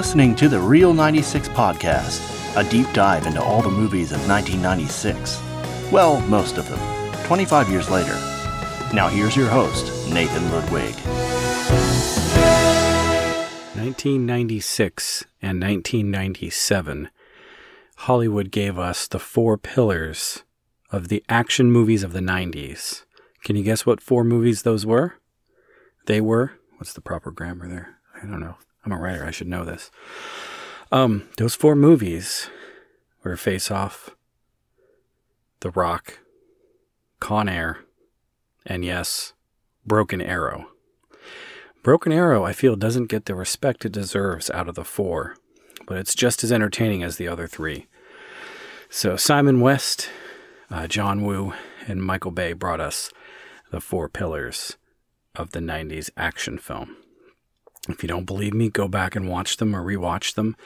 listening 0.00 0.34
to 0.34 0.48
the 0.48 0.58
Real 0.58 0.94
96 0.94 1.50
podcast, 1.50 2.56
a 2.56 2.66
deep 2.70 2.90
dive 2.94 3.26
into 3.26 3.42
all 3.42 3.60
the 3.60 3.68
movies 3.68 4.12
of 4.12 4.26
1996. 4.26 5.38
Well, 5.92 6.22
most 6.22 6.56
of 6.56 6.66
them, 6.70 6.78
25 7.26 7.68
years 7.68 7.90
later. 7.90 8.14
Now 8.94 9.08
here's 9.08 9.36
your 9.36 9.50
host, 9.50 10.10
Nathan 10.10 10.50
Ludwig. 10.50 10.94
1996 13.76 15.26
and 15.42 15.60
1997, 15.60 17.10
Hollywood 17.96 18.50
gave 18.50 18.78
us 18.78 19.06
the 19.06 19.18
four 19.18 19.58
pillars 19.58 20.44
of 20.90 21.08
the 21.08 21.22
action 21.28 21.70
movies 21.70 22.02
of 22.02 22.14
the 22.14 22.20
90s. 22.20 23.04
Can 23.44 23.54
you 23.54 23.62
guess 23.62 23.84
what 23.84 24.00
four 24.00 24.24
movies 24.24 24.62
those 24.62 24.86
were? 24.86 25.16
They 26.06 26.22
were, 26.22 26.52
what's 26.78 26.94
the 26.94 27.02
proper 27.02 27.30
grammar 27.30 27.68
there? 27.68 27.98
I 28.14 28.20
don't 28.20 28.40
know. 28.40 28.56
I'm 28.84 28.92
a 28.92 28.98
writer. 28.98 29.24
I 29.24 29.30
should 29.30 29.48
know 29.48 29.64
this. 29.64 29.90
Um, 30.92 31.28
those 31.36 31.54
four 31.54 31.76
movies 31.76 32.48
were 33.22 33.36
Face 33.36 33.70
Off, 33.70 34.10
The 35.60 35.70
Rock, 35.70 36.18
Con 37.20 37.48
Air, 37.48 37.80
and 38.66 38.84
yes, 38.84 39.34
Broken 39.86 40.20
Arrow. 40.20 40.68
Broken 41.82 42.12
Arrow, 42.12 42.44
I 42.44 42.52
feel, 42.52 42.76
doesn't 42.76 43.08
get 43.08 43.24
the 43.24 43.34
respect 43.34 43.84
it 43.84 43.92
deserves 43.92 44.50
out 44.50 44.68
of 44.68 44.74
the 44.74 44.84
four, 44.84 45.36
but 45.86 45.96
it's 45.96 46.14
just 46.14 46.44
as 46.44 46.52
entertaining 46.52 47.02
as 47.02 47.16
the 47.16 47.28
other 47.28 47.46
three. 47.46 47.86
So 48.90 49.16
Simon 49.16 49.60
West, 49.60 50.10
uh, 50.70 50.86
John 50.88 51.24
Woo, 51.24 51.54
and 51.86 52.02
Michael 52.02 52.32
Bay 52.32 52.52
brought 52.52 52.80
us 52.80 53.12
the 53.70 53.80
four 53.80 54.08
pillars 54.08 54.76
of 55.34 55.50
the 55.50 55.60
90s 55.60 56.10
action 56.16 56.58
film. 56.58 56.96
If 57.88 58.02
you 58.02 58.08
don't 58.08 58.26
believe 58.26 58.54
me, 58.54 58.68
go 58.68 58.88
back 58.88 59.16
and 59.16 59.28
watch 59.28 59.56
them 59.56 59.74
or 59.74 59.82
rewatch 59.82 60.34
them. 60.34 60.56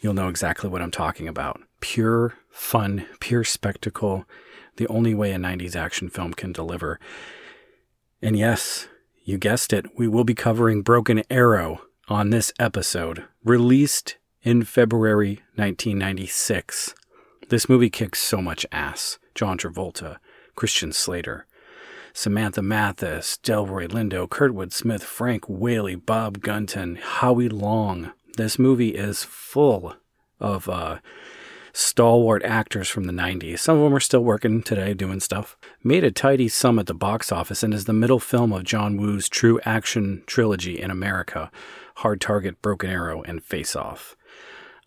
You'll 0.00 0.14
know 0.14 0.28
exactly 0.28 0.68
what 0.68 0.82
I'm 0.82 0.90
talking 0.90 1.28
about. 1.28 1.60
Pure 1.80 2.34
fun, 2.50 3.06
pure 3.20 3.44
spectacle, 3.44 4.24
the 4.76 4.88
only 4.88 5.14
way 5.14 5.32
a 5.32 5.36
90s 5.36 5.76
action 5.76 6.08
film 6.08 6.32
can 6.32 6.52
deliver. 6.52 6.98
And 8.22 8.36
yes, 8.36 8.88
you 9.24 9.38
guessed 9.38 9.72
it, 9.72 9.86
we 9.96 10.08
will 10.08 10.24
be 10.24 10.34
covering 10.34 10.82
Broken 10.82 11.22
Arrow 11.30 11.82
on 12.08 12.30
this 12.30 12.52
episode, 12.58 13.24
released 13.44 14.16
in 14.42 14.64
February 14.64 15.42
1996. 15.54 16.94
This 17.48 17.68
movie 17.68 17.90
kicks 17.90 18.20
so 18.20 18.40
much 18.42 18.66
ass. 18.72 19.18
John 19.34 19.58
Travolta, 19.58 20.18
Christian 20.56 20.92
Slater, 20.92 21.46
Samantha 22.12 22.62
Mathis, 22.62 23.38
Delroy 23.42 23.88
Lindo, 23.88 24.28
Kurtwood 24.28 24.72
Smith, 24.72 25.02
Frank 25.02 25.48
Whaley, 25.48 25.94
Bob 25.94 26.40
Gunton, 26.40 26.96
Howie 26.96 27.48
Long. 27.48 28.12
This 28.36 28.58
movie 28.58 28.90
is 28.90 29.24
full 29.24 29.94
of 30.38 30.68
uh, 30.68 30.98
stalwart 31.72 32.42
actors 32.44 32.88
from 32.88 33.04
the 33.04 33.12
90s. 33.12 33.58
Some 33.58 33.78
of 33.78 33.84
them 33.84 33.94
are 33.94 34.00
still 34.00 34.24
working 34.24 34.62
today 34.62 34.94
doing 34.94 35.20
stuff. 35.20 35.56
Made 35.82 36.04
a 36.04 36.10
tidy 36.10 36.48
sum 36.48 36.78
at 36.78 36.86
the 36.86 36.94
box 36.94 37.30
office 37.30 37.62
and 37.62 37.74
is 37.74 37.84
the 37.84 37.92
middle 37.92 38.20
film 38.20 38.52
of 38.52 38.64
John 38.64 38.96
Woo's 38.96 39.28
true 39.28 39.60
action 39.64 40.22
trilogy 40.26 40.80
in 40.80 40.90
America 40.90 41.50
Hard 41.96 42.20
Target, 42.20 42.62
Broken 42.62 42.88
Arrow, 42.88 43.22
and 43.22 43.44
Face 43.44 43.76
Off. 43.76 44.16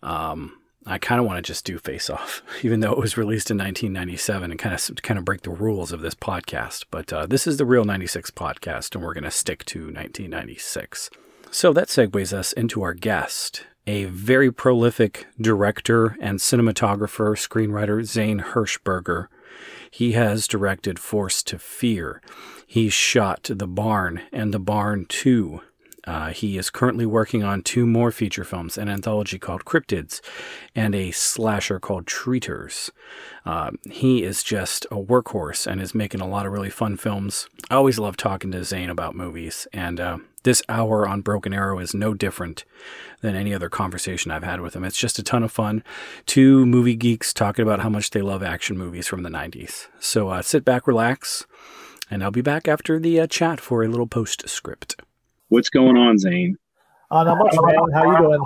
Um, 0.02 0.58
I 0.86 0.98
kind 0.98 1.18
of 1.18 1.26
want 1.26 1.38
to 1.38 1.42
just 1.42 1.64
do 1.64 1.78
Face 1.78 2.10
Off, 2.10 2.42
even 2.62 2.80
though 2.80 2.92
it 2.92 2.98
was 2.98 3.16
released 3.16 3.50
in 3.50 3.56
1997 3.56 4.50
and 4.50 4.60
kind 4.60 4.74
of 4.74 5.02
kind 5.02 5.18
of 5.18 5.24
break 5.24 5.42
the 5.42 5.50
rules 5.50 5.92
of 5.92 6.00
this 6.00 6.14
podcast. 6.14 6.84
But 6.90 7.12
uh, 7.12 7.26
this 7.26 7.46
is 7.46 7.56
the 7.56 7.64
real 7.64 7.84
96 7.84 8.30
podcast, 8.32 8.94
and 8.94 9.02
we're 9.02 9.14
going 9.14 9.24
to 9.24 9.30
stick 9.30 9.64
to 9.66 9.78
1996. 9.80 11.10
So 11.50 11.72
that 11.72 11.88
segues 11.88 12.32
us 12.32 12.52
into 12.52 12.82
our 12.82 12.94
guest, 12.94 13.64
a 13.86 14.04
very 14.06 14.50
prolific 14.50 15.26
director 15.40 16.16
and 16.20 16.38
cinematographer, 16.38 17.36
screenwriter, 17.36 18.02
Zane 18.04 18.40
Hershberger. 18.40 19.28
He 19.90 20.12
has 20.12 20.48
directed 20.48 20.98
Force 20.98 21.42
to 21.44 21.58
Fear. 21.58 22.20
He 22.66 22.88
shot 22.88 23.44
The 23.44 23.68
Barn 23.68 24.22
and 24.32 24.52
The 24.52 24.58
Barn 24.58 25.06
2. 25.08 25.60
Uh, 26.06 26.30
he 26.30 26.58
is 26.58 26.70
currently 26.70 27.06
working 27.06 27.42
on 27.42 27.62
two 27.62 27.86
more 27.86 28.10
feature 28.10 28.44
films 28.44 28.76
an 28.76 28.88
anthology 28.88 29.38
called 29.38 29.64
Cryptids 29.64 30.20
and 30.74 30.94
a 30.94 31.10
slasher 31.10 31.80
called 31.80 32.06
Treaters. 32.06 32.90
Uh, 33.44 33.70
he 33.90 34.22
is 34.22 34.42
just 34.42 34.84
a 34.86 34.96
workhorse 34.96 35.66
and 35.66 35.80
is 35.80 35.94
making 35.94 36.20
a 36.20 36.28
lot 36.28 36.46
of 36.46 36.52
really 36.52 36.70
fun 36.70 36.96
films. 36.96 37.48
I 37.70 37.74
always 37.74 37.98
love 37.98 38.16
talking 38.16 38.50
to 38.52 38.64
Zane 38.64 38.90
about 38.90 39.14
movies, 39.14 39.66
and 39.72 40.00
uh, 40.00 40.18
this 40.44 40.62
hour 40.68 41.08
on 41.08 41.22
Broken 41.22 41.54
Arrow 41.54 41.78
is 41.78 41.94
no 41.94 42.14
different 42.14 42.64
than 43.22 43.34
any 43.34 43.54
other 43.54 43.70
conversation 43.70 44.30
I've 44.30 44.44
had 44.44 44.60
with 44.60 44.76
him. 44.76 44.84
It's 44.84 44.98
just 44.98 45.18
a 45.18 45.22
ton 45.22 45.42
of 45.42 45.50
fun. 45.50 45.82
Two 46.26 46.66
movie 46.66 46.96
geeks 46.96 47.32
talking 47.32 47.62
about 47.62 47.80
how 47.80 47.88
much 47.88 48.10
they 48.10 48.22
love 48.22 48.42
action 48.42 48.76
movies 48.76 49.06
from 49.06 49.22
the 49.22 49.30
90s. 49.30 49.88
So 49.98 50.28
uh, 50.28 50.42
sit 50.42 50.64
back, 50.64 50.86
relax, 50.86 51.46
and 52.10 52.22
I'll 52.22 52.30
be 52.30 52.42
back 52.42 52.68
after 52.68 52.98
the 52.98 53.20
uh, 53.20 53.26
chat 53.26 53.60
for 53.60 53.82
a 53.82 53.88
little 53.88 54.06
postscript. 54.06 54.96
What's 55.48 55.70
going 55.70 55.96
on, 55.96 56.18
Zane? 56.18 56.56
Uh, 57.10 57.24
not 57.24 57.38
much, 57.38 57.54
man. 57.60 57.76
How 57.92 58.10
you 58.10 58.18
doing? 58.18 58.44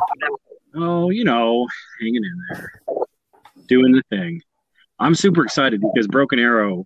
Oh, 0.75 1.11
you 1.11 1.25
know, 1.25 1.67
hanging 2.01 2.17
in 2.17 2.43
there, 2.51 2.73
doing 3.67 3.93
the 3.93 4.03
thing. 4.11 4.43
I'm 4.99 5.15
super 5.15 5.45
excited 5.45 5.81
because 5.81 6.07
Broken 6.07 6.39
Arrow 6.39 6.85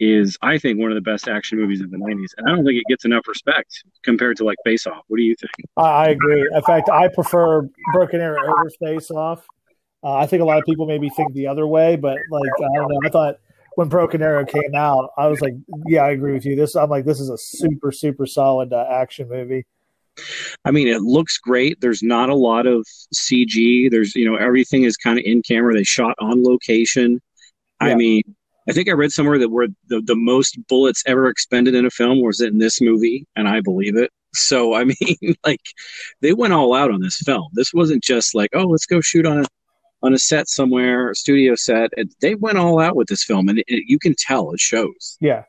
is, 0.00 0.38
I 0.42 0.58
think, 0.58 0.78
one 0.78 0.90
of 0.90 0.94
the 0.94 1.00
best 1.00 1.28
action 1.28 1.58
movies 1.58 1.80
of 1.80 1.90
the 1.90 1.96
'90s, 1.96 2.34
and 2.36 2.48
I 2.48 2.54
don't 2.54 2.64
think 2.64 2.78
it 2.78 2.84
gets 2.88 3.04
enough 3.04 3.26
respect 3.26 3.82
compared 4.02 4.36
to 4.36 4.44
like 4.44 4.58
Face 4.64 4.86
Off. 4.86 5.02
What 5.08 5.16
do 5.16 5.22
you 5.22 5.34
think? 5.34 5.50
I 5.76 6.10
agree. 6.10 6.48
In 6.54 6.62
fact, 6.62 6.88
I 6.90 7.08
prefer 7.08 7.68
Broken 7.92 8.20
Arrow 8.20 8.42
over 8.42 8.70
Face 8.80 9.10
Off. 9.10 9.44
Uh, 10.04 10.14
I 10.14 10.26
think 10.26 10.42
a 10.42 10.44
lot 10.44 10.58
of 10.58 10.64
people 10.64 10.86
maybe 10.86 11.08
think 11.10 11.32
the 11.32 11.48
other 11.48 11.66
way, 11.66 11.96
but 11.96 12.16
like 12.30 12.50
I 12.58 12.76
don't 12.76 12.88
know. 12.88 13.00
I 13.04 13.08
thought 13.08 13.36
when 13.78 13.88
Broken 13.88 14.22
Arrow 14.22 14.44
came 14.44 14.74
out, 14.74 15.10
I 15.16 15.28
was 15.28 15.40
like, 15.40 15.54
yeah, 15.86 16.02
I 16.02 16.10
agree 16.10 16.32
with 16.32 16.44
you. 16.44 16.56
This 16.56 16.74
I'm 16.74 16.90
like, 16.90 17.04
this 17.04 17.20
is 17.20 17.30
a 17.30 17.38
super 17.38 17.92
super 17.92 18.26
solid 18.26 18.72
uh, 18.72 18.84
action 18.90 19.28
movie. 19.28 19.66
I 20.64 20.72
mean, 20.72 20.88
it 20.88 21.02
looks 21.02 21.38
great. 21.38 21.80
There's 21.80 22.02
not 22.02 22.28
a 22.28 22.34
lot 22.34 22.66
of 22.66 22.84
CG. 23.14 23.88
There's, 23.88 24.16
you 24.16 24.28
know, 24.28 24.34
everything 24.34 24.82
is 24.82 24.96
kind 24.96 25.16
of 25.16 25.24
in 25.24 25.42
camera. 25.42 25.74
They 25.74 25.84
shot 25.84 26.16
on 26.18 26.42
location. 26.42 27.20
Yeah. 27.80 27.90
I 27.90 27.94
mean, 27.94 28.22
I 28.68 28.72
think 28.72 28.88
I 28.88 28.94
read 28.94 29.12
somewhere 29.12 29.38
that 29.38 29.50
where 29.50 29.68
the, 29.86 30.02
the 30.04 30.16
most 30.16 30.58
bullets 30.68 31.04
ever 31.06 31.28
expended 31.28 31.76
in 31.76 31.86
a 31.86 31.90
film 31.90 32.20
was 32.20 32.40
in 32.40 32.58
this 32.58 32.80
movie, 32.80 33.28
and 33.36 33.46
I 33.46 33.60
believe 33.60 33.96
it. 33.96 34.10
So, 34.34 34.74
I 34.74 34.84
mean, 35.00 35.36
like, 35.46 35.62
they 36.20 36.32
went 36.32 36.52
all 36.52 36.74
out 36.74 36.90
on 36.90 37.00
this 37.00 37.18
film. 37.18 37.46
This 37.52 37.72
wasn't 37.72 38.02
just 38.02 38.34
like, 38.34 38.50
oh, 38.54 38.64
let's 38.64 38.86
go 38.86 39.00
shoot 39.00 39.24
on 39.24 39.38
a 39.38 39.44
on 40.02 40.14
a 40.14 40.18
set 40.18 40.48
somewhere, 40.48 41.10
a 41.10 41.14
studio 41.14 41.54
set. 41.54 41.90
And 41.96 42.14
they 42.20 42.34
went 42.34 42.58
all 42.58 42.80
out 42.80 42.96
with 42.96 43.08
this 43.08 43.24
film, 43.24 43.48
and 43.48 43.58
it, 43.58 43.64
it, 43.68 43.84
you 43.86 43.98
can 43.98 44.14
tell 44.16 44.52
it 44.52 44.60
shows. 44.60 45.16
Yeah, 45.20 45.44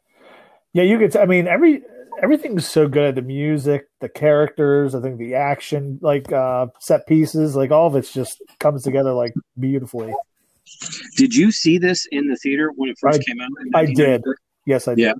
yeah, 0.74 0.84
you 0.84 0.98
could. 0.98 1.12
T- 1.12 1.20
I 1.20 1.26
mean, 1.26 1.48
every 1.48 1.82
everything's 2.22 2.68
so 2.68 2.88
good. 2.88 3.16
The 3.16 3.22
music, 3.22 3.88
the 4.02 4.10
characters, 4.10 4.96
I 4.96 5.02
think 5.02 5.18
the 5.18 5.36
action, 5.36 6.00
like 6.02 6.32
uh, 6.32 6.68
set 6.80 7.08
pieces, 7.08 7.56
like 7.56 7.72
all 7.72 7.88
of 7.88 7.96
it's 7.96 8.12
just 8.12 8.42
comes 8.60 8.84
together 8.84 9.14
like 9.14 9.34
beautifully. 9.60 10.14
Did 11.18 11.34
you 11.34 11.52
see 11.52 11.78
this 11.78 12.06
in 12.12 12.28
the 12.28 12.36
theater 12.36 12.72
when 12.76 12.90
it 12.90 12.98
first 13.00 13.22
I, 13.22 13.24
came 13.24 13.42
out? 13.42 13.50
I 13.74 13.86
did. 13.86 14.24
Yes, 14.66 14.88
I 14.88 14.96
did. 14.96 15.02
Yeah. 15.02 15.14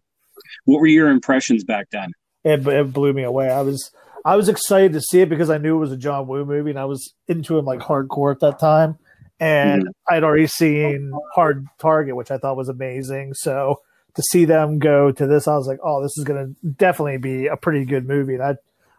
What 0.66 0.80
were 0.80 0.88
your 0.88 1.10
impressions 1.10 1.64
back 1.64 1.90
then? 1.92 2.12
It, 2.44 2.66
it 2.68 2.94
blew 2.94 3.14
me 3.14 3.24
away. 3.24 3.50
I 3.50 3.62
was 3.62 3.92
I 4.24 4.36
was 4.36 4.48
excited 4.48 4.94
to 4.94 5.02
see 5.02 5.22
it 5.22 5.30
because 5.30 5.50
I 5.50 5.58
knew 5.58 5.78
it 5.78 5.80
was 5.80 5.92
a 5.92 5.98
John 5.98 6.28
Woo 6.28 6.46
movie, 6.46 6.70
and 6.70 6.80
I 6.80 6.86
was 6.86 7.14
into 7.28 7.58
him 7.58 7.66
like 7.66 7.80
hardcore 7.80 8.32
at 8.32 8.40
that 8.42 8.60
time 8.60 8.98
and 9.40 9.84
mm-hmm. 9.84 10.14
I'd 10.14 10.24
already 10.24 10.48
seen 10.48 11.12
Hard 11.34 11.66
Target, 11.80 12.16
which 12.16 12.32
I 12.32 12.38
thought 12.38 12.58
was 12.58 12.70
amazing. 12.70 13.34
So 13.34 13.82
to 14.16 14.22
see 14.24 14.46
them 14.46 14.80
go 14.80 15.12
to 15.12 15.28
this, 15.28 15.48
I 15.48 15.56
was 15.56 15.68
like, 15.68 15.80
oh, 15.84 16.02
this 16.02 16.18
is 16.18 16.24
going 16.24 16.46
to 16.46 16.68
definitely 16.72 17.18
be 17.18 17.48
a 17.48 17.56
pretty 17.56 17.86
good 17.86 18.08
movie. 18.08 18.34
And 18.34 18.44
I, 18.44 18.56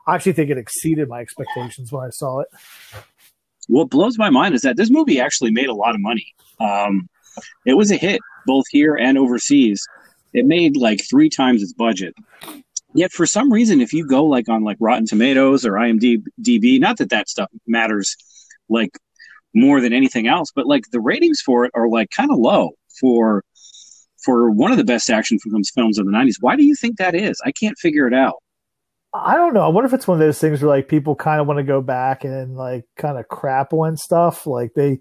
I 0.07 0.15
actually 0.15 0.33
think 0.33 0.51
it 0.51 0.59
exceeded 0.59 1.09
my 1.09 1.21
expectations 1.21 1.93
when 1.93 2.05
I 2.05 2.11
saw 2.11 2.41
it. 2.41 2.49
What 3.69 3.91
blows 3.91 4.19
my 4.19 4.31
mind 4.31 4.55
is 4.55 4.63
that 4.63 4.77
this 4.77 4.91
movie 4.91 5.21
actually 5.21 5.51
made 5.51 5.69
a 5.69 5.75
lot 5.75 5.95
of 5.95 6.01
money. 6.01 6.35
Um, 6.59 7.09
it 7.67 7.75
was 7.75 7.91
a 7.91 7.97
hit 7.97 8.21
both 8.47 8.65
here 8.71 8.97
and 8.97 9.19
overseas. 9.19 9.87
It 10.33 10.47
made 10.47 10.77
like 10.77 11.03
three 11.09 11.29
times 11.29 11.63
its 11.63 11.73
budget. 11.73 12.15
Yet 12.95 13.13
for 13.13 13.27
some 13.27 13.53
reason, 13.53 13.81
if 13.81 13.93
you 13.93 14.07
go 14.07 14.25
like 14.25 14.49
on 14.49 14.65
like 14.65 14.77
Rotten 14.81 15.07
Tomatoes 15.07 15.65
or 15.65 15.73
IMDb, 15.73 16.81
not 16.81 16.97
that 16.99 17.11
that 17.11 17.29
stuff 17.29 17.49
matters 17.67 18.17
like 18.69 18.99
more 19.55 19.81
than 19.81 19.93
anything 19.93 20.27
else. 20.27 20.51
But 20.55 20.67
like 20.67 20.85
the 20.93 21.01
ratings 21.01 21.41
for 21.41 21.65
it 21.65 21.71
are 21.75 21.89
like 21.89 22.11
kind 22.11 22.31
of 22.31 22.39
low 22.39 22.71
for 23.01 23.45
for 24.25 24.51
one 24.51 24.71
of 24.71 24.77
the 24.77 24.85
best 24.85 25.11
action 25.11 25.39
films 25.39 25.71
films 25.75 25.99
of 25.99 26.07
the 26.07 26.13
'90s. 26.13 26.37
Why 26.41 26.57
do 26.57 26.65
you 26.65 26.75
think 26.75 26.99
that 26.99 27.15
is? 27.15 27.41
I 27.45 27.53
can't 27.53 27.79
figure 27.79 28.07
it 28.07 28.15
out. 28.15 28.37
I 29.13 29.35
don't 29.35 29.55
know. 29.55 29.63
I 29.63 29.69
wonder 29.69 29.87
if 29.87 29.95
it's 29.95 30.07
one 30.07 30.21
of 30.21 30.27
those 30.27 30.39
things 30.39 30.63
where 30.63 30.69
like 30.69 30.89
people 30.89 31.17
kind 31.17 31.41
of 31.41 31.47
want 31.47 31.59
to 31.59 31.65
go 31.65 31.81
back 31.81 32.25
and 32.25 32.57
like 32.57 32.85
kind 32.97 33.19
of 33.19 33.29
crap 33.29 33.73
on 33.73 33.97
stuff. 33.97 34.47
Like 34.47 34.75
they 34.75 35.01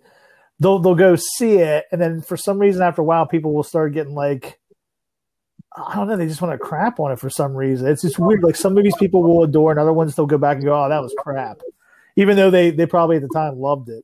they'll 0.60 0.80
they'll 0.80 0.96
go 0.96 1.16
see 1.16 1.58
it, 1.58 1.86
and 1.92 2.02
then 2.02 2.22
for 2.22 2.38
some 2.38 2.60
reason 2.60 2.82
after 2.82 3.02
a 3.02 3.06
while, 3.06 3.28
people 3.28 3.54
will 3.54 3.64
start 3.64 3.94
getting 3.94 4.16
like 4.16 4.60
I 5.76 5.96
don't 5.96 6.08
know. 6.08 6.18
They 6.18 6.28
just 6.28 6.42
want 6.42 6.54
to 6.54 6.58
crap 6.58 7.00
on 7.00 7.12
it 7.12 7.20
for 7.20 7.30
some 7.30 7.56
reason. 7.56 7.88
It's 7.88 8.02
just 8.02 8.18
weird. 8.18 8.44
Like 8.44 8.56
some 8.56 8.74
movies 8.74 8.96
people 8.98 9.22
will 9.22 9.44
adore, 9.44 9.72
and 9.72 9.80
other 9.80 9.94
ones 9.94 10.16
they'll 10.16 10.26
go 10.26 10.40
back 10.40 10.58
and 10.58 10.66
go, 10.66 10.84
"Oh, 10.84 10.90
that 10.90 11.02
was 11.02 11.14
crap." 11.20 11.62
even 12.20 12.36
though 12.36 12.52
they 12.52 12.72
they 12.72 12.86
probably 12.86 13.16
at 13.16 13.22
the 13.22 13.30
time 13.34 13.58
loved 13.58 13.88
it. 13.90 14.04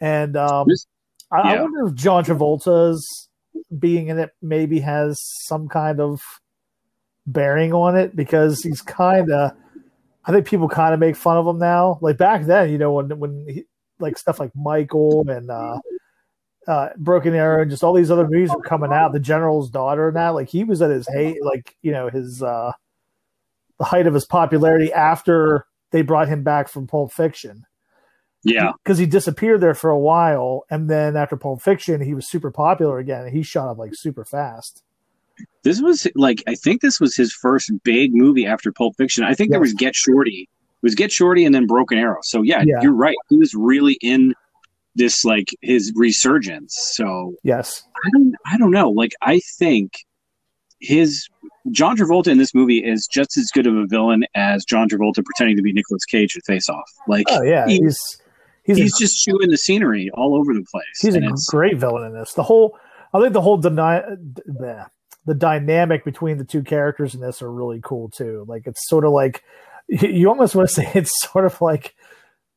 And 0.00 0.36
um, 0.36 0.68
This- 0.68 0.86
I, 1.30 1.56
I 1.56 1.60
wonder 1.62 1.86
if 1.86 1.94
John 1.94 2.24
Travolta's 2.24 3.28
being 3.78 4.08
in 4.08 4.18
it 4.18 4.30
maybe 4.40 4.80
has 4.80 5.18
some 5.46 5.68
kind 5.68 6.00
of 6.00 6.20
bearing 7.26 7.72
on 7.74 7.96
it 7.96 8.16
because 8.16 8.62
he's 8.62 8.80
kind 8.80 9.30
of. 9.30 9.52
I 10.24 10.32
think 10.32 10.46
people 10.46 10.68
kind 10.68 10.92
of 10.92 11.00
make 11.00 11.16
fun 11.16 11.38
of 11.38 11.46
him 11.46 11.58
now. 11.58 11.98
Like 12.02 12.18
back 12.18 12.44
then, 12.44 12.70
you 12.70 12.78
know, 12.78 12.92
when 12.92 13.18
when 13.18 13.46
he, 13.48 13.64
like 13.98 14.18
stuff 14.18 14.40
like 14.40 14.52
Michael 14.54 15.28
and 15.28 15.50
uh, 15.50 15.78
uh, 16.66 16.90
Broken 16.98 17.34
Arrow 17.34 17.62
and 17.62 17.70
just 17.70 17.82
all 17.82 17.94
these 17.94 18.10
other 18.10 18.28
movies 18.28 18.50
were 18.50 18.62
coming 18.62 18.92
out. 18.92 19.12
The 19.12 19.20
General's 19.20 19.70
Daughter 19.70 20.08
and 20.08 20.16
that, 20.16 20.30
like 20.30 20.48
he 20.48 20.64
was 20.64 20.82
at 20.82 20.90
his 20.90 21.08
hate, 21.08 21.42
like 21.42 21.76
you 21.82 21.92
know 21.92 22.08
his 22.08 22.42
uh, 22.42 22.72
the 23.78 23.84
height 23.84 24.06
of 24.06 24.14
his 24.14 24.26
popularity 24.26 24.92
after 24.92 25.66
they 25.90 26.02
brought 26.02 26.28
him 26.28 26.42
back 26.42 26.68
from 26.68 26.86
Pulp 26.86 27.12
Fiction 27.12 27.64
Yeah. 28.44 28.72
because 28.84 28.98
he 28.98 29.06
disappeared 29.06 29.60
there 29.60 29.74
for 29.74 29.90
a 29.90 29.98
while, 29.98 30.64
and 30.70 30.88
then 30.88 31.16
after 31.16 31.36
Pulp 31.36 31.60
Fiction, 31.62 32.00
he 32.00 32.14
was 32.14 32.28
super 32.30 32.50
popular 32.50 32.98
again, 32.98 33.22
and 33.26 33.32
he 33.36 33.42
shot 33.42 33.68
up 33.68 33.78
like 33.78 33.94
super 33.94 34.24
fast. 34.24 34.82
This 35.62 35.80
was 35.80 36.06
like 36.14 36.42
I 36.46 36.54
think 36.54 36.80
this 36.80 37.00
was 37.00 37.14
his 37.16 37.32
first 37.32 37.70
big 37.84 38.14
movie 38.14 38.46
after 38.46 38.72
Pulp 38.72 38.96
Fiction. 38.96 39.24
I 39.24 39.34
think 39.34 39.50
there 39.50 39.60
was 39.60 39.72
Get 39.74 39.94
Shorty. 39.94 40.48
It 40.50 40.82
was 40.82 40.94
Get 40.94 41.10
Shorty 41.12 41.44
and 41.44 41.54
then 41.54 41.66
Broken 41.66 41.98
Arrow. 41.98 42.18
So 42.22 42.42
yeah, 42.42 42.62
Yeah. 42.66 42.80
you're 42.82 42.92
right. 42.94 43.16
He 43.28 43.36
was 43.36 43.54
really 43.54 43.98
in 44.00 44.34
this 44.94 45.24
like 45.24 45.48
his 45.60 45.92
resurgence. 45.94 46.76
So 46.94 47.34
Yes, 47.44 47.82
I 48.04 48.08
don't 48.12 48.34
I 48.46 48.56
don't 48.58 48.70
know. 48.72 48.90
Like 48.90 49.12
I 49.22 49.40
think 49.58 49.92
his 50.80 51.28
John 51.70 51.96
Travolta 51.96 52.28
in 52.28 52.38
this 52.38 52.54
movie 52.54 52.78
is 52.78 53.06
just 53.12 53.36
as 53.36 53.50
good 53.52 53.66
of 53.66 53.76
a 53.76 53.86
villain 53.86 54.24
as 54.34 54.64
John 54.64 54.88
Travolta 54.88 55.24
pretending 55.24 55.56
to 55.56 55.62
be 55.62 55.72
Nicolas 55.72 56.04
Cage 56.04 56.34
in 56.34 56.40
Face 56.42 56.68
Off. 56.68 56.88
Like 57.06 57.26
oh 57.30 57.42
yeah, 57.42 57.66
he- 57.66 57.78
he's 57.80 57.98
he's 58.68 58.76
he's 58.76 58.94
a, 58.94 58.98
just 58.98 59.24
chewing 59.24 59.50
the 59.50 59.58
scenery 59.58 60.10
all 60.14 60.36
over 60.36 60.52
the 60.54 60.64
place. 60.70 60.84
he's 61.00 61.16
a 61.16 61.50
great 61.50 61.76
villain 61.78 62.04
in 62.04 62.12
this. 62.12 62.34
The 62.34 62.42
whole 62.42 62.78
I 63.12 63.20
think 63.20 63.32
the 63.32 63.40
whole 63.40 63.56
deny 63.56 64.00
the, 64.00 64.86
the 65.26 65.34
dynamic 65.34 66.04
between 66.04 66.38
the 66.38 66.44
two 66.44 66.62
characters 66.62 67.14
in 67.14 67.20
this 67.20 67.42
are 67.42 67.50
really 67.50 67.80
cool 67.82 68.10
too. 68.10 68.44
Like 68.46 68.66
it's 68.66 68.88
sort 68.88 69.04
of 69.04 69.12
like 69.12 69.42
you 69.88 70.28
almost 70.28 70.54
want 70.54 70.68
to 70.68 70.74
say 70.74 70.90
it's 70.94 71.12
sort 71.32 71.46
of 71.46 71.60
like 71.60 71.94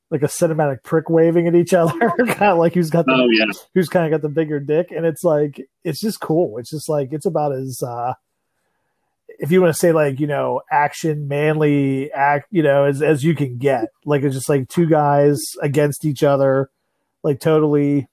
like 0.09 0.23
a 0.23 0.27
cinematic 0.27 0.83
prick 0.83 1.09
waving 1.09 1.47
at 1.47 1.55
each 1.55 1.73
other, 1.73 1.97
kind 2.17 2.41
of 2.41 2.57
like 2.57 2.73
who's 2.73 2.89
got 2.89 3.05
the 3.05 3.13
oh 3.13 3.29
yeah. 3.29 3.45
who's 3.73 3.89
kind 3.89 4.05
of 4.05 4.11
got 4.11 4.21
the 4.21 4.33
bigger 4.33 4.59
dick 4.59 4.91
and 4.91 5.05
it's 5.05 5.23
like 5.23 5.61
it's 5.83 6.01
just 6.01 6.19
cool 6.19 6.57
it's 6.57 6.69
just 6.69 6.89
like 6.89 7.13
it's 7.13 7.25
about 7.25 7.53
as 7.53 7.81
uh 7.81 8.13
if 9.39 9.51
you 9.51 9.61
want 9.61 9.73
to 9.73 9.79
say 9.79 9.91
like 9.91 10.19
you 10.19 10.27
know 10.27 10.61
action 10.71 11.27
manly 11.27 12.11
act 12.11 12.47
you 12.51 12.61
know 12.63 12.85
as 12.85 13.01
as 13.01 13.23
you 13.23 13.35
can 13.35 13.57
get 13.57 13.89
like 14.05 14.23
it's 14.23 14.35
just 14.35 14.49
like 14.49 14.67
two 14.69 14.85
guys 14.87 15.39
against 15.61 16.05
each 16.05 16.23
other 16.23 16.69
like 17.23 17.39
totally 17.39 18.07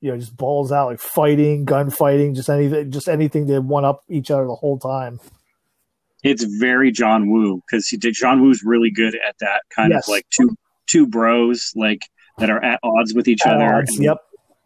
you 0.00 0.10
know 0.10 0.16
just 0.18 0.36
balls 0.36 0.70
out 0.72 0.88
like 0.88 1.00
fighting 1.00 1.64
gunfighting 1.64 2.34
just 2.34 2.48
anything 2.48 2.90
just 2.90 3.08
anything 3.08 3.46
to 3.46 3.60
one 3.60 3.84
up 3.84 4.02
each 4.08 4.30
other 4.30 4.46
the 4.46 4.54
whole 4.54 4.78
time 4.78 5.18
it's 6.24 6.42
very 6.42 6.90
John 6.90 7.30
Woo 7.30 7.62
because 7.66 7.86
he 7.86 7.96
did 7.96 8.14
John 8.14 8.42
Woo's 8.42 8.62
really 8.64 8.90
good 8.90 9.14
at 9.16 9.36
that 9.40 9.62
kind 9.74 9.92
Yes. 9.92 10.08
of 10.08 10.12
like 10.12 10.26
two 10.30 10.56
two 10.86 11.06
bros 11.06 11.72
like 11.76 12.02
that 12.38 12.50
are 12.50 12.62
at 12.64 12.80
odds 12.82 13.14
with 13.14 13.26
each 13.28 13.44
At 13.46 13.54
other. 13.54 13.74
odds, 13.74 13.94
And- 13.96 14.04
yep 14.04 14.18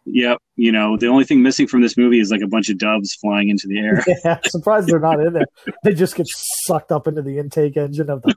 Yep. 0.05 0.37
You 0.55 0.71
know, 0.71 0.97
the 0.97 1.07
only 1.07 1.23
thing 1.23 1.41
missing 1.41 1.65
from 1.67 1.81
this 1.81 1.95
movie 1.97 2.19
is 2.19 2.29
like 2.29 2.41
a 2.41 2.47
bunch 2.47 2.69
of 2.69 2.77
doves 2.77 3.15
flying 3.15 3.49
into 3.49 3.67
the 3.67 3.79
air. 3.79 4.03
yeah 4.25 4.39
I'm 4.43 4.49
surprised 4.49 4.87
they're 4.87 4.99
not 4.99 5.19
in 5.21 5.33
there 5.33 5.45
they 5.83 5.93
just 5.93 6.15
get 6.15 6.27
sucked 6.65 6.91
up 6.91 7.07
into 7.07 7.21
the 7.21 7.37
intake 7.39 7.77
engine 7.77 8.09
of 8.09 8.21
the 8.21 8.35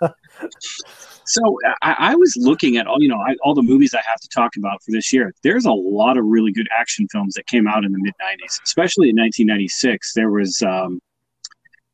So 1.24 1.40
I, 1.82 1.96
I 1.98 2.14
was 2.16 2.34
looking 2.36 2.76
at 2.76 2.86
all 2.86 3.00
you 3.00 3.08
know 3.08 3.16
I, 3.16 3.36
all 3.42 3.54
the 3.54 3.62
movies 3.62 3.94
I 3.94 4.00
have 4.06 4.20
to 4.20 4.28
talk 4.34 4.56
about 4.56 4.82
for 4.82 4.90
this 4.90 5.12
year. 5.12 5.32
There's 5.42 5.64
a 5.64 5.72
lot 5.72 6.18
of 6.18 6.24
really 6.26 6.52
good 6.52 6.68
action 6.76 7.06
films 7.10 7.34
that 7.34 7.46
came 7.46 7.66
out 7.66 7.84
in 7.84 7.92
the 7.92 7.98
mid 8.00 8.12
'90s, 8.20 8.60
especially 8.64 9.08
in 9.10 9.16
1996. 9.16 10.12
There 10.14 10.30
was 10.30 10.60
um, 10.62 11.00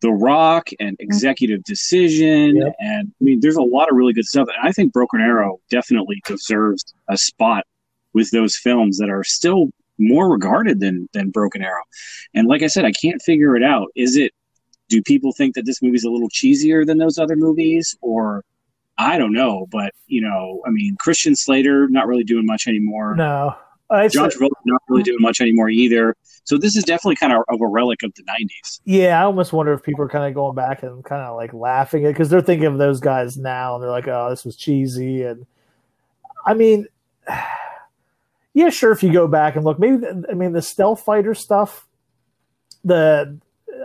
The 0.00 0.11
Rock 0.12 0.70
and 0.81 0.97
Executive 0.99 1.62
Decision, 1.65 2.56
Yep. 2.56 2.75
and 2.81 3.12
I 3.20 3.25
mean, 3.25 3.41
there's 3.41 3.56
a 3.56 3.62
lot 3.62 3.91
of 3.91 3.97
really 3.97 4.15
good 4.15 4.25
stuff. 4.25 4.49
And 4.49 4.67
I 4.67 4.73
think 4.73 4.93
Broken 4.93 5.20
Arrow 5.20 5.61
definitely 5.70 6.20
deserves 6.26 6.82
a 7.09 7.17
spot 7.19 7.65
with 8.19 8.31
those 8.32 8.56
films 8.56 8.99
that 8.99 9.09
are 9.09 9.25
still 9.25 9.70
more 9.99 10.29
regarded 10.29 10.81
than 10.81 11.09
than 11.12 11.31
Broken 11.31 11.62
Arrow. 11.62 11.85
And 12.35 12.49
like 12.49 12.62
I 12.62 12.67
said, 12.67 12.85
I 12.85 12.93
can't 12.93 13.23
figure 13.23 13.56
it 13.56 13.62
out. 13.62 13.88
Is 13.94 14.17
it? 14.17 14.32
Do 14.88 15.03
people 15.03 15.32
think 15.32 15.55
that 15.55 15.67
this 15.67 15.82
movie's 15.82 16.05
a 16.05 16.11
little 16.11 16.31
cheesier 16.31 16.87
than 16.87 16.99
those 16.99 17.19
other 17.19 17.37
movies, 17.37 17.97
or 18.00 18.43
I 18.97 19.19
don't 19.19 19.32
know, 19.32 19.67
but 19.70 19.93
you 20.06 20.20
know, 20.20 20.62
I 20.67 20.70
mean, 20.70 20.97
Christian 20.99 21.37
Slater 21.37 21.88
not 21.88 22.06
really 22.06 22.25
doing 22.25 22.47
much 22.47 22.67
anymore. 22.67 23.15
no 23.15 23.55
I 23.91 24.09
John 24.09 24.31
Travolta 24.31 24.50
not 24.65 24.82
really 24.88 25.03
doing 25.03 25.20
much 25.20 25.41
anymore 25.41 25.69
either. 25.70 26.15
So 26.44 26.59
this 26.59 26.76
is 26.76 26.85
definitely 26.85 27.17
kind 27.17 27.32
of 27.32 27.43
of 27.49 27.61
a 27.61 27.67
relic 27.67 28.03
of 28.03 28.12
the 28.15 28.23
'90s. 28.25 28.81
Yeah, 28.85 29.20
I 29.20 29.25
almost 29.25 29.53
wonder 29.53 29.73
if 29.73 29.82
people 29.82 30.05
are 30.05 30.09
kind 30.09 30.26
of 30.26 30.35
going 30.35 30.55
back 30.55 30.82
and 30.82 31.05
kind 31.05 31.23
of 31.23 31.37
like 31.37 31.55
laughing 31.55 32.05
at 32.05 32.09
because 32.09 32.29
they're 32.29 32.41
thinking 32.41 32.67
of 32.67 32.79
those 32.79 33.00
guys 33.00 33.37
now 33.37 33.75
and 33.75 33.82
they're 33.82 33.91
like, 33.91 34.09
"Oh, 34.09 34.29
this 34.31 34.44
was 34.44 34.56
cheesy." 34.56 35.23
And 35.23 35.47
I 36.44 36.55
mean, 36.55 36.87
yeah, 38.58 38.70
sure. 38.70 38.90
If 38.90 39.05
you 39.05 39.12
go 39.12 39.28
back 39.28 39.55
and 39.55 39.64
look, 39.64 39.78
maybe 39.78 40.05
I 40.28 40.34
mean 40.34 40.52
the 40.52 40.62
stealth 40.62 41.05
fighter 41.05 41.32
stuff. 41.32 41.87
The 42.82 43.38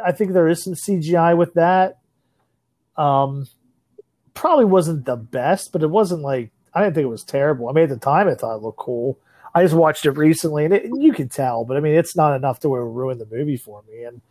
I 0.03 0.11
think 0.11 0.33
there 0.33 0.47
is 0.47 0.63
some 0.63 0.73
CGI 0.73 1.37
with 1.37 1.53
that. 1.53 1.99
Um, 2.97 3.47
probably 4.33 4.65
wasn't 4.65 5.05
the 5.05 5.15
best, 5.15 5.71
but 5.71 5.83
it 5.83 5.91
wasn't 5.91 6.23
like 6.23 6.49
I 6.73 6.81
didn't 6.81 6.95
think 6.95 7.05
it 7.05 7.09
was 7.09 7.23
terrible. 7.23 7.69
I 7.69 7.73
mean, 7.73 7.83
at 7.83 7.89
the 7.91 7.97
time, 7.97 8.27
I 8.27 8.33
thought 8.33 8.55
it 8.55 8.63
looked 8.63 8.79
cool. 8.79 9.19
I 9.53 9.61
just 9.61 9.75
watched 9.75 10.07
it 10.07 10.11
recently, 10.11 10.65
and, 10.65 10.73
it, 10.73 10.85
and 10.85 11.03
you 11.03 11.13
can 11.13 11.29
tell, 11.29 11.65
but 11.65 11.77
I 11.77 11.79
mean, 11.79 11.93
it's 11.93 12.15
not 12.15 12.35
enough 12.35 12.59
to 12.61 12.69
ruin 12.69 13.19
the 13.19 13.27
movie 13.27 13.57
for 13.57 13.83
me. 13.87 14.05
And 14.05 14.21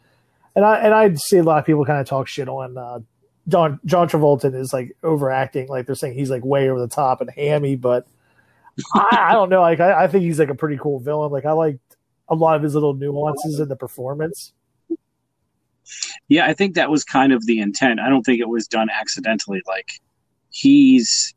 and 0.56 0.64
I 0.64 0.78
and 0.78 0.92
I 0.92 1.14
see 1.14 1.38
a 1.38 1.44
lot 1.44 1.60
of 1.60 1.66
people 1.66 1.84
kind 1.84 2.00
of 2.00 2.08
talk 2.08 2.26
shit 2.26 2.48
on 2.48 2.76
uh, 2.76 2.98
John 3.46 3.78
John 3.84 4.08
Travolta 4.08 4.52
is 4.52 4.72
like 4.72 4.96
overacting, 5.04 5.68
like 5.68 5.86
they're 5.86 5.94
saying 5.94 6.14
he's 6.14 6.30
like 6.30 6.44
way 6.44 6.68
over 6.68 6.80
the 6.80 6.88
top 6.88 7.20
and 7.20 7.30
hammy, 7.30 7.76
but 7.76 8.08
I, 8.94 9.26
I 9.30 9.32
don't 9.32 9.48
know. 9.48 9.60
Like 9.60 9.80
I, 9.80 10.04
I 10.04 10.08
think 10.08 10.24
he's 10.24 10.38
like 10.38 10.48
a 10.48 10.54
pretty 10.54 10.78
cool 10.78 11.00
villain. 11.00 11.30
Like 11.30 11.44
I 11.44 11.52
liked 11.52 11.96
a 12.28 12.34
lot 12.34 12.56
of 12.56 12.62
his 12.62 12.74
little 12.74 12.94
nuances 12.94 13.60
in 13.60 13.68
the 13.68 13.76
performance. 13.76 14.52
Yeah, 16.28 16.46
I 16.46 16.54
think 16.54 16.74
that 16.74 16.90
was 16.90 17.04
kind 17.04 17.32
of 17.32 17.44
the 17.46 17.58
intent. 17.60 18.00
I 18.00 18.08
don't 18.08 18.22
think 18.22 18.40
it 18.40 18.48
was 18.48 18.66
done 18.66 18.88
accidentally. 18.88 19.62
Like 19.66 20.00
he's 20.50 21.34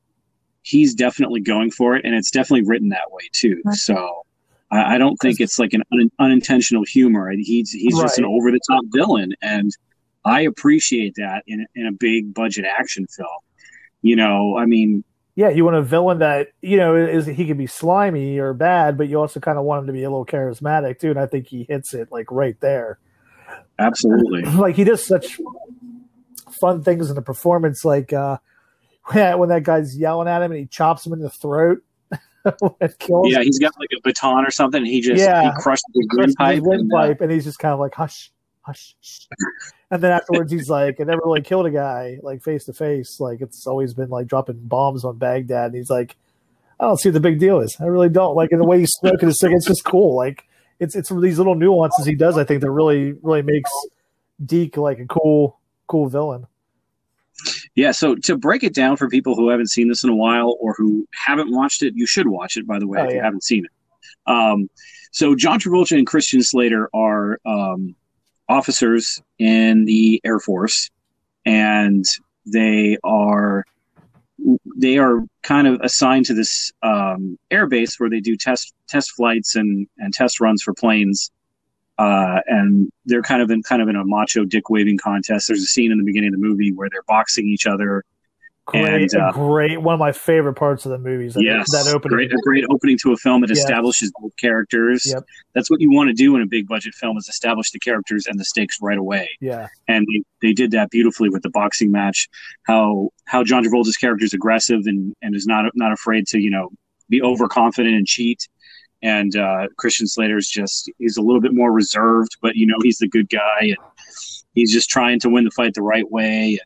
he's 0.61 0.95
definitely 0.95 1.41
going 1.41 1.71
for 1.71 1.95
it, 1.95 2.05
and 2.05 2.15
it's 2.15 2.31
definitely 2.31 2.67
written 2.67 2.89
that 2.89 3.11
way 3.11 3.27
too. 3.33 3.61
So 3.71 4.25
I, 4.71 4.95
I 4.95 4.97
don't 4.97 5.17
think 5.17 5.39
it's 5.39 5.59
like 5.59 5.73
an 5.73 5.83
un, 5.91 6.11
unintentional 6.19 6.83
humor. 6.83 7.31
He's 7.31 7.71
he's 7.71 7.99
just 7.99 8.17
an 8.17 8.25
over 8.25 8.51
the 8.51 8.59
top 8.69 8.83
villain, 8.93 9.33
and 9.41 9.71
I 10.23 10.41
appreciate 10.41 11.15
that 11.15 11.43
in 11.47 11.65
in 11.75 11.87
a 11.87 11.91
big 11.91 12.33
budget 12.33 12.65
action 12.65 13.05
film. 13.07 13.27
You 14.01 14.15
know, 14.15 14.57
I 14.57 14.65
mean, 14.65 15.03
Yeah, 15.35 15.49
you 15.49 15.65
want 15.65 15.75
a 15.75 15.81
villain 15.81 16.19
that 16.19 16.49
you 16.61 16.77
know 16.77 16.95
is 16.95 17.25
he 17.25 17.45
could 17.45 17.57
be 17.57 17.67
slimy 17.67 18.39
or 18.39 18.53
bad, 18.53 18.97
but 18.97 19.09
you 19.09 19.19
also 19.19 19.39
kind 19.41 19.57
of 19.57 19.65
want 19.65 19.81
him 19.81 19.87
to 19.87 19.93
be 19.93 20.03
a 20.03 20.09
little 20.09 20.25
charismatic 20.25 20.99
too. 20.99 21.09
And 21.09 21.19
I 21.19 21.25
think 21.25 21.47
he 21.47 21.65
hits 21.67 21.93
it 21.93 22.09
like 22.11 22.31
right 22.31 22.59
there. 22.61 22.99
absolutely. 23.77 24.43
like 24.45 24.75
he 24.75 24.85
does 24.85 25.05
such 25.05 25.39
fun 26.59 26.83
things 26.83 27.09
in 27.09 27.15
the 27.15 27.21
performance, 27.21 27.83
like 27.83 28.13
uh, 28.13 28.37
when 29.11 29.49
that 29.49 29.63
guy's 29.63 29.97
yelling 29.97 30.27
at 30.29 30.41
him 30.41 30.51
and 30.51 30.59
he 30.59 30.67
chops 30.67 31.05
him 31.05 31.13
in 31.13 31.19
the 31.19 31.29
throat. 31.29 31.81
Yeah, 33.23 33.41
he's 33.41 33.57
got 33.57 33.73
like 33.79 33.89
a 33.97 33.99
baton 34.03 34.45
or 34.45 34.51
something. 34.51 34.77
And 34.77 34.87
he 34.87 35.01
just 35.01 35.19
Yeah. 35.19 35.41
he 35.41 35.47
his 35.47 35.63
crushes 35.63 35.83
his 35.95 36.07
windpipe. 36.13 36.57
and, 36.59 36.65
uh, 36.67 36.69
windpipe, 36.69 37.21
and 37.21 37.31
he's 37.31 37.43
just 37.43 37.57
kind 37.57 37.73
of 37.73 37.79
like 37.79 37.95
hush, 37.95 38.31
hush, 38.65 38.95
and 39.91 40.01
then 40.01 40.11
afterwards 40.11 40.51
he's 40.51 40.69
like, 40.69 40.99
"I 40.99 41.03
never 41.03 41.21
really 41.25 41.41
killed 41.41 41.65
a 41.65 41.71
guy 41.71 42.17
like 42.23 42.41
face 42.41 42.65
to 42.65 42.73
face. 42.73 43.19
Like 43.19 43.41
it's 43.41 43.67
always 43.67 43.93
been 43.93 44.09
like 44.09 44.27
dropping 44.27 44.59
bombs 44.63 45.05
on 45.05 45.17
Baghdad." 45.17 45.67
And 45.67 45.75
he's 45.75 45.89
like, 45.89 46.15
"I 46.79 46.85
don't 46.85 46.97
see 46.99 47.09
what 47.09 47.13
the 47.13 47.19
big 47.19 47.39
deal 47.39 47.59
is. 47.59 47.77
I 47.79 47.85
really 47.85 48.09
don't 48.09 48.35
like." 48.35 48.51
in 48.51 48.59
the 48.59 48.65
way 48.65 48.79
he's 48.79 48.91
smoking 48.99 49.27
his 49.27 49.39
cigarette, 49.39 49.57
it's 49.57 49.67
just 49.67 49.83
cool. 49.85 50.15
Like 50.15 50.45
it's 50.79 50.95
it's 50.95 51.09
these 51.09 51.37
little 51.37 51.55
nuances 51.55 52.05
he 52.05 52.15
does. 52.15 52.37
I 52.37 52.43
think 52.43 52.61
that 52.61 52.71
really 52.71 53.13
really 53.21 53.41
makes 53.41 53.69
Deke 54.43 54.77
like 54.77 54.99
a 54.99 55.05
cool 55.05 55.59
cool 55.87 56.07
villain. 56.07 56.47
Yeah, 57.75 57.91
so 57.91 58.15
to 58.15 58.37
break 58.37 58.63
it 58.63 58.73
down 58.73 58.95
for 58.95 59.09
people 59.09 59.35
who 59.35 59.49
haven't 59.49 59.69
seen 59.69 59.89
this 59.89 60.03
in 60.03 60.09
a 60.09 60.15
while 60.15 60.55
or 60.61 60.73
who 60.77 61.05
haven't 61.13 61.51
watched 61.51 61.83
it, 61.83 61.93
you 61.95 62.07
should 62.07 62.27
watch 62.27 62.55
it, 62.55 62.65
by 62.65 62.79
the 62.79 62.87
way, 62.87 62.99
Oh, 63.01 63.05
if 63.05 63.13
you 63.13 63.21
haven't 63.21 63.43
seen 63.43 63.65
it. 63.65 63.71
Um, 64.31 64.69
so 65.11 65.35
John 65.35 65.59
Travolta 65.59 65.97
and 65.97 66.07
Christian 66.07 66.41
Slater 66.41 66.89
are 66.93 67.39
um, 67.45 67.93
officers 68.49 69.21
in 69.39 69.85
the 69.85 70.21
Air 70.23 70.39
Force, 70.39 70.89
and 71.45 72.05
they 72.45 72.97
are 73.03 73.65
they 74.75 74.97
are 74.97 75.23
kind 75.43 75.67
of 75.67 75.79
assigned 75.81 76.25
to 76.25 76.33
this 76.33 76.71
um, 76.83 77.37
air 77.51 77.67
base 77.67 77.99
where 77.99 78.09
they 78.09 78.19
do 78.19 78.35
test 78.35 78.73
test 78.87 79.11
flights 79.11 79.55
and, 79.55 79.87
and 79.97 80.13
test 80.13 80.39
runs 80.39 80.61
for 80.61 80.73
planes. 80.73 81.31
Uh, 81.97 82.41
and 82.47 82.91
they're 83.05 83.21
kind 83.21 83.41
of 83.41 83.49
in 83.49 83.63
kind 83.63 83.81
of 83.81 83.87
in 83.87 83.95
a 83.95 84.03
macho 84.03 84.43
dick 84.43 84.69
waving 84.69 84.97
contest. 84.97 85.47
There's 85.47 85.61
a 85.61 85.65
scene 85.67 85.91
in 85.91 85.97
the 85.97 86.03
beginning 86.03 86.33
of 86.33 86.39
the 86.39 86.45
movie 86.45 86.73
where 86.73 86.89
they're 86.91 87.03
boxing 87.07 87.47
each 87.47 87.65
other, 87.65 88.03
Great, 88.67 89.13
And, 89.13 89.21
uh, 89.21 89.31
great. 89.31 89.79
One 89.79 89.93
of 89.93 89.99
my 89.99 90.11
favorite 90.11 90.55
parts 90.55 90.85
of 90.85 90.91
the 90.91 90.97
movies. 90.97 91.35
That, 91.35 91.43
yes, 91.43 91.71
that 91.71 91.87
opening. 91.93 92.15
great, 92.15 92.31
a 92.31 92.37
great 92.43 92.65
opening 92.71 92.97
to 93.03 93.11
a 93.13 93.17
film. 93.17 93.43
It 93.43 93.51
Yeah. 93.51 93.57
establishes 93.57 94.11
both 94.19 94.31
characters. 94.37 95.03
Yep. 95.05 95.23
That's 95.53 95.69
what 95.69 95.81
you 95.81 95.91
want 95.91 96.07
to 96.09 96.13
do 96.13 96.35
in 96.35 96.41
a 96.41 96.47
big 96.47 96.67
budget 96.67 96.95
film: 96.95 97.15
is 97.17 97.29
establish 97.29 97.69
the 97.71 97.79
characters 97.79 98.25
and 98.25 98.39
the 98.39 98.45
stakes 98.45 98.77
right 98.81 98.97
away. 98.97 99.29
Yeah, 99.39 99.67
And 99.87 100.07
they, 100.11 100.47
they 100.47 100.53
did 100.53 100.71
that 100.71 100.89
beautifully 100.89 101.29
with 101.29 101.43
the 101.43 101.49
boxing 101.51 101.91
match. 101.91 102.27
How 102.63 103.09
how 103.25 103.43
John 103.43 103.63
Travolta's 103.63 103.97
character 103.97 104.25
is 104.25 104.33
aggressive 104.33 104.81
and, 104.85 105.13
and 105.21 105.35
is 105.35 105.45
not 105.45 105.65
not 105.75 105.91
afraid 105.91 106.25
to 106.27 106.39
you 106.39 106.49
know 106.49 106.69
be 107.07 107.21
overconfident 107.21 107.95
and 107.95 108.07
cheat. 108.07 108.47
And 109.03 109.35
uh, 109.35 109.67
Christian 109.77 110.07
Slater's 110.07 110.47
just 110.47 110.89
he's 110.97 111.17
a 111.17 111.21
little 111.21 111.41
bit 111.41 111.53
more 111.53 111.71
reserved, 111.71 112.37
but 112.41 112.55
you 112.55 112.65
know 112.65 112.77
he's 112.81 112.97
the 112.97 113.07
good 113.07 113.29
guy 113.29 113.59
and 113.61 113.77
he's 114.55 114.73
just 114.73 114.89
trying 114.89 115.19
to 115.19 115.29
win 115.29 115.43
the 115.43 115.51
fight 115.51 115.75
the 115.75 115.83
right 115.83 116.09
way. 116.09 116.57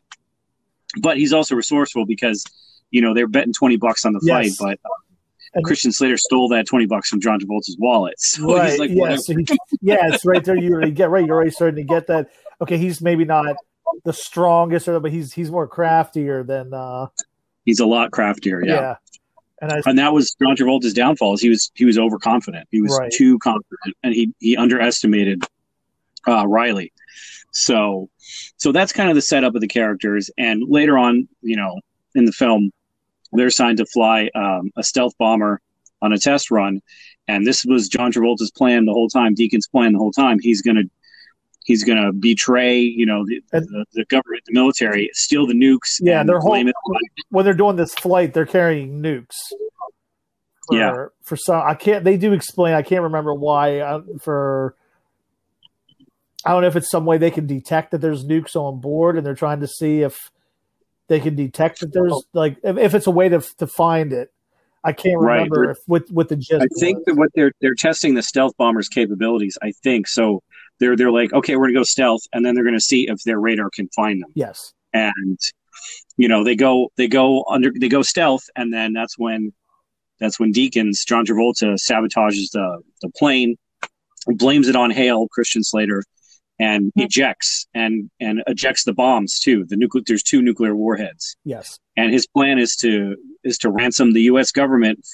But 1.00 1.16
he's 1.18 1.32
also 1.32 1.54
resourceful 1.54 2.06
because 2.06 2.44
you 2.90 3.00
know 3.00 3.14
they're 3.14 3.28
betting 3.28 3.52
twenty 3.52 3.76
bucks 3.76 4.04
on 4.04 4.12
the 4.12 4.20
Yes. 4.22 4.56
fight, 4.56 4.78
but 4.82 4.90
uh, 4.90 4.94
And- 5.54 5.64
Christian 5.64 5.92
Slater 5.92 6.16
stole 6.16 6.48
that 6.48 6.66
twenty 6.66 6.86
bucks 6.86 7.08
from 7.08 7.20
John 7.20 7.38
Travolta's 7.40 7.76
wallet. 7.78 8.14
So 8.18 8.56
right. 8.56 8.70
he's 8.70 8.78
like, 8.80 8.90
yeah, 8.92 9.16
so 9.16 9.34
he, 9.36 9.46
yeah, 9.80 10.12
it's 10.12 10.24
right 10.24 10.44
there. 10.44 10.56
You 10.56 10.72
already 10.72 10.90
get 10.92 11.10
right. 11.10 11.24
You're 11.24 11.36
already 11.36 11.50
starting 11.52 11.76
to 11.76 11.84
get 11.94 12.06
that. 12.08 12.28
Okay, 12.60 12.76
he's 12.78 13.00
maybe 13.00 13.24
not 13.24 13.56
the 14.04 14.12
strongest, 14.12 14.88
or 14.88 14.98
but 15.00 15.10
he's 15.12 15.32
he's 15.32 15.50
more 15.50 15.66
craftier 15.68 16.42
than. 16.42 16.72
uh 16.74 17.06
he's 17.64 17.80
a 17.80 17.86
lot 17.86 18.10
craftier. 18.10 18.64
Yeah, 18.64 18.74
yeah. 18.74 18.94
and 19.62 19.72
I 19.72 19.82
and 19.86 19.98
that 19.98 20.12
was 20.12 20.34
John 20.42 20.56
Travolta's 20.56 20.92
downfall. 20.94 21.34
Is 21.34 21.40
he 21.40 21.48
was 21.48 21.70
he 21.74 21.84
was 21.84 21.98
overconfident. 21.98 22.66
He 22.70 22.80
was 22.82 22.96
Right. 22.98 23.10
too 23.12 23.38
confident, 23.38 23.96
and 24.02 24.14
he 24.14 24.32
he 24.38 24.56
underestimated 24.56 25.44
uh, 26.28 26.46
Riley. 26.46 26.92
So 27.52 28.08
so 28.56 28.72
that's 28.72 28.92
kind 28.92 29.08
of 29.10 29.14
the 29.16 29.22
setup 29.22 29.54
of 29.54 29.60
the 29.60 29.68
characters. 29.68 30.30
And 30.38 30.62
later 30.68 30.96
on, 30.98 31.28
you 31.42 31.56
know, 31.56 31.80
in 32.14 32.24
the 32.24 32.32
film, 32.32 32.70
they're 33.32 33.48
assigned 33.48 33.78
to 33.78 33.86
fly 33.86 34.30
um, 34.34 34.70
a 34.76 34.82
stealth 34.82 35.14
bomber 35.18 35.60
on 36.02 36.12
a 36.12 36.18
test 36.18 36.50
run, 36.50 36.80
and 37.28 37.46
this 37.46 37.64
was 37.64 37.88
John 37.88 38.10
Travolta's 38.12 38.50
plan 38.50 38.86
the 38.86 38.92
whole 38.92 39.08
time. 39.08 39.34
Deakins' 39.34 39.70
plan 39.70 39.92
the 39.92 39.98
whole 39.98 40.12
time. 40.12 40.38
He's 40.40 40.62
gonna 40.62 40.84
he's 41.64 41.84
gonna 41.84 42.12
betray, 42.12 42.78
you 42.78 43.04
know, 43.04 43.24
the, 43.26 43.40
the, 43.52 43.84
the 43.92 44.04
government, 44.06 44.42
the 44.46 44.52
military, 44.54 45.10
steal 45.12 45.46
the 45.46 45.52
nukes. 45.54 45.98
Yeah, 46.00 46.22
their 46.24 46.40
whole- 46.40 46.52
when 47.28 47.44
they're 47.44 47.54
doing 47.54 47.76
this 47.76 47.94
flight, 47.94 48.32
they're 48.32 48.46
carrying 48.46 49.02
nukes. 49.02 49.36
For, 50.68 50.76
Yeah. 50.76 51.06
For 51.22 51.36
some, 51.36 51.62
I 51.64 51.74
can't. 51.74 52.02
They 52.04 52.16
do 52.16 52.32
explain. 52.32 52.74
I 52.74 52.82
can't 52.82 53.02
remember 53.02 53.34
why. 53.34 53.78
Uh, 53.80 54.00
for 54.20 54.74
I 56.44 56.52
don't 56.52 56.62
know 56.62 56.68
if 56.68 56.76
it's 56.76 56.90
some 56.90 57.04
way 57.04 57.18
they 57.18 57.30
can 57.30 57.46
detect 57.46 57.90
that 57.90 57.98
there's 58.00 58.24
nukes 58.24 58.56
on 58.56 58.80
board, 58.80 59.16
and 59.16 59.26
they're 59.26 59.34
trying 59.34 59.60
to 59.60 59.68
see 59.68 60.02
if 60.02 60.30
they 61.08 61.20
can 61.20 61.34
detect 61.34 61.80
that 61.80 61.92
there's 61.92 62.24
like 62.32 62.56
if, 62.62 62.78
if 62.78 62.94
it's 62.94 63.06
a 63.06 63.10
way 63.10 63.28
to 63.28 63.40
to 63.58 63.66
find 63.66 64.12
it. 64.12 64.32
I 64.82 64.92
can't 64.92 65.20
Right. 65.20 65.34
remember 65.34 65.72
if 65.72 65.78
with 65.86 66.10
with 66.10 66.28
the 66.30 66.36
gist. 66.36 66.62
I 66.62 66.66
think 66.78 67.04
that 67.04 67.14
what 67.16 67.30
they're 67.34 67.52
they're 67.60 67.74
testing 67.74 68.14
the 68.14 68.22
stealth 68.22 68.56
bomber's 68.56 68.88
capabilities. 68.88 69.58
I 69.60 69.72
think 69.82 70.08
so. 70.08 70.42
They're 70.78 70.96
they're 70.96 71.10
like, 71.10 71.32
okay, 71.34 71.56
we're 71.56 71.66
gonna 71.66 71.80
go 71.80 71.82
stealth, 71.82 72.22
and 72.32 72.44
then 72.46 72.54
they're 72.54 72.64
gonna 72.64 72.80
see 72.80 73.06
if 73.08 73.22
their 73.24 73.38
radar 73.38 73.68
can 73.70 73.88
find 73.94 74.22
them. 74.22 74.30
yes, 74.34 74.72
And 74.94 75.38
you 76.16 76.28
know, 76.28 76.42
they 76.44 76.56
go 76.56 76.90
they 76.96 77.08
go 77.08 77.44
under 77.50 77.70
they 77.78 77.88
go 77.90 78.00
stealth, 78.00 78.44
and 78.56 78.72
then 78.72 78.94
that's 78.94 79.18
when 79.18 79.52
that's 80.18 80.40
when 80.40 80.52
Deakins 80.52 81.04
John 81.06 81.26
Travolta 81.26 81.76
sabotages 81.78 82.50
the 82.52 82.80
the 83.02 83.10
plane, 83.10 83.56
blames 84.26 84.68
it 84.68 84.76
on 84.76 84.90
Hale 84.90 85.28
Christian 85.28 85.62
Slater, 85.62 86.02
and 86.60 86.92
hmm. 86.94 87.00
ejects 87.00 87.66
and 87.74 88.08
and 88.20 88.42
ejects 88.46 88.84
the 88.84 88.92
bombs 88.92 89.40
too. 89.40 89.64
The 89.66 89.76
nuclear 89.76 90.04
there's 90.06 90.22
two 90.22 90.42
nuclear 90.42 90.76
warheads 90.76 91.36
yes, 91.44 91.80
and 91.96 92.12
his 92.12 92.26
plan 92.28 92.58
is 92.58 92.76
to 92.76 93.16
is 93.42 93.58
to 93.58 93.70
ransom 93.70 94.12
the 94.12 94.22
U.S. 94.22 94.52
government 94.52 95.04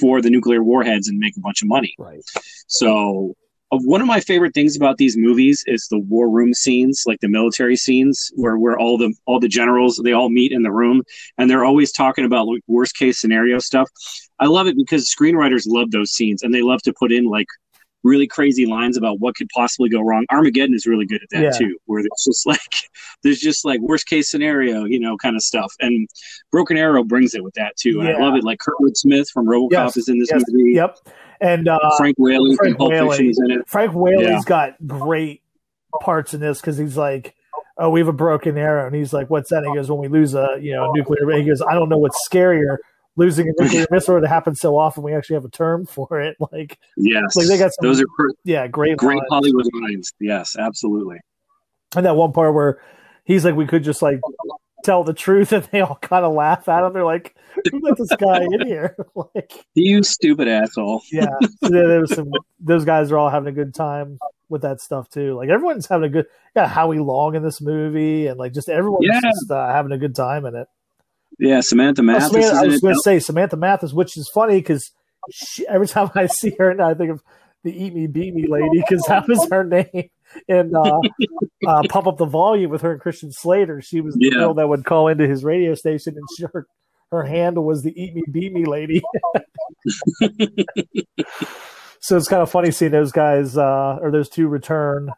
for 0.00 0.20
the 0.20 0.28
nuclear 0.28 0.62
warheads 0.62 1.08
and 1.08 1.18
make 1.18 1.36
a 1.36 1.40
bunch 1.40 1.62
of 1.62 1.68
money. 1.68 1.94
right. 1.98 2.22
So, 2.66 3.34
one 3.70 4.00
of 4.00 4.06
my 4.06 4.20
favorite 4.20 4.54
things 4.54 4.76
about 4.76 4.96
these 4.96 5.16
movies 5.16 5.62
is 5.66 5.86
the 5.88 5.98
war 5.98 6.28
room 6.28 6.52
scenes, 6.52 7.04
like 7.06 7.20
the 7.20 7.28
military 7.28 7.76
scenes, 7.76 8.30
where 8.34 8.58
where 8.58 8.78
all 8.78 8.98
the 8.98 9.14
all 9.26 9.38
the 9.38 9.48
generals 9.48 10.00
they 10.02 10.12
all 10.12 10.30
meet 10.30 10.52
in 10.52 10.62
the 10.62 10.72
room, 10.72 11.02
and 11.38 11.48
they're 11.48 11.64
always 11.64 11.92
talking 11.92 12.24
about 12.24 12.48
like 12.48 12.62
worst 12.66 12.96
case 12.96 13.20
scenario 13.20 13.58
stuff. 13.60 13.88
I 14.40 14.46
love 14.46 14.66
it 14.66 14.76
because 14.76 15.12
screenwriters 15.14 15.64
love 15.66 15.90
those 15.90 16.10
scenes, 16.10 16.42
and 16.42 16.52
they 16.52 16.62
love 16.62 16.82
to 16.82 16.94
put 16.98 17.12
in 17.12 17.24
like 17.24 17.48
really 18.04 18.26
crazy 18.26 18.64
lines 18.66 18.96
about 18.96 19.18
what 19.20 19.34
could 19.36 19.48
possibly 19.54 19.88
go 19.88 20.00
wrong. 20.00 20.24
Armageddon 20.30 20.74
is 20.74 20.86
really 20.86 21.04
good 21.06 21.22
at 21.22 21.28
that 21.30 21.42
Yeah. 21.42 21.50
too, 21.50 21.76
where 21.86 22.02
there's 22.02 22.24
just 22.24 22.46
like 22.46 22.60
there's 23.22 23.40
just 23.40 23.64
like 23.64 23.80
worst 23.80 24.06
case 24.06 24.30
scenario, 24.30 24.84
you 24.84 25.00
know, 25.00 25.16
kind 25.16 25.36
of 25.36 25.42
stuff. 25.42 25.72
And 25.80 26.08
Broken 26.52 26.76
Arrow 26.76 27.02
brings 27.04 27.34
it 27.34 27.42
with 27.42 27.54
that 27.54 27.76
too, 27.76 28.00
and 28.00 28.08
I 28.08 28.18
love 28.20 28.34
it. 28.36 28.44
Like 28.44 28.60
Kurtwood 28.60 28.96
Smith 28.96 29.28
from 29.32 29.46
RoboCop 29.46 29.68
Yes, 29.72 29.96
is 29.96 30.08
in 30.08 30.18
this 30.18 30.28
yes, 30.32 30.42
movie. 30.48 30.72
Yep, 30.72 30.98
and 31.40 31.68
uh, 31.68 31.78
Frank 31.96 32.16
Whaley 32.18 32.50
from 32.56 32.64
Frank 32.66 32.78
Pulp 32.78 32.92
Fiction 32.92 33.08
Whaley. 33.08 33.28
is 33.28 33.38
in 33.44 33.50
it. 33.52 33.68
Frank 33.68 33.92
Whaley's 33.94 34.28
Yeah. 34.30 34.40
got 34.46 34.86
great 34.86 35.42
parts 36.00 36.34
in 36.34 36.40
this 36.40 36.60
because 36.60 36.76
he's 36.78 36.96
like, 36.96 37.34
"Oh, 37.78 37.90
we 37.90 38.00
have 38.00 38.08
a 38.08 38.12
broken 38.12 38.56
arrow," 38.56 38.86
and 38.86 38.94
he's 38.94 39.12
like, 39.12 39.28
"What's 39.30 39.50
that?" 39.50 39.64
And 39.64 39.68
he 39.68 39.74
goes, 39.74 39.90
"When 39.90 39.98
we 40.00 40.08
lose 40.08 40.34
a 40.34 40.56
you 40.60 40.72
know 40.72 40.90
a 40.90 40.96
nuclear," 40.96 41.28
he 41.38 41.44
goes, 41.44 41.60
"I 41.62 41.74
don't 41.74 41.88
know 41.88 41.98
what's 41.98 42.26
scarier." 42.30 42.76
Losing 43.18 43.48
a 43.48 43.52
nuclear 43.62 43.86
missile 43.90 44.20
that 44.20 44.28
happens 44.28 44.60
so 44.60 44.78
often, 44.78 45.02
we 45.02 45.12
actually 45.14 45.34
have 45.34 45.44
a 45.44 45.50
term 45.50 45.84
for 45.84 46.20
it. 46.20 46.36
Like, 46.52 46.78
Yes, 46.96 47.36
Like, 47.36 47.48
they 47.48 47.58
got 47.58 47.72
some- 47.74 47.86
those 47.88 48.00
are 48.00 48.06
yeah, 48.44 48.66
great, 48.68 48.96
great 48.96 49.16
lines. 49.16 49.26
Hollywood 49.30 49.66
lines. 49.74 50.12
Yes, 50.20 50.56
absolutely. 50.58 51.18
And 51.96 52.06
that 52.06 52.16
one 52.16 52.32
part 52.32 52.54
where 52.54 52.80
he's 53.24 53.44
like, 53.44 53.54
we 53.56 53.66
could 53.66 53.82
just 53.84 54.00
like 54.02 54.20
tell 54.84 55.02
the 55.04 55.12
truth, 55.12 55.52
and 55.52 55.64
they 55.72 55.80
all 55.80 55.98
kind 56.00 56.24
of 56.24 56.32
laugh 56.34 56.68
at 56.68 56.84
him. 56.84 56.92
They're 56.92 57.04
like, 57.04 57.34
"Who 57.72 57.80
let 57.82 57.96
this 57.98 58.08
guy 58.16 58.42
in 58.44 58.66
here?" 58.66 58.94
like, 59.14 59.52
You 59.74 60.02
stupid 60.02 60.46
asshole. 60.48 61.02
yeah, 61.10 61.26
so 61.62 61.68
there, 61.70 61.88
there 61.88 62.00
was 62.00 62.14
some. 62.14 62.30
Those 62.60 62.84
guys 62.84 63.10
are 63.10 63.18
all 63.18 63.30
having 63.30 63.48
a 63.48 63.52
good 63.52 63.74
time 63.74 64.18
with 64.48 64.62
that 64.62 64.80
stuff 64.80 65.08
too. 65.10 65.34
Like 65.34 65.48
everyone's 65.48 65.86
having 65.88 66.04
a 66.06 66.12
good. 66.12 66.26
Got 66.54 66.68
Howie 66.70 66.98
Long 67.00 67.34
in 67.34 67.42
this 67.42 67.60
movie, 67.60 68.26
and 68.28 68.38
like 68.38 68.52
just 68.54 68.68
everyone's 68.68 69.06
Yeah. 69.10 69.20
just 69.20 69.50
uh, 69.50 69.66
having 69.72 69.92
a 69.92 69.98
good 69.98 70.14
time 70.14 70.44
in 70.46 70.54
it. 70.54 70.68
Yeah, 71.38 71.60
Samantha 71.60 72.02
Oh, 72.02 72.04
Mathis 72.04 72.28
Samantha- 72.30 72.56
I 72.56 72.66
was 72.66 72.80
going 72.80 72.94
to 72.94 73.00
say 73.02 73.18
Samantha 73.20 73.56
Mathis, 73.56 73.92
which 73.92 74.16
is 74.16 74.28
funny 74.34 74.56
because 74.56 74.90
every 75.68 75.86
time 75.88 76.10
I 76.14 76.26
see 76.26 76.54
her, 76.58 76.80
I 76.82 76.94
think 76.94 77.10
of 77.10 77.22
the 77.64 77.70
"Eat 77.84 77.94
Me, 77.94 78.06
Beat 78.06 78.34
Me" 78.34 78.46
lady 78.48 78.68
because 78.80 79.02
that 79.08 79.26
was 79.28 79.46
her 79.50 79.64
name. 79.64 80.10
And 80.48 80.74
uh, 80.76 81.00
uh, 81.66 81.82
pump 81.88 82.06
up 82.06 82.18
the 82.18 82.26
volume 82.26 82.70
with 82.70 82.82
her 82.82 82.92
and 82.92 83.00
Christian 83.00 83.32
Slater. 83.32 83.80
She 83.80 84.00
was 84.02 84.14
the 84.14 84.26
Yeah. 84.26 84.40
girl 84.40 84.54
that 84.54 84.68
would 84.68 84.84
call 84.84 85.08
into 85.08 85.26
his 85.26 85.42
radio 85.44 85.74
station, 85.74 86.14
and 86.16 86.24
she, 86.36 86.44
her 86.52 86.66
her 87.10 87.22
handle 87.24 87.64
was 87.64 87.82
the 87.82 87.92
"Eat 87.98 88.14
Me, 88.14 88.22
Beat 88.30 88.52
Me" 88.52 88.64
lady. 88.66 89.00
so 92.00 92.16
it's 92.16 92.28
kind 92.28 92.42
of 92.42 92.50
funny 92.50 92.70
seeing 92.70 92.92
those 92.92 93.12
guys 93.12 93.56
uh, 93.56 93.98
or 94.00 94.10
those 94.10 94.28
two 94.28 94.48
return. 94.48 95.10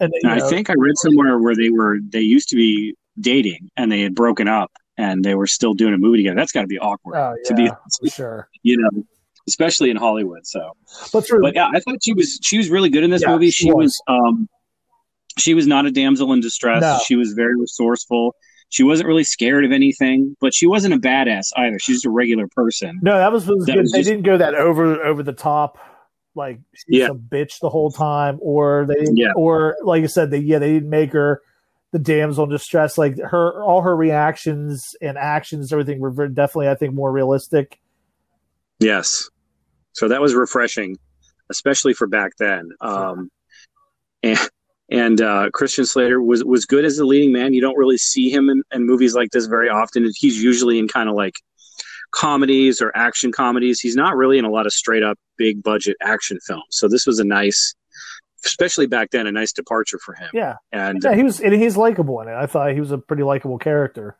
And 0.00 0.12
you 0.22 0.28
I 0.30 0.38
know, 0.38 0.48
think 0.48 0.70
I 0.70 0.74
read 0.76 0.96
somewhere 0.96 1.38
where 1.38 1.54
they 1.54 1.70
were 1.70 1.98
they 2.02 2.20
used 2.20 2.48
to 2.48 2.56
be 2.56 2.94
dating 3.20 3.68
and 3.76 3.90
they 3.92 4.00
had 4.00 4.14
broken 4.14 4.48
up 4.48 4.72
and 4.98 5.24
they 5.24 5.34
were 5.34 5.46
still 5.46 5.74
doing 5.74 5.94
a 5.94 5.98
movie 5.98 6.18
together. 6.18 6.36
That's 6.36 6.52
got 6.52 6.62
to 6.62 6.66
be 6.66 6.78
awkward 6.78 7.16
oh, 7.16 7.34
to 7.46 7.54
be 7.54 7.62
honest 7.68 7.98
for 8.00 8.02
with 8.04 8.12
sure. 8.14 8.48
you, 8.62 8.76
know, 8.76 9.04
especially 9.48 9.90
in 9.90 9.96
Hollywood. 9.96 10.46
So, 10.46 10.72
But 11.12 11.26
through 11.26 11.42
but 11.42 11.54
yeah, 11.54 11.68
I 11.74 11.80
thought 11.80 11.98
she 12.02 12.12
was 12.14 12.38
she 12.42 12.58
was 12.58 12.70
really 12.70 12.90
good 12.90 13.02
in 13.04 13.10
this 13.10 13.22
Yeah, 13.22 13.30
movie. 13.32 13.50
she 13.50 13.64
She 13.66 13.72
was. 13.72 13.84
was 13.84 14.02
um 14.08 14.48
she 15.38 15.54
was 15.54 15.66
not 15.66 15.86
a 15.86 15.90
damsel 15.90 16.32
in 16.32 16.40
distress. 16.40 16.82
No. 16.82 16.98
She 17.06 17.16
was 17.16 17.32
very 17.32 17.58
resourceful. 17.58 18.34
She 18.68 18.82
wasn't 18.82 19.06
really 19.06 19.24
scared 19.24 19.64
of 19.64 19.72
anything, 19.72 20.36
but 20.40 20.54
she 20.54 20.66
wasn't 20.66 20.94
a 20.94 20.98
badass 20.98 21.46
either. 21.56 21.78
She's 21.78 21.96
just 21.96 22.06
a 22.06 22.10
regular 22.10 22.46
person. 22.54 22.98
No, 23.02 23.16
that 23.18 23.32
was, 23.32 23.46
was 23.46 23.64
That 23.66 23.72
good. 23.74 23.80
was 23.82 23.92
they 23.92 23.98
just- 24.00 24.10
didn't 24.10 24.24
go 24.24 24.36
that 24.38 24.54
over 24.54 25.02
over 25.02 25.22
the 25.22 25.32
top, 25.32 25.78
like 26.34 26.58
she's 26.74 27.00
Yeah. 27.00 27.08
a 27.08 27.14
bitch 27.14 27.60
the 27.60 27.68
whole 27.70 27.90
time, 27.90 28.38
or 28.40 28.86
they, 28.88 29.06
Yeah. 29.12 29.32
or 29.36 29.76
like 29.82 30.02
you 30.02 30.08
said, 30.08 30.30
they 30.30 30.38
yeah 30.38 30.58
they 30.58 30.72
didn't 30.74 30.90
make 30.90 31.12
her 31.12 31.40
the 31.92 31.98
damsel 31.98 32.44
in 32.44 32.50
distress. 32.50 32.98
Like 32.98 33.18
her, 33.18 33.62
all 33.62 33.82
her 33.82 33.94
reactions 33.94 34.94
and 35.00 35.16
actions, 35.16 35.72
everything 35.72 36.00
were 36.00 36.10
very, 36.10 36.30
definitely, 36.30 36.68
I 36.68 36.74
think, 36.74 36.94
more 36.94 37.12
realistic. 37.12 37.78
Yes. 38.80 39.30
So 39.92 40.08
that 40.08 40.20
was 40.20 40.34
refreshing, 40.34 40.96
especially 41.50 41.94
for 41.94 42.06
back 42.06 42.32
then. 42.38 42.70
Um, 42.80 43.30
and 44.22 44.38
and 44.90 45.20
uh, 45.20 45.50
Christian 45.52 45.86
Slater 45.86 46.20
was 46.20 46.44
was 46.44 46.66
good 46.66 46.84
as 46.84 46.96
the 46.96 47.04
leading 47.04 47.32
man. 47.32 47.54
You 47.54 47.60
don't 47.60 47.78
really 47.78 47.98
see 47.98 48.30
him 48.30 48.48
in, 48.48 48.62
in 48.72 48.86
movies 48.86 49.14
like 49.14 49.30
this 49.30 49.46
very 49.46 49.68
often. 49.68 50.10
He's 50.14 50.42
usually 50.42 50.78
in 50.78 50.88
kind 50.88 51.08
of 51.08 51.14
like 51.14 51.34
comedies 52.10 52.82
or 52.82 52.92
action 52.94 53.32
comedies. 53.32 53.80
He's 53.80 53.96
not 53.96 54.16
really 54.16 54.38
in 54.38 54.44
a 54.44 54.50
lot 54.50 54.66
of 54.66 54.72
straight 54.72 55.02
up 55.02 55.18
big 55.36 55.62
budget 55.62 55.96
action 56.02 56.38
films. 56.46 56.64
So 56.70 56.88
this 56.88 57.06
was 57.06 57.18
a 57.18 57.24
nice, 57.24 57.74
especially 58.44 58.86
back 58.86 59.10
then, 59.10 59.26
a 59.26 59.32
nice 59.32 59.52
departure 59.52 59.98
for 60.04 60.14
him. 60.14 60.28
Yeah, 60.32 60.56
And 60.72 61.02
yeah, 61.02 61.14
he 61.14 61.22
was 61.22 61.40
and 61.40 61.52
he's 61.54 61.76
likable 61.76 62.20
in 62.20 62.28
it. 62.28 62.34
I 62.34 62.46
thought 62.46 62.72
he 62.72 62.80
was 62.80 62.90
a 62.92 62.98
pretty 62.98 63.22
likable 63.22 63.58
character. 63.58 64.16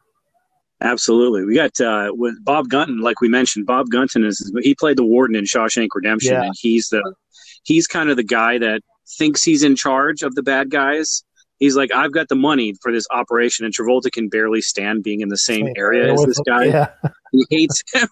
Absolutely. 0.80 1.44
We 1.44 1.54
got 1.54 1.80
uh, 1.80 2.10
with 2.12 2.34
Bob 2.44 2.68
Gunton, 2.68 3.00
like 3.00 3.20
we 3.20 3.28
mentioned. 3.28 3.66
Bob 3.66 3.88
Gunton 3.90 4.24
is 4.24 4.52
he 4.62 4.74
played 4.74 4.96
the 4.96 5.04
warden 5.04 5.36
in 5.36 5.44
Shawshank 5.44 5.88
Redemption, 5.94 6.32
Yeah. 6.32 6.44
and 6.44 6.54
he's 6.58 6.88
the 6.88 7.14
he's 7.62 7.86
kind 7.86 8.10
of 8.10 8.16
the 8.16 8.24
guy 8.24 8.58
that 8.58 8.80
thinks 9.18 9.42
he's 9.44 9.62
in 9.62 9.76
charge 9.76 10.22
of 10.22 10.34
the 10.34 10.42
bad 10.42 10.70
guys. 10.70 11.22
He's 11.62 11.76
like, 11.76 11.92
I've 11.92 12.12
got 12.12 12.28
the 12.28 12.34
money 12.34 12.74
for 12.82 12.90
this 12.92 13.06
operation, 13.12 13.64
and 13.64 13.72
Travolta 13.72 14.10
can 14.10 14.28
barely 14.28 14.60
stand 14.60 15.04
being 15.04 15.20
in 15.20 15.28
the 15.28 15.38
same 15.38 15.68
area 15.76 16.12
as 16.12 16.22
this 16.24 16.40
guy. 16.46 16.64
Yeah. 16.64 16.88
He 17.30 17.46
hates 17.50 17.80
him. 17.94 18.08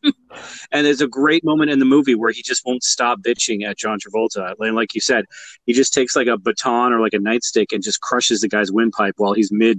and 0.73 0.87
there's 0.87 1.01
a 1.01 1.09
great 1.09 1.45
moment 1.45 1.71
in 1.71 1.79
the 1.81 1.85
movie 1.85 2.15
where 2.15 2.31
he 2.31 2.43
just 2.43 2.63
won't 2.65 2.83
stop 2.85 3.21
bitching 3.21 3.65
at 3.69 3.77
John 3.77 3.99
Travolta. 3.99 4.55
And 4.61 4.77
like 4.77 4.95
you 4.95 5.01
said, 5.01 5.25
he 5.67 5.73
just 5.73 5.93
takes 5.93 6.15
like 6.15 6.29
a 6.29 6.39
baton 6.39 6.93
or 6.93 7.01
like 7.01 7.13
a 7.13 7.19
nightstick 7.19 7.73
and 7.73 7.83
just 7.83 8.01
crushes 8.01 8.41
the 8.41 8.49
guy's 8.49 8.71
windpipe 8.73 9.15
while 9.19 9.33
he's 9.35 9.51
mid 9.53 9.79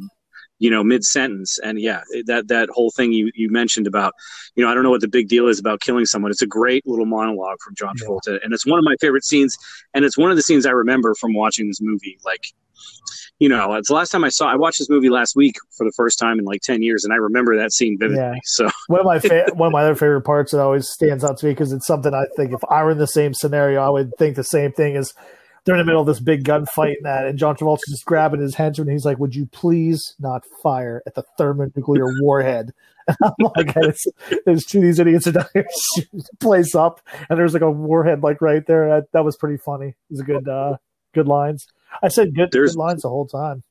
you 0.59 0.69
know 0.69 0.83
mid 0.83 1.03
sentence 1.03 1.57
and 1.63 1.81
yeah 1.81 2.01
that 2.27 2.47
that 2.47 2.69
whole 2.69 2.91
thing 2.91 3.11
you 3.11 3.31
you 3.33 3.49
mentioned 3.49 3.87
about 3.87 4.13
you 4.53 4.63
know 4.63 4.69
i 4.69 4.75
don't 4.75 4.83
know 4.83 4.91
what 4.91 5.01
the 5.01 5.07
big 5.07 5.27
deal 5.27 5.47
is 5.47 5.57
about 5.59 5.81
killing 5.81 6.05
someone 6.05 6.29
it's 6.29 6.43
a 6.43 6.45
great 6.45 6.85
little 6.85 7.07
monologue 7.07 7.57
from 7.65 7.73
john 7.73 7.95
Yeah. 7.97 8.05
travolta 8.05 8.39
and 8.43 8.53
it's 8.53 8.63
one 8.63 8.77
of 8.77 8.85
my 8.85 8.95
favorite 9.01 9.23
scenes 9.25 9.57
and 9.95 10.05
it's 10.05 10.19
one 10.19 10.29
of 10.29 10.35
the 10.37 10.43
scenes 10.43 10.67
i 10.67 10.69
remember 10.69 11.15
from 11.15 11.33
watching 11.33 11.67
this 11.67 11.81
movie 11.81 12.19
like 12.23 12.45
you 13.39 13.49
know 13.49 13.73
it's 13.73 13.87
the 13.87 13.93
last 13.95 14.09
time 14.11 14.23
i 14.23 14.29
saw 14.29 14.51
i 14.51 14.55
watched 14.55 14.79
this 14.79 14.89
movie 14.89 15.09
last 15.09 15.35
week 15.35 15.55
for 15.77 15.83
the 15.85 15.91
first 15.95 16.19
time 16.19 16.37
in 16.39 16.45
like 16.45 16.61
10 16.61 16.81
years 16.83 17.03
and 17.03 17.11
i 17.13 17.15
remember 17.15 17.57
that 17.57 17.71
scene 17.73 17.97
vividly 17.97 18.21
Yeah. 18.21 18.33
so 18.43 18.69
One 18.87 18.99
of 18.99 19.05
my 19.05 19.19
fa- 19.19 19.51
one 19.53 19.67
of 19.67 19.73
my 19.73 19.81
other 19.81 19.95
favorite 19.95 20.21
parts 20.21 20.51
that 20.51 20.59
always 20.61 20.87
stands 20.89 21.23
out 21.23 21.37
to 21.39 21.45
me 21.47 21.51
because 21.53 21.71
it's 21.71 21.87
something 21.87 22.13
I 22.13 22.25
think 22.35 22.53
if 22.53 22.59
I 22.69 22.83
were 22.83 22.91
in 22.91 22.97
the 22.97 23.07
same 23.07 23.33
scenario, 23.33 23.81
I 23.81 23.89
would 23.89 24.11
think 24.19 24.35
the 24.35 24.43
same 24.43 24.71
thing. 24.73 24.95
Is 24.95 25.13
they're 25.65 25.75
in 25.75 25.79
the 25.79 25.85
middle 25.85 26.01
of 26.01 26.07
this 26.07 26.19
big 26.19 26.43
gunfight 26.43 26.97
and 26.97 27.05
that, 27.05 27.25
and 27.25 27.37
John 27.39 27.55
Travolta's 27.55 27.83
just 27.89 28.05
grabbing 28.05 28.41
his 28.41 28.55
henchman. 28.55 28.87
And 28.87 28.93
he's 28.95 29.05
like, 29.05 29.17
"Would 29.19 29.35
you 29.35 29.45
please 29.47 30.15
not 30.19 30.43
fire 30.61 31.01
at 31.07 31.15
the 31.15 31.23
thermonuclear 31.37 32.05
warhead?" 32.21 32.71
And 33.07 33.17
I'm 33.23 33.51
like, 33.55 33.73
it's, 33.77 34.05
"There's 34.45 34.65
two 34.65 34.77
of 34.79 34.83
these 34.83 34.99
idiots 34.99 35.25
shooting 35.25 36.19
the 36.19 36.23
place 36.39 36.75
up, 36.75 37.01
and 37.29 37.37
there's 37.39 37.53
like 37.53 37.63
a 37.63 37.71
warhead 37.71 38.21
like 38.23 38.41
right 38.41 38.65
there." 38.67 38.87
That, 38.89 39.11
that 39.13 39.23
was 39.25 39.37
pretty 39.37 39.57
funny. 39.57 39.87
It 39.89 39.95
was 40.11 40.19
a 40.19 40.23
good 40.23 40.47
uh, 40.47 40.77
good 41.13 41.27
lines. 41.27 41.65
I 42.03 42.07
said 42.09 42.33
good, 42.35 42.49
There's- 42.51 42.71
good 42.75 42.79
lines 42.79 43.01
the 43.03 43.09
whole 43.09 43.27
time. 43.27 43.63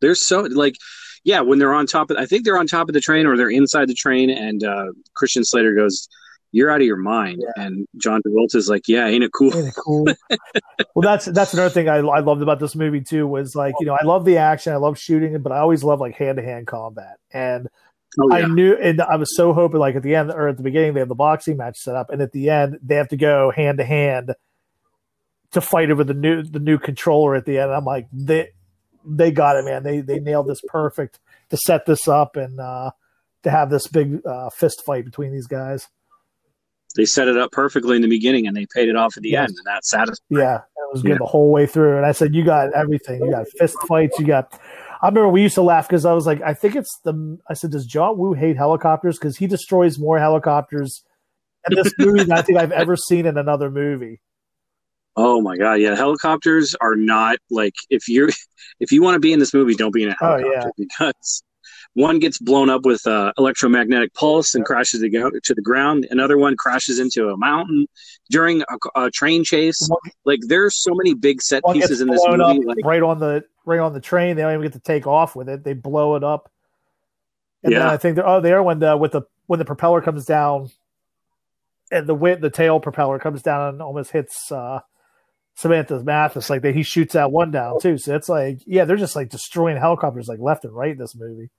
they're 0.00 0.14
so 0.14 0.40
like 0.42 0.76
yeah 1.24 1.40
when 1.40 1.58
they're 1.58 1.74
on 1.74 1.86
top 1.86 2.10
of 2.10 2.16
i 2.16 2.24
think 2.24 2.44
they're 2.44 2.58
on 2.58 2.66
top 2.66 2.88
of 2.88 2.94
the 2.94 3.00
train 3.00 3.26
or 3.26 3.36
they're 3.36 3.50
inside 3.50 3.86
the 3.88 3.94
train 3.94 4.30
and 4.30 4.64
uh 4.64 4.86
christian 5.14 5.44
slater 5.44 5.74
goes 5.74 6.08
you're 6.52 6.70
out 6.70 6.80
of 6.80 6.86
your 6.86 6.96
mind 6.96 7.42
and 7.56 7.86
john 7.98 8.22
travolta's 8.22 8.68
like 8.70 8.88
yeah 8.88 9.06
ain't 9.06 9.22
it 9.22 9.30
cool 9.32 9.54
Ain't 9.54 9.68
it 9.68 9.74
cool? 9.76 10.04
well, 10.94 11.02
that's 11.02 11.26
that's 11.26 11.52
another 11.52 11.68
thing 11.70 11.88
I, 11.90 11.96
I 11.98 12.20
loved 12.20 12.40
about 12.42 12.58
this 12.58 12.74
movie 12.74 13.02
too 13.02 13.26
was 13.26 13.54
like 13.54 13.74
you 13.80 13.86
know 13.86 13.96
I 14.00 14.04
love 14.04 14.24
the 14.24 14.38
action, 14.38 14.72
I 14.72 14.76
love 14.76 14.98
shooting, 14.98 15.40
but 15.42 15.52
I 15.52 15.58
always 15.58 15.84
love 15.84 16.00
like 16.00 16.14
hand 16.16 16.38
to 16.38 16.42
hand 16.42 16.66
combat. 16.66 17.18
And 17.32 17.68
oh, 18.20 18.32
I 18.32 18.46
knew, 18.46 18.74
and 18.74 19.00
I 19.00 19.16
was 19.16 19.36
so 19.36 19.52
hoping 19.52 19.78
like 19.78 19.94
at 19.96 20.02
the 20.02 20.14
end 20.16 20.30
or 20.32 20.48
at 20.48 20.56
the 20.56 20.62
beginning 20.64 20.94
they 20.94 21.00
have 21.00 21.08
the 21.08 21.14
boxing 21.14 21.56
match 21.58 21.76
set 21.78 21.94
up, 21.94 22.10
and 22.10 22.20
at 22.22 22.32
the 22.32 22.48
end 22.50 22.78
they 22.82 22.96
have 22.96 23.08
to 23.08 23.16
go 23.16 23.50
hand 23.52 23.78
to 23.78 23.84
hand 23.84 24.34
to 25.52 25.60
fight 25.60 25.90
over 25.90 26.04
the 26.04 26.14
new 26.14 26.42
the 26.42 26.58
new 26.60 26.78
controller 26.78 27.34
at 27.34 27.44
the 27.46 27.58
end. 27.58 27.70
I'm 27.72 27.84
like 27.84 28.06
they 28.12 28.48
they 29.04 29.30
got 29.30 29.56
it, 29.56 29.64
man. 29.64 29.82
They 29.82 30.00
they 30.00 30.18
nailed 30.20 30.46
this 30.48 30.60
perfect 30.68 31.18
to 31.50 31.56
set 31.56 31.86
this 31.86 32.06
up 32.08 32.36
and 32.36 32.60
uh, 32.60 32.90
to 33.42 33.50
have 33.50 33.70
this 33.70 33.86
big 33.86 34.24
uh, 34.26 34.50
fist 34.50 34.82
fight 34.84 35.04
between 35.04 35.32
these 35.32 35.46
guys. 35.46 35.88
they 36.96 37.04
set 37.04 37.26
it 37.28 37.36
up 37.36 37.50
perfectly 37.52 37.96
in 37.96 38.02
the 38.02 38.08
beginning 38.08 38.46
and 38.46 38.56
they 38.56 38.66
paid 38.74 38.88
it 38.88 38.96
off 38.96 39.16
at 39.16 39.22
the 39.22 39.30
Yes. 39.30 39.48
end 39.48 39.56
and 39.58 39.66
that's 39.66 39.88
satisfying 39.90 40.40
Yeah, 40.42 40.56
it 40.58 40.92
was 40.92 41.02
good 41.02 41.12
Yeah. 41.12 41.18
the 41.18 41.26
whole 41.26 41.50
way 41.50 41.66
through. 41.66 41.96
And 41.96 42.04
I 42.06 42.12
said, 42.12 42.34
"You 42.34 42.44
got 42.44 42.72
everything. 42.74 43.22
You 43.24 43.30
got 43.30 43.46
fist 43.58 43.76
fights. 43.88 44.18
You 44.18 44.26
got." 44.26 44.58
I 45.02 45.08
remember 45.08 45.28
we 45.30 45.40
used 45.40 45.54
to 45.54 45.62
laugh 45.62 45.88
because 45.88 46.04
I 46.04 46.12
was 46.12 46.26
like, 46.26 46.42
"I 46.42 46.52
think 46.52 46.76
it's 46.76 46.98
the." 47.04 47.38
I 47.48 47.54
said, 47.54 47.70
"Does 47.70 47.86
John 47.86 48.18
Woo 48.18 48.34
hate 48.34 48.56
helicopters? 48.56 49.18
Because 49.18 49.36
he 49.38 49.46
destroys 49.46 49.98
more 49.98 50.18
helicopters 50.18 51.02
in 51.70 51.74
this 51.76 51.92
movie 51.98 52.20
than 52.24 52.32
I 52.32 52.42
think 52.42 52.58
I've 52.58 52.72
ever 52.72 52.96
seen 52.96 53.24
in 53.26 53.38
another 53.38 53.70
movie." 53.70 54.20
Oh 55.16 55.40
my 55.40 55.56
god, 55.56 55.74
yeah. 55.74 55.94
Helicopters 55.94 56.74
are 56.80 56.96
not 56.96 57.38
like 57.50 57.74
if 57.90 58.08
you're 58.08 58.30
if 58.80 58.92
you 58.92 59.02
want 59.02 59.14
to 59.16 59.20
be 59.20 59.32
in 59.32 59.38
this 59.38 59.52
movie, 59.52 59.74
don't 59.74 59.92
be 59.92 60.02
in 60.02 60.10
a 60.10 60.16
Oh, 60.20 60.38
helicopter 60.38 60.70
because 60.78 61.42
one 61.94 62.20
gets 62.20 62.38
blown 62.38 62.70
up 62.70 62.84
with 62.84 63.04
uh, 63.06 63.32
electromagnetic 63.36 64.14
pulse 64.14 64.54
and 64.54 64.64
crashes 64.64 65.00
to, 65.00 65.54
the 65.54 65.62
ground. 65.62 66.06
Another 66.10 66.38
one 66.38 66.56
crashes 66.56 67.00
into 67.00 67.28
a 67.28 67.36
mountain 67.36 67.86
during 68.30 68.62
a, 68.62 69.00
a 69.02 69.10
train 69.10 69.42
chase. 69.42 69.88
Like 70.24 70.38
there's 70.46 70.76
so 70.76 70.92
many 70.94 71.14
big 71.14 71.42
set 71.42 71.64
one 71.64 71.74
pieces 71.74 72.00
in 72.00 72.08
this 72.08 72.24
movie. 72.28 72.64
Like 72.64 72.78
right 72.84 73.02
on 73.02 73.18
the 73.18 73.44
right 73.66 73.80
on 73.80 73.92
the 73.92 74.00
train. 74.00 74.36
They 74.36 74.42
don't 74.42 74.52
even 74.52 74.62
get 74.62 74.72
to 74.74 74.78
take 74.80 75.06
off 75.06 75.34
with 75.34 75.48
it. 75.48 75.64
They 75.64 75.72
blow 75.72 76.14
it 76.14 76.22
up. 76.22 76.50
And 77.62 77.72
then 77.74 77.82
Yeah. 77.82 77.90
I 77.90 77.96
think 77.96 78.16
they're 78.16 78.26
oh 78.26 78.40
there 78.40 78.62
when 78.62 78.78
the 78.78 78.96
with 78.96 79.12
the 79.12 79.22
when 79.46 79.58
the 79.58 79.64
propeller 79.64 80.00
comes 80.00 80.24
down 80.24 80.70
and 81.90 82.06
the 82.06 82.14
wind 82.14 82.40
the 82.40 82.50
tail 82.50 82.78
propeller 82.78 83.18
comes 83.18 83.42
down 83.42 83.68
and 83.68 83.82
almost 83.82 84.12
hits 84.12 84.52
uh 84.52 84.80
Samantha's 85.60 86.02
Mathis 86.02 86.48
like 86.48 86.62
that 86.62 86.74
he 86.74 86.82
shoots 86.82 87.12
that 87.12 87.30
one 87.32 87.50
down 87.50 87.78
too. 87.80 87.98
So 87.98 88.16
it's 88.16 88.30
like 88.30 88.60
yeah, 88.66 88.86
they're 88.86 88.96
just 88.96 89.14
like 89.14 89.28
destroying 89.28 89.76
helicopters 89.76 90.26
like 90.26 90.38
left 90.40 90.64
and 90.64 90.74
right 90.74 90.92
in 90.92 90.98
this 90.98 91.14
movie. 91.14 91.50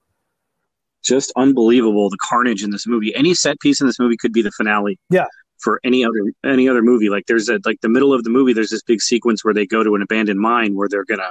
just 1.04 1.32
unbelievable 1.36 2.10
the 2.10 2.18
carnage 2.28 2.62
in 2.64 2.70
this 2.70 2.86
movie. 2.86 3.14
Any 3.14 3.32
set 3.32 3.60
piece 3.60 3.80
in 3.80 3.86
this 3.86 4.00
movie 4.00 4.16
could 4.16 4.32
be 4.32 4.42
the 4.42 4.50
finale. 4.50 4.98
Yeah. 5.08 5.26
For 5.60 5.80
any 5.84 6.04
other 6.04 6.32
any 6.44 6.68
other 6.68 6.82
movie, 6.82 7.08
like 7.10 7.26
there's 7.26 7.48
a 7.48 7.60
like 7.64 7.80
the 7.80 7.88
middle 7.88 8.12
of 8.12 8.24
the 8.24 8.30
movie, 8.30 8.52
there's 8.52 8.70
this 8.70 8.82
big 8.82 9.00
sequence 9.00 9.44
where 9.44 9.54
they 9.54 9.66
go 9.66 9.84
to 9.84 9.94
an 9.94 10.02
abandoned 10.02 10.40
mine 10.40 10.74
where 10.74 10.88
they're 10.88 11.04
gonna 11.04 11.30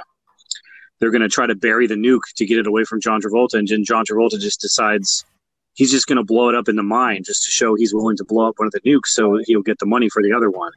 they're 0.98 1.10
gonna 1.10 1.28
try 1.28 1.46
to 1.46 1.54
bury 1.54 1.86
the 1.86 1.96
nuke 1.96 2.22
to 2.36 2.46
get 2.46 2.56
it 2.58 2.66
away 2.66 2.84
from 2.84 3.02
John 3.02 3.20
Travolta, 3.20 3.54
and 3.58 3.68
then 3.68 3.84
John 3.84 4.06
Travolta 4.06 4.40
just 4.40 4.62
decides 4.62 5.26
he's 5.74 5.90
just 5.90 6.06
gonna 6.06 6.24
blow 6.24 6.48
it 6.48 6.54
up 6.54 6.70
in 6.70 6.76
the 6.76 6.82
mine 6.82 7.22
just 7.22 7.42
to 7.44 7.50
show 7.50 7.74
he's 7.74 7.92
willing 7.92 8.16
to 8.16 8.24
blow 8.24 8.48
up 8.48 8.54
one 8.56 8.66
of 8.66 8.72
the 8.72 8.80
nukes 8.80 9.08
so 9.08 9.38
he'll 9.44 9.60
get 9.60 9.78
the 9.78 9.84
money 9.86 10.08
for 10.08 10.22
the 10.22 10.32
other 10.32 10.48
one. 10.48 10.72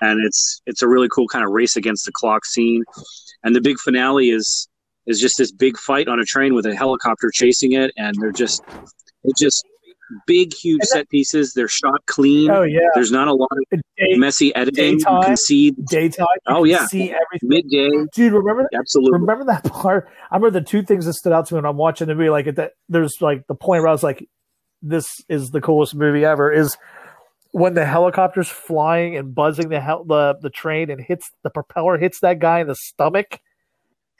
And 0.00 0.24
it's 0.24 0.60
it's 0.66 0.82
a 0.82 0.88
really 0.88 1.08
cool 1.08 1.28
kind 1.28 1.44
of 1.44 1.50
race 1.50 1.76
against 1.76 2.06
the 2.06 2.12
clock 2.12 2.44
scene, 2.46 2.84
and 3.44 3.54
the 3.54 3.60
big 3.60 3.78
finale 3.78 4.30
is 4.30 4.68
is 5.06 5.20
just 5.20 5.38
this 5.38 5.50
big 5.52 5.76
fight 5.78 6.08
on 6.08 6.20
a 6.20 6.24
train 6.24 6.54
with 6.54 6.66
a 6.66 6.74
helicopter 6.74 7.30
chasing 7.32 7.72
it, 7.72 7.92
and 7.96 8.14
they're 8.20 8.32
just 8.32 8.62
it 9.24 9.34
just 9.38 9.64
big 10.26 10.52
huge 10.54 10.82
set 10.84 11.08
pieces. 11.08 11.52
They're 11.54 11.68
shot 11.68 12.04
clean. 12.06 12.50
Oh 12.50 12.62
yeah, 12.62 12.80
There's 12.94 13.12
not 13.12 13.28
a 13.28 13.34
lot 13.34 13.48
of 13.52 13.80
Day, 13.96 14.16
messy 14.16 14.54
editing. 14.54 14.96
daytime. 14.96 15.20
You 15.20 15.26
can 15.26 15.36
see 15.36 15.70
daytime. 15.72 16.26
you 16.48 16.54
Oh, 16.56 16.64
yeah. 16.64 16.86
see 16.86 17.10
everything. 17.12 17.48
midday. 17.48 17.90
Dude, 18.14 18.32
remember 18.32 18.62
that? 18.70 18.78
Absolutely. 18.78 19.18
Remember 19.20 19.44
that 19.44 19.64
part? 19.64 20.08
I 20.30 20.36
remember 20.36 20.58
the 20.58 20.64
two 20.64 20.82
things 20.82 21.04
that 21.04 21.12
stood 21.12 21.32
out 21.34 21.46
to 21.48 21.54
me 21.54 21.58
when 21.58 21.66
I'm 21.66 21.76
watching 21.76 22.06
the 22.08 22.14
movie. 22.14 22.30
Like 22.30 22.46
at 22.46 22.56
that, 22.56 22.72
there's 22.88 23.16
like 23.20 23.46
the 23.46 23.54
point 23.54 23.82
where 23.82 23.88
I 23.88 23.92
was 23.92 24.02
like, 24.02 24.26
"This 24.80 25.06
is 25.28 25.50
the 25.50 25.60
coolest 25.60 25.94
movie 25.94 26.24
ever." 26.24 26.50
Is 26.50 26.76
when 27.52 27.74
the 27.74 27.84
helicopter's 27.84 28.48
flying 28.48 29.16
and 29.16 29.34
buzzing 29.34 29.68
the 29.68 29.80
hel- 29.80 30.04
the 30.04 30.36
the 30.40 30.50
train 30.50 30.90
and 30.90 31.00
hits 31.00 31.30
the 31.42 31.50
propeller 31.50 31.98
hits 31.98 32.20
that 32.20 32.38
guy 32.38 32.60
in 32.60 32.66
the 32.68 32.74
stomach 32.74 33.40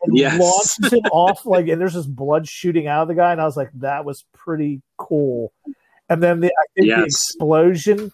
and 0.03 0.16
Yes. 0.16 0.38
launches 0.40 0.93
him 0.93 1.05
off 1.12 1.47
like 1.47 1.69
and 1.69 1.81
there's 1.81 1.95
just 1.95 2.14
blood 2.14 2.49
shooting 2.49 2.87
out 2.87 3.03
of 3.03 3.09
the 3.09 3.14
guy 3.14 3.33
and 3.33 3.40
I 3.40 3.45
was 3.45 3.57
like 3.57 3.71
that 3.75 4.05
was 4.05 4.25
pretty 4.33 4.83
cool. 4.97 5.53
And 6.09 6.23
then 6.23 6.40
the 6.40 6.49
I 6.49 6.64
think 6.75 6.88
the 6.88 7.05
explosion 7.05 8.12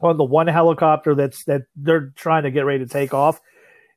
on 0.00 0.16
the 0.16 0.24
one 0.24 0.46
helicopter 0.46 1.14
that's 1.14 1.44
that 1.44 1.62
they're 1.74 2.12
trying 2.14 2.44
to 2.44 2.50
get 2.50 2.64
ready 2.66 2.84
to 2.84 2.90
take 2.90 3.14
off 3.14 3.40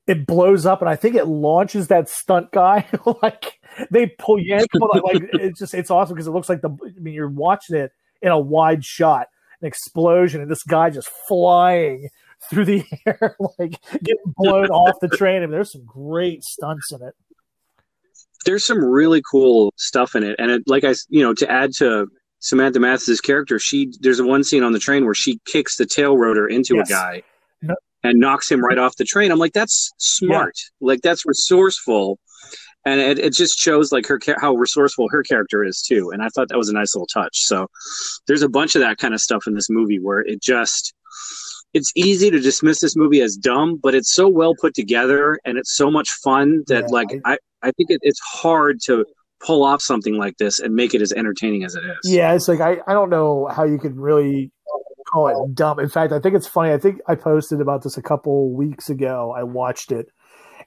it 0.08 0.25
blows 0.25 0.65
up 0.65 0.82
and 0.82 0.89
I 0.89 0.95
think 0.95 1.15
it 1.15 1.25
launches 1.25 1.89
that 1.89 2.10
stunt 2.10 2.51
guy. 2.51 2.88
like 3.21 3.60
they 3.91 4.08
pull 4.08 4.39
yank 4.39 4.67
like, 4.73 5.03
like 5.13 5.23
it's 5.34 5.60
just 5.60 5.73
it's 5.73 5.91
awesome 5.91 6.15
because 6.15 6.27
it 6.27 6.32
looks 6.32 6.49
like 6.49 6.62
the 6.62 6.69
I 6.69 6.99
mean 6.99 7.13
you're 7.13 7.30
watching 7.30 7.75
it 7.75 7.91
in 8.21 8.32
a 8.32 8.39
wide 8.39 8.84
shot, 8.84 9.27
an 9.61 9.67
explosion, 9.67 10.41
and 10.41 10.49
this 10.51 10.63
guy 10.63 10.89
just 10.89 11.09
flying 11.27 12.09
through 12.49 12.65
the 12.65 12.83
air, 13.05 13.35
like 13.59 13.79
getting 14.03 14.33
blown 14.37 14.67
off 14.67 14.95
the 15.01 15.07
train. 15.09 15.37
I 15.37 15.39
mean, 15.41 15.51
there's 15.51 15.71
some 15.71 15.85
great 15.85 16.43
stunts 16.43 16.91
in 16.91 17.01
it. 17.07 17.13
There's 18.45 18.65
some 18.65 18.83
really 18.83 19.21
cool 19.29 19.73
stuff 19.77 20.15
in 20.15 20.23
it, 20.23 20.35
and 20.39 20.51
it, 20.51 20.63
like 20.67 20.83
I, 20.83 20.93
you 21.09 21.21
know, 21.21 21.33
to 21.33 21.51
add 21.51 21.71
to 21.79 22.07
Samantha 22.39 22.79
Mathis' 22.79 23.19
character, 23.19 23.59
she 23.59 23.91
there's 23.99 24.19
a 24.19 24.25
one 24.25 24.43
scene 24.43 24.63
on 24.63 24.71
the 24.71 24.79
train 24.79 25.05
where 25.05 25.13
she 25.15 25.39
kicks 25.45 25.75
the 25.75 25.85
tail 25.85 26.17
rotor 26.17 26.47
into 26.47 26.75
Yes. 26.75 26.89
a 26.89 26.93
guy 26.93 27.23
No. 27.61 27.75
and 28.03 28.19
knocks 28.19 28.49
him 28.49 28.63
right 28.63 28.77
off 28.77 28.95
the 28.95 29.03
train. 29.05 29.31
I'm 29.31 29.39
like, 29.39 29.53
that's 29.53 29.91
smart. 29.97 30.53
Like 30.79 31.01
that's 31.01 31.25
resourceful, 31.25 32.19
and 32.88 33.02
it, 33.02 33.19
it 33.19 33.34
just 33.34 33.60
shows 33.60 33.91
like 33.91 34.08
her 34.08 34.17
how 34.39 34.54
resourceful 34.56 35.10
her 35.12 35.21
character 35.21 35.63
is 35.63 35.82
too. 35.82 36.10
And 36.12 36.23
I 36.23 36.30
thought 36.30 36.47
that 36.47 36.58
was 36.58 36.69
a 36.69 36.73
nice 36.73 36.95
little 36.95 37.08
touch. 37.08 37.39
So 37.41 37.67
there's 38.28 38.41
a 38.41 38.50
bunch 38.50 38.76
of 38.76 38.82
that 38.82 38.97
kind 38.97 39.13
of 39.13 39.19
stuff 39.19 39.43
in 39.45 39.56
this 39.56 39.69
movie 39.69 40.00
where 40.00 40.21
it 40.21 40.41
just 40.41 40.93
it's 41.73 41.91
easy 41.95 42.32
to 42.32 42.39
dismiss 42.39 42.80
this 42.80 42.95
movie 42.95 43.21
as 43.21 43.36
dumb, 43.36 43.78
but 43.84 43.93
it's 43.93 44.13
so 44.13 44.30
well 44.30 44.56
put 44.60 44.73
together 44.73 45.38
and 45.43 45.58
it's 45.58 45.76
so 45.76 45.91
much 45.91 46.10
fun 46.23 46.63
that 46.67 46.84
Yeah, 46.84 46.88
like 46.89 47.10
I, 47.26 47.38
I 47.62 47.71
think 47.71 47.89
it, 47.89 48.00
it's 48.04 48.21
hard 48.21 48.80
to 48.86 49.06
pull 49.45 49.63
off 49.63 49.82
something 49.82 50.15
like 50.15 50.38
this 50.38 50.60
and 50.62 50.73
make 50.73 50.93
it 50.93 51.02
as 51.02 51.12
entertaining 51.12 51.65
as 51.65 51.76
it 51.76 51.84
is. 51.84 51.97
Yeah, 52.06 52.34
it's 52.34 52.47
like 52.47 52.62
I, 52.62 52.78
I 52.88 52.93
don't 52.93 53.10
know 53.10 53.47
how 53.47 53.65
you 53.65 53.78
could 53.80 53.97
really 53.97 54.52
call 55.12 55.28
it 55.28 55.56
dumb. 55.56 55.80
In 55.80 55.89
fact, 55.89 56.13
I 56.13 56.19
think 56.19 56.36
it's 56.36 56.47
funny. 56.47 56.71
I 56.71 56.78
think 56.78 57.02
I 57.08 57.15
posted 57.15 57.60
about 57.60 57.84
this 57.84 57.97
a 57.97 58.02
couple 58.02 58.54
weeks 58.54 58.89
ago. 58.89 59.34
I 59.36 59.43
watched 59.43 59.91
it, 59.91 60.08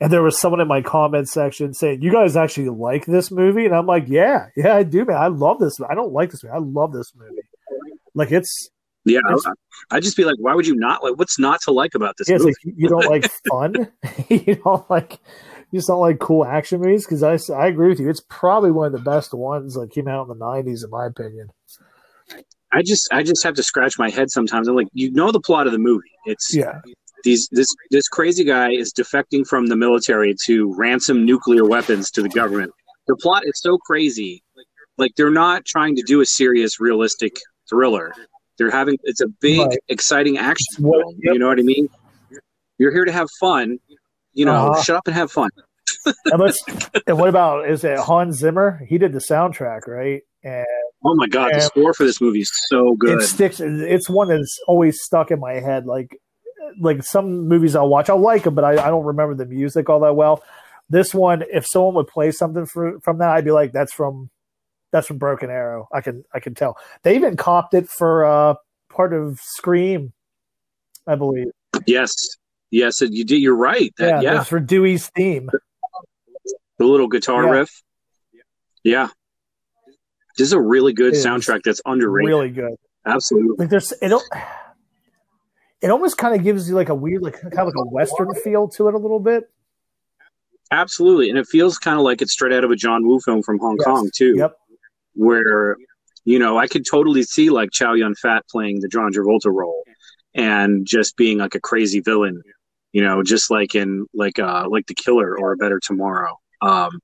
and 0.01 0.13
there 0.13 0.23
was 0.23 0.39
someone 0.39 0.61
in 0.61 0.69
my 0.69 0.83
comment 0.83 1.29
section 1.29 1.75
saying, 1.75 2.03
"You 2.03 2.11
guys 2.13 2.37
actually 2.37 2.69
like 2.71 3.07
this 3.07 3.31
movie?" 3.31 3.67
And 3.67 3.75
I'm 3.75 3.87
like, 3.87 4.05
"Yeah, 4.09 4.47
yeah, 4.57 4.75
I 4.77 4.83
do, 4.83 5.05
man. 5.05 5.17
I 5.17 5.29
love 5.29 5.59
this. 5.59 5.79
I 5.89 5.95
don't 5.95 6.13
like 6.13 6.31
this 6.31 6.43
movie. 6.43 6.55
I 6.55 6.59
love 6.59 6.93
this 6.93 7.13
movie. 7.15 7.43
Like 8.15 8.33
it's 8.33 8.71
Yeah, 9.05 9.21
It's- 9.27 9.47
I, 9.47 9.97
I'd 9.97 10.03
just 10.03 10.17
be 10.17 10.25
like, 10.25 10.37
why 10.39 10.55
would 10.55 10.67
you 10.67 10.75
not 10.77 11.03
like? 11.03 11.17
What's 11.19 11.39
not 11.39 11.61
to 11.63 11.71
like 11.73 11.95
about 11.95 12.17
this 12.19 12.29
yeah, 12.29 12.37
movie? 12.39 12.47
like 12.67 12.75
you 12.77 12.89
don't 12.89 13.07
like 13.09 13.31
fun. 13.49 13.89
you 14.29 14.57
don't 14.57 14.89
like 14.91 15.19
you 15.71 15.79
just 15.79 15.89
don't 15.89 16.01
like 16.01 16.19
cool 16.19 16.45
action 16.45 16.81
movies? 16.81 17.07
Because 17.07 17.23
I, 17.23 17.39
I 17.55 17.69
agree 17.69 17.89
with 17.89 18.01
you. 18.01 18.11
It's 18.11 18.23
probably 18.29 18.71
one 18.73 18.87
of 18.87 18.93
the 18.93 18.99
best 18.99 19.33
ones 19.33 19.75
that 19.75 19.91
came 19.93 20.09
out 20.09 20.29
in 20.29 20.37
the 20.39 20.45
'90s, 20.45 20.85
in 20.85 20.91
my 20.91 21.07
opinion. 21.07 21.49
I 22.73 22.83
just 22.83 23.09
I 23.13 23.23
just 23.23 23.43
have 23.45 23.55
to 23.55 23.63
scratch 23.63 23.99
my 23.99 24.11
head 24.11 24.31
sometimes. 24.31 24.69
I'm 24.69 24.77
like, 24.77 24.89
you 24.93 25.11
know 25.13 25.33
the 25.33 25.41
plot 25.41 25.67
of 25.67 25.73
the 25.73 25.79
movie. 25.79 26.11
It's 26.25 26.55
Yeah, 26.55 26.81
these 27.25 27.49
this 27.53 27.69
this 27.91 28.09
crazy 28.09 28.45
guy 28.45 28.71
is 28.71 28.93
defecting 28.93 29.47
from 29.47 29.67
the 29.67 29.77
military 29.77 30.35
to 30.47 30.75
ransom 30.77 31.25
nuclear 31.25 31.65
weapons 31.65 32.11
to 32.13 32.23
the 32.23 32.29
government. 32.29 32.73
The 33.07 33.17
plot 33.17 33.43
is 33.47 33.53
so 33.57 33.79
crazy. 33.79 34.43
Like 34.99 35.13
they're 35.17 35.31
not 35.31 35.65
trying 35.65 35.97
to 35.97 36.03
do 36.03 36.21
a 36.21 36.27
serious, 36.27 36.79
realistic 36.81 37.33
thriller. 37.69 38.13
They're 38.59 38.71
having 38.71 38.99
it's 39.05 39.21
a 39.21 39.29
big, 39.41 39.59
Right. 39.61 39.79
exciting 39.89 40.37
action 40.39 40.67
what- 40.85 41.01
film. 41.03 41.15
You 41.23 41.39
know 41.39 41.49
what 41.49 41.59
I 41.59 41.63
mean? 41.63 41.89
You're 42.79 42.93
here 42.93 43.05
to 43.05 43.13
have 43.13 43.29
fun. 43.41 43.79
You 44.33 44.45
know, 44.45 44.53
Uh-huh. 44.73 44.83
shut 44.83 44.97
up 44.97 45.07
and 45.07 45.15
have 45.17 45.31
fun. 45.33 45.51
and, 46.27 46.53
and 47.07 47.19
what 47.19 47.29
about 47.29 47.69
is 47.69 47.85
it 47.85 47.99
Hans 47.99 48.37
Zimmer? 48.39 48.81
He 48.89 48.97
did 48.99 49.13
the 49.13 49.19
soundtrack, 49.19 49.87
right? 49.87 50.21
And 50.45 50.67
Oh 51.05 51.15
my 51.15 51.27
god, 51.27 51.55
the 51.55 51.61
score 51.63 51.95
for 51.95 52.05
this 52.05 52.21
movie 52.21 52.41
is 52.41 52.51
so 52.69 52.95
good. 52.99 53.21
it 53.21 53.25
sticks. 53.25 53.59
It's 53.61 54.09
one 54.11 54.29
that's 54.29 54.59
always 54.69 55.01
stuck 55.03 55.31
in 55.31 55.41
my 55.41 55.55
head. 55.55 55.87
Like, 55.87 56.09
like 56.79 57.03
some 57.03 57.49
movies 57.49 57.75
I'll 57.75 57.89
watch, 57.89 58.09
I'll 58.11 58.21
like 58.21 58.45
them, 58.45 58.55
but 58.55 58.65
I, 58.65 58.73
I 58.73 58.89
don't 58.89 59.05
remember 59.05 59.35
the 59.35 59.47
music 59.47 59.89
all 59.89 60.01
that 60.01 60.15
well. 60.15 60.43
This 60.89 61.15
one, 61.15 61.45
if 61.53 61.67
someone 61.67 61.95
would 61.95 62.09
play 62.09 62.31
something 62.33 62.67
for, 62.67 63.01
from 63.01 63.19
that, 63.19 63.31
I'd 63.31 63.45
be 63.45 63.53
like, 63.53 63.73
"That's 63.73 63.93
from, 63.93 64.29
that's 64.91 65.07
from 65.07 65.19
Broken 65.19 65.49
Arrow." 65.51 65.89
I 65.93 66.01
can, 66.01 66.25
I 66.35 66.41
can 66.41 66.55
tell. 66.55 66.77
They 67.03 67.15
even 67.15 67.37
copped 67.37 67.75
it 67.75 67.89
for 67.89 68.25
uh, 68.25 68.55
part 68.93 69.13
of 69.13 69.39
Scream, 69.41 70.13
I 71.07 71.15
believe. 71.15 71.47
yes, 71.87 72.13
yes, 72.71 73.01
you 73.01 73.25
did. 73.25 73.37
You're 73.41 73.55
right. 73.57 73.93
That, 73.99 74.23
yeah, 74.23 74.33
yeah, 74.35 74.43
for 74.43 74.59
Dewey's 74.59 75.09
theme. 75.11 75.49
the 76.79 76.85
little 76.85 77.09
guitar 77.09 77.45
Yeah. 77.45 77.51
riff. 77.51 77.83
Yeah, 78.83 79.09
this 80.37 80.47
is 80.49 80.53
a 80.55 80.61
really 80.61 80.93
good 80.93 81.15
It 81.15 81.25
soundtrack 81.25 81.61
that's 81.65 81.83
underrated. 81.87 82.29
Really 82.29 82.51
good. 82.51 82.75
Absolutely. 83.07 83.57
Like 83.59 83.71
there's 83.71 83.93
it. 84.03 84.13
It 85.83 85.91
almost 85.91 86.19
kind 86.19 86.35
of 86.35 86.43
gives 86.43 86.69
you 86.69 86.75
like 86.75 86.91
a 86.91 86.95
weird, 86.95 87.23
like 87.23 87.41
kind 87.41 87.59
of 87.59 87.67
like 87.67 87.75
a 87.77 87.89
western 87.89 88.35
feel 88.35 88.69
to 88.69 88.89
it 88.89 88.95
a 88.95 88.99
little 88.99 89.21
bit. 89.21 89.51
Absolutely. 90.71 91.31
And 91.31 91.39
it 91.39 91.47
feels 91.47 91.79
kind 91.79 91.99
of 91.99 92.05
like 92.05 92.23
it's 92.23 92.33
straight 92.33 92.53
out 92.53 92.65
of 92.65 92.71
a 92.71 92.77
John 92.77 93.07
Woo 93.07 93.19
film 93.21 93.43
from 93.43 93.59
Hong 93.59 93.77
Yes. 93.79 93.87
Kong, 93.87 94.11
too, 94.15 94.35
Yep. 94.37 94.57
where, 95.15 95.77
you 96.25 96.39
know, 96.39 96.59
I 96.59 96.67
could 96.69 96.85
totally 96.89 97.23
see 97.23 97.51
like 97.51 97.71
Chow 97.73 97.95
Yun 97.95 98.15
Fat 98.15 98.45
playing 98.49 98.81
the 98.81 98.89
John 98.89 99.13
Travolta 99.13 99.47
role 99.53 99.83
and 100.35 100.87
just 100.87 101.17
being 101.17 101.39
like 101.39 101.55
a 101.57 101.61
crazy 101.61 102.01
villain, 102.01 102.41
you 102.93 103.03
know, 103.03 103.23
just 103.23 103.51
like 103.51 103.75
in 103.75 104.07
like 104.15 104.39
uh 104.39 104.67
like 104.69 104.87
The 104.87 104.95
Killer 104.95 105.37
or 105.37 105.53
A 105.53 105.57
Better 105.57 105.81
Tomorrow. 105.83 106.39
Um 106.63 107.01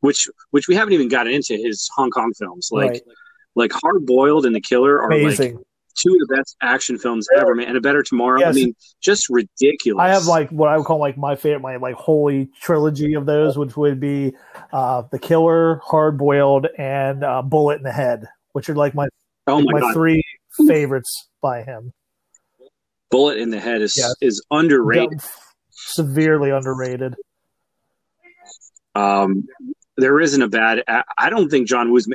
which 0.00 0.28
which 0.50 0.68
we 0.68 0.74
haven't 0.74 0.92
even 0.92 1.08
gotten 1.08 1.32
into 1.32 1.54
his 1.56 1.88
Hong 1.96 2.10
Kong 2.10 2.32
films. 2.34 2.68
Like 2.70 2.90
right. 2.90 3.02
like 3.54 3.72
Hard 3.72 4.04
Boiled 4.04 4.44
and 4.44 4.54
The 4.54 4.60
Killer 4.60 5.00
are 5.00 5.10
like 5.10 5.20
Amazing. 5.22 5.64
Two 6.02 6.12
of 6.14 6.28
the 6.28 6.36
best 6.36 6.56
action 6.62 6.98
films 6.98 7.26
ever, 7.36 7.54
man. 7.54 7.68
And 7.68 7.76
A 7.76 7.80
Better 7.80 8.02
Tomorrow. 8.02 8.40
Yes. 8.40 8.48
I 8.48 8.52
mean, 8.52 8.74
just 9.00 9.28
ridiculous. 9.28 10.00
I 10.02 10.08
have 10.08 10.24
like 10.26 10.50
what 10.50 10.68
I 10.68 10.76
would 10.76 10.86
call 10.86 10.98
like 10.98 11.16
my 11.18 11.36
favorite, 11.36 11.60
my 11.60 11.76
like 11.76 11.94
holy 11.96 12.50
trilogy 12.60 13.14
of 13.14 13.26
those, 13.26 13.56
which 13.58 13.76
would 13.76 14.00
be 14.00 14.32
uh, 14.72 15.02
The 15.10 15.18
Killer, 15.18 15.80
Hard 15.84 16.18
Boiled, 16.18 16.66
and 16.78 17.24
uh, 17.24 17.42
Bullet 17.42 17.76
in 17.78 17.82
the 17.82 17.92
Head, 17.92 18.26
which 18.52 18.68
are 18.68 18.74
like 18.76 18.94
my 18.94 19.08
oh 19.46 19.60
my, 19.62 19.80
my 19.80 19.92
three 19.92 20.22
favorites 20.66 21.28
by 21.42 21.62
him. 21.62 21.92
Bullet 23.10 23.38
in 23.38 23.50
the 23.50 23.60
Head 23.60 23.80
is 23.82 23.94
Yes. 23.96 24.14
is 24.20 24.44
underrated. 24.50 25.20
Severely 25.70 26.50
underrated. 26.50 27.14
Um, 28.94 29.46
there 29.96 30.20
isn't 30.20 30.42
a 30.42 30.48
bad. 30.48 30.82
I- 30.88 31.04
I 31.16 31.30
don't 31.30 31.48
think 31.48 31.68
John 31.68 31.90
Woo's. 31.92 32.06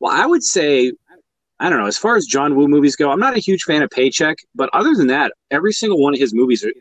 Well, 0.00 0.12
I 0.12 0.26
would 0.26 0.42
say, 0.44 0.92
I 1.60 1.68
don't 1.68 1.80
know. 1.80 1.86
As 1.86 1.98
far 1.98 2.16
as 2.16 2.24
John 2.24 2.54
Woo 2.56 2.68
movies 2.68 2.94
go, 2.96 3.10
I'm 3.10 3.18
not 3.18 3.36
a 3.36 3.40
huge 3.40 3.62
fan 3.62 3.82
of 3.82 3.90
Paycheck, 3.90 4.38
but 4.54 4.70
other 4.72 4.94
than 4.94 5.08
that, 5.08 5.32
every 5.50 5.72
single 5.72 6.00
one 6.00 6.14
of 6.14 6.20
his 6.20 6.32
movies 6.34 6.64
are, 6.64 6.72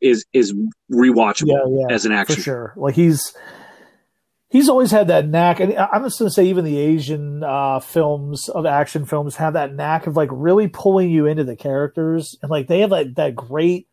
is 0.00 0.24
is 0.32 0.52
rewatchable 0.92 1.48
Yeah, 1.48 1.86
yeah, 1.88 1.94
as 1.94 2.04
an 2.04 2.12
for 2.12 2.18
action. 2.18 2.42
sure. 2.42 2.74
Like 2.76 2.94
he's 2.96 3.34
he's 4.50 4.68
always 4.68 4.90
had 4.90 5.08
that 5.08 5.28
knack, 5.28 5.60
and 5.60 5.76
I'm 5.78 6.02
just 6.04 6.18
going 6.18 6.28
to 6.28 6.34
say 6.34 6.46
even 6.46 6.64
the 6.64 6.78
Asian 6.78 7.42
uh, 7.44 7.78
films 7.80 8.48
of 8.48 8.66
action 8.66 9.04
films 9.04 9.36
have 9.36 9.52
that 9.54 9.72
knack 9.74 10.06
of 10.06 10.16
like 10.16 10.30
really 10.32 10.68
pulling 10.68 11.10
you 11.10 11.26
into 11.26 11.44
the 11.44 11.56
characters, 11.56 12.36
and 12.42 12.50
like 12.50 12.66
they 12.66 12.80
have 12.80 12.90
like 12.90 13.14
that 13.14 13.34
great 13.36 13.86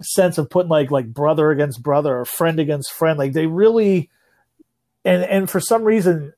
sense 0.00 0.38
of 0.38 0.48
putting 0.48 0.70
like 0.70 0.90
like 0.90 1.06
brother 1.12 1.50
against 1.50 1.82
brother 1.82 2.18
or 2.18 2.24
friend 2.24 2.58
against 2.58 2.90
friend. 2.92 3.18
Like 3.18 3.34
they 3.34 3.46
really, 3.46 4.08
and 5.04 5.22
and 5.22 5.50
for 5.50 5.60
some 5.60 5.84
reason. 5.84 6.32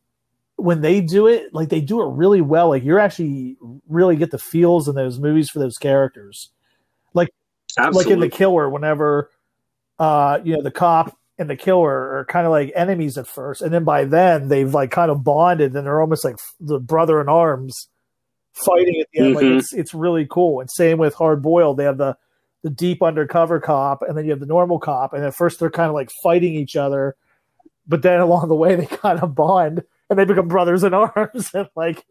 When 0.63 0.81
they 0.81 1.01
do 1.01 1.27
it, 1.27 1.53
like 1.55 1.69
they 1.69 1.81
do 1.81 2.01
it 2.03 2.07
really 2.15 2.41
well. 2.41 2.69
Like 2.69 2.85
you're 2.85 3.01
actually 3.01 3.57
really 3.89 4.17
get 4.17 4.31
the 4.31 4.39
feels 4.39 4.89
in 4.89 4.95
those 4.95 5.19
movies 5.19 5.51
for 5.51 5.59
those 5.59 5.77
characters 5.79 6.51
Absolutely. 7.79 8.05
like 8.05 8.13
in 8.13 8.21
the 8.21 8.29
killer 8.29 8.69
whenever 8.69 9.31
uh 9.99 10.39
you 10.45 10.55
know 10.55 10.63
the 10.63 10.71
cop 10.71 11.17
and 11.39 11.49
the 11.49 11.57
killer 11.57 12.19
are 12.19 12.27
kind 12.29 12.45
of 12.45 12.51
like 12.53 12.71
enemies 12.77 13.17
at 13.17 13.27
first 13.27 13.63
and 13.63 13.73
then 13.73 13.83
by 13.83 14.05
then 14.05 14.49
they've 14.49 14.75
like 14.75 14.91
kind 14.91 15.11
of 15.11 15.25
bonded 15.25 15.75
and 15.75 15.87
they're 15.87 16.03
almost 16.03 16.23
like 16.23 16.37
the 16.61 16.79
brother 16.79 17.19
in 17.19 17.31
arms 17.31 17.89
fighting 18.53 19.01
at 19.01 19.07
the 19.15 19.21
end 19.21 19.35
like 19.35 19.45
Mhm. 19.47 19.59
it's 19.59 19.73
it's 19.73 19.95
really 19.95 20.27
cool 20.31 20.61
and 20.61 20.71
same 20.71 20.99
with 20.99 21.15
hard 21.15 21.41
boiled 21.41 21.79
they 21.79 21.85
have 21.85 21.97
the 21.97 22.15
the 22.63 22.69
deep 22.69 23.03
undercover 23.03 23.59
cop 23.59 24.03
and 24.03 24.19
then 24.19 24.27
you 24.27 24.31
have 24.33 24.41
the 24.41 24.45
normal 24.45 24.79
cop 24.79 25.15
and 25.15 25.25
at 25.25 25.35
first 25.35 25.59
they're 25.59 25.71
kind 25.71 25.89
of 25.89 25.95
like 25.95 26.11
fighting 26.23 26.53
each 26.55 26.77
other 26.77 27.17
but 27.89 28.03
then 28.03 28.21
along 28.27 28.49
the 28.49 28.55
way 28.55 28.77
they 28.77 28.85
kind 28.85 29.19
of 29.21 29.35
bond 29.35 29.83
and 30.11 30.19
they 30.19 30.25
become 30.25 30.49
brothers 30.49 30.85
in 30.85 30.93
arms 30.95 31.51
and 31.55 31.69
like 31.77 32.05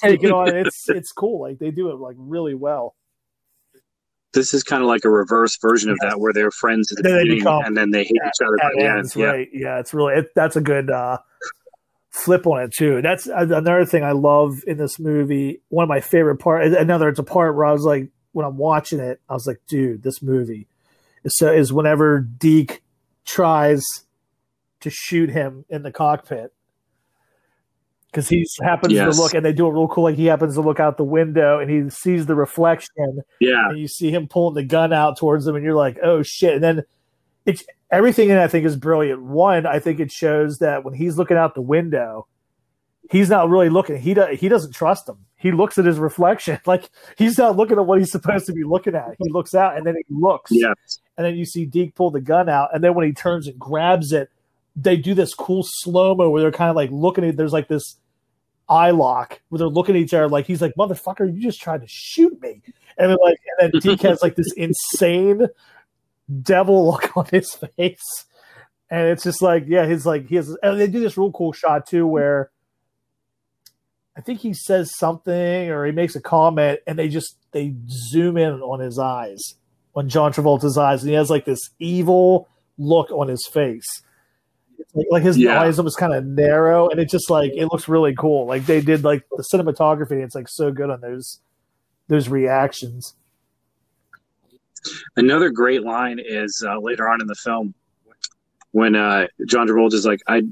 take 0.00 0.22
it 0.24 0.30
on 0.32 0.54
it's 0.54 0.88
it's 0.88 1.12
cool 1.12 1.40
like 1.40 1.58
they 1.58 1.70
do 1.70 1.90
it 1.90 1.96
like 1.96 2.16
really 2.18 2.54
well 2.54 2.94
this 4.34 4.54
is 4.54 4.62
kind 4.62 4.82
of 4.82 4.88
like 4.88 5.04
a 5.04 5.10
reverse 5.10 5.58
version 5.60 5.90
of 5.90 5.98
that, 6.00 6.18
where 6.18 6.32
they're 6.32 6.50
friends 6.50 6.90
at 6.90 6.96
the 6.96 7.02
Then 7.02 7.12
they 7.12 7.22
beginning 7.24 7.38
become- 7.40 7.64
and 7.66 7.76
then 7.76 7.90
they 7.90 8.04
hate 8.04 8.12
each 8.16 8.40
other 8.42 8.56
by 8.56 8.64
At 8.68 8.72
the 8.76 8.84
end. 8.84 8.98
ends, 9.00 9.14
Yeah. 9.16 9.26
right? 9.26 9.48
Yeah, 9.52 9.78
it's 9.78 9.92
really 9.92 10.14
it, 10.14 10.30
that's 10.34 10.56
a 10.56 10.62
good 10.62 10.88
uh, 10.90 11.18
flip 12.08 12.46
on 12.46 12.62
it 12.62 12.72
too. 12.72 13.02
That's 13.02 13.26
another 13.26 13.84
thing 13.84 14.04
I 14.04 14.12
love 14.12 14.62
in 14.66 14.78
this 14.78 14.98
movie. 14.98 15.60
One 15.68 15.82
of 15.82 15.90
my 15.90 16.00
favorite 16.00 16.36
part. 16.36 16.64
Another, 16.66 17.10
it's 17.10 17.18
a 17.18 17.22
part 17.22 17.54
where 17.56 17.66
I 17.66 17.72
was 17.72 17.84
like, 17.84 18.08
when 18.32 18.46
I'm 18.46 18.56
watching 18.56 19.00
it, 19.00 19.20
I 19.28 19.34
was 19.34 19.46
like, 19.46 19.60
dude, 19.68 20.02
this 20.02 20.22
movie 20.22 20.66
is 21.24 21.36
so 21.36 21.52
is 21.52 21.70
whenever 21.70 22.18
Deke 22.20 22.82
tries 23.26 23.84
to 24.80 24.88
shoot 24.88 25.28
him 25.28 25.66
in 25.68 25.82
the 25.82 25.92
cockpit. 25.92 26.54
Because 28.12 28.28
he 28.28 28.46
happens 28.62 28.92
Yes. 28.92 29.16
to 29.16 29.22
look, 29.22 29.32
and 29.32 29.42
they 29.42 29.54
do 29.54 29.66
it 29.66 29.70
real 29.72 29.88
cool. 29.88 30.04
Like 30.04 30.16
he 30.16 30.26
happens 30.26 30.54
to 30.56 30.60
look 30.60 30.78
out 30.78 30.98
the 30.98 31.04
window, 31.04 31.58
and 31.58 31.70
he 31.70 31.88
sees 31.88 32.26
the 32.26 32.34
reflection, 32.34 33.22
Yeah. 33.40 33.70
and 33.70 33.78
you 33.78 33.88
see 33.88 34.10
him 34.10 34.28
pulling 34.28 34.54
the 34.54 34.62
gun 34.62 34.92
out 34.92 35.16
towards 35.16 35.46
them, 35.46 35.56
and 35.56 35.64
you're 35.64 35.74
like, 35.74 35.98
"Oh 36.02 36.22
shit!" 36.22 36.54
And 36.54 36.62
then 36.62 36.82
it's 37.46 37.64
everything 37.90 38.28
in 38.28 38.36
it, 38.36 38.42
I 38.42 38.48
think 38.48 38.66
is 38.66 38.76
brilliant. 38.76 39.22
One, 39.22 39.64
I 39.64 39.78
think 39.78 39.98
it 39.98 40.12
shows 40.12 40.58
that 40.58 40.84
when 40.84 40.92
he's 40.92 41.16
looking 41.16 41.38
out 41.38 41.54
the 41.54 41.62
window, 41.62 42.26
he's 43.10 43.30
not 43.30 43.48
really 43.48 43.70
looking. 43.70 43.96
He 43.96 44.12
do, 44.14 44.26
he 44.32 44.48
doesn't 44.48 44.72
trust 44.74 45.08
him. 45.08 45.16
He 45.36 45.50
looks 45.50 45.78
at 45.78 45.86
his 45.86 45.98
reflection, 45.98 46.58
like 46.66 46.90
he's 47.16 47.38
not 47.38 47.56
looking 47.56 47.78
at 47.78 47.86
what 47.86 47.98
he's 47.98 48.12
supposed 48.12 48.44
to 48.46 48.52
be 48.52 48.62
looking 48.62 48.94
at. 48.94 49.14
He 49.18 49.30
looks 49.30 49.54
out, 49.54 49.76
and 49.78 49.86
then 49.86 49.94
he 49.96 50.04
looks, 50.14 50.50
Yeah. 50.54 50.74
and 51.16 51.24
then 51.26 51.34
you 51.34 51.46
see 51.46 51.64
Deke 51.64 51.94
pull 51.94 52.10
the 52.10 52.20
gun 52.20 52.50
out, 52.50 52.68
and 52.74 52.84
then 52.84 52.92
when 52.94 53.06
he 53.06 53.12
turns 53.14 53.48
and 53.48 53.58
grabs 53.58 54.12
it, 54.12 54.28
they 54.76 54.96
do 54.96 55.14
this 55.14 55.34
cool 55.34 55.62
slow 55.64 56.14
mo 56.14 56.30
where 56.30 56.42
they're 56.42 56.52
kind 56.52 56.70
of 56.70 56.76
like 56.76 56.90
looking 56.90 57.24
at. 57.24 57.36
There's 57.36 57.52
like 57.52 57.68
this 57.68 57.96
eye 58.68 58.90
lock 58.90 59.40
where 59.48 59.58
they're 59.58 59.68
looking 59.68 59.96
at 59.96 60.00
each 60.00 60.14
other 60.14 60.28
like 60.28 60.46
he's 60.46 60.62
like 60.62 60.72
motherfucker 60.78 61.26
you 61.34 61.42
just 61.42 61.60
tried 61.60 61.82
to 61.82 61.86
shoot 61.88 62.40
me. 62.40 62.62
And 62.96 63.10
then 63.10 63.18
like 63.22 63.38
and 63.58 63.72
then 63.72 63.80
Deke 63.82 64.02
has 64.02 64.22
like 64.22 64.36
this 64.36 64.52
insane 64.56 65.46
devil 66.42 66.90
look 66.90 67.16
on 67.16 67.26
his 67.26 67.54
face. 67.54 68.26
And 68.90 69.08
it's 69.08 69.24
just 69.24 69.42
like 69.42 69.64
yeah 69.66 69.86
he's 69.86 70.06
like 70.06 70.26
he 70.28 70.36
has 70.36 70.56
and 70.62 70.80
they 70.80 70.86
do 70.86 71.00
this 71.00 71.18
real 71.18 71.32
cool 71.32 71.52
shot 71.52 71.86
too 71.86 72.06
where 72.06 72.50
I 74.16 74.20
think 74.20 74.40
he 74.40 74.52
says 74.52 74.90
something 74.98 75.70
or 75.70 75.86
he 75.86 75.92
makes 75.92 76.14
a 76.16 76.20
comment 76.20 76.80
and 76.86 76.98
they 76.98 77.08
just 77.08 77.36
they 77.52 77.74
zoom 77.88 78.36
in 78.36 78.60
on 78.60 78.80
his 78.80 78.98
eyes 78.98 79.54
on 79.94 80.08
John 80.08 80.32
Travolta's 80.32 80.78
eyes. 80.78 81.02
And 81.02 81.10
he 81.10 81.16
has 81.16 81.30
like 81.30 81.44
this 81.44 81.60
evil 81.78 82.48
look 82.78 83.10
on 83.10 83.28
his 83.28 83.46
face 83.52 84.02
like, 84.94 85.06
like 85.10 85.22
his 85.22 85.36
Yeah. 85.38 85.60
eyes 85.60 85.78
almost 85.78 85.98
kind 85.98 86.12
of 86.14 86.24
narrow 86.24 86.88
and 86.88 86.98
it 87.00 87.08
just 87.08 87.30
like 87.30 87.52
it 87.54 87.66
looks 87.66 87.88
really 87.88 88.14
cool 88.14 88.46
like 88.46 88.66
they 88.66 88.80
did 88.80 89.04
like 89.04 89.24
the 89.36 89.42
cinematography 89.42 90.22
it's 90.24 90.34
like 90.34 90.48
so 90.48 90.70
good 90.70 90.90
on 90.90 91.00
those 91.00 91.40
those 92.08 92.28
reactions 92.28 93.14
Another 95.16 95.50
great 95.50 95.82
line 95.84 96.18
is 96.18 96.64
uh, 96.66 96.78
later 96.80 97.08
on 97.08 97.20
in 97.20 97.26
the 97.28 97.36
film 97.36 97.72
when 98.72 98.96
uh, 98.96 99.26
John 99.46 99.68
Travolta's 99.68 100.04
like, 100.04 100.20
"I, 100.26 100.42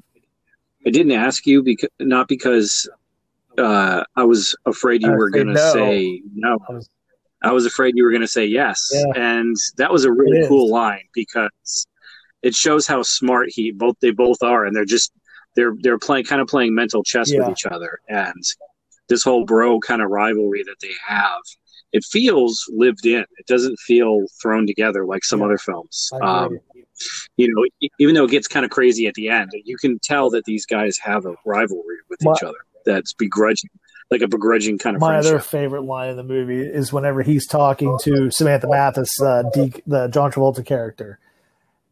I 0.87 0.91
didn't 0.91 1.13
ask 1.13 1.47
you 1.47 1.63
because 1.65 1.89
not 1.99 2.29
because 2.29 2.89
uh, 3.59 4.05
I 4.15 4.23
was 4.23 4.55
afraid 4.67 5.03
you 5.03 5.11
I 5.11 5.17
were 5.17 5.31
going 5.31 5.49
to 5.49 5.55
no. 5.55 5.73
say 5.73 6.23
no. 6.35 6.59
I 6.69 6.73
was- 6.73 6.89
I 7.43 7.53
was 7.53 7.65
afraid 7.65 7.95
you 7.97 8.05
were 8.05 8.11
going 8.11 8.21
to 8.21 8.29
say 8.29 8.45
yes." 8.45 8.89
Yeah. 8.93 9.05
And 9.17 9.57
that 9.79 9.91
was 9.91 10.05
a 10.05 10.13
really 10.13 10.47
cool 10.47 10.71
line 10.71 11.09
because 11.15 11.87
it 12.43 12.55
shows 12.55 12.87
how 12.87 13.03
smart 13.03 13.49
he 13.51 13.71
both 13.73 13.97
they 14.01 14.11
both 14.11 14.43
are, 14.43 14.65
and 14.65 14.75
they're 14.75 14.85
just 14.85 15.13
they're 15.57 15.73
they're 15.81 15.99
playing 15.99 16.25
kind 16.25 16.41
of 16.41 16.49
playing 16.49 16.75
mental 16.75 17.03
chess 17.03 17.31
Yeah. 17.33 17.41
with 17.41 17.51
each 17.51 17.67
other, 17.67 17.99
and 18.09 18.43
this 19.09 19.23
whole 19.25 19.45
bro 19.45 19.81
kind 19.81 20.03
of 20.03 20.11
rivalry 20.11 20.63
that 20.65 20.77
they 20.81 20.93
have. 21.07 21.41
It 21.93 22.05
feels 22.05 22.65
lived 22.73 23.05
in. 23.05 23.25
It 23.39 23.47
doesn't 23.49 23.77
feel 23.81 24.21
thrown 24.41 24.65
together 24.67 25.05
like 25.05 25.25
some 25.25 25.41
Yeah. 25.41 25.47
other 25.47 25.59
films. 25.59 26.09
Um, 26.23 26.59
you 27.37 27.53
know, 27.53 27.89
even 27.99 28.15
though 28.15 28.25
it 28.25 28.31
gets 28.31 28.47
kind 28.47 28.65
of 28.65 28.71
crazy 28.71 29.07
at 29.09 29.15
the 29.15 29.29
end, 29.29 29.51
you 29.65 29.77
can 29.77 29.99
tell 29.99 30.31
that 30.31 30.45
these 30.45 30.67
guys 30.67 30.99
have 30.99 31.27
a 31.27 31.35
rivalry 31.45 31.97
with 32.09 32.23
My- 32.23 32.33
each 32.33 32.43
other. 32.45 32.59
That's 32.87 33.13
begrudging, 33.15 33.71
like 34.11 34.23
a 34.23 34.29
begrudging 34.29 34.79
kind 34.79 34.95
of 34.97 35.01
My 35.01 35.09
friendship. 35.15 35.31
other 35.35 35.39
favorite 35.41 35.83
line 35.83 36.11
in 36.11 36.17
the 36.17 36.23
movie 36.23 36.61
is 36.63 36.93
whenever 36.93 37.23
he's 37.23 37.47
talking 37.47 37.99
to 38.03 38.31
Samantha 38.31 38.69
Mathis, 38.69 39.21
uh, 39.21 39.43
the 39.53 40.09
John 40.13 40.31
Travolta 40.31 40.65
character, 40.65 41.19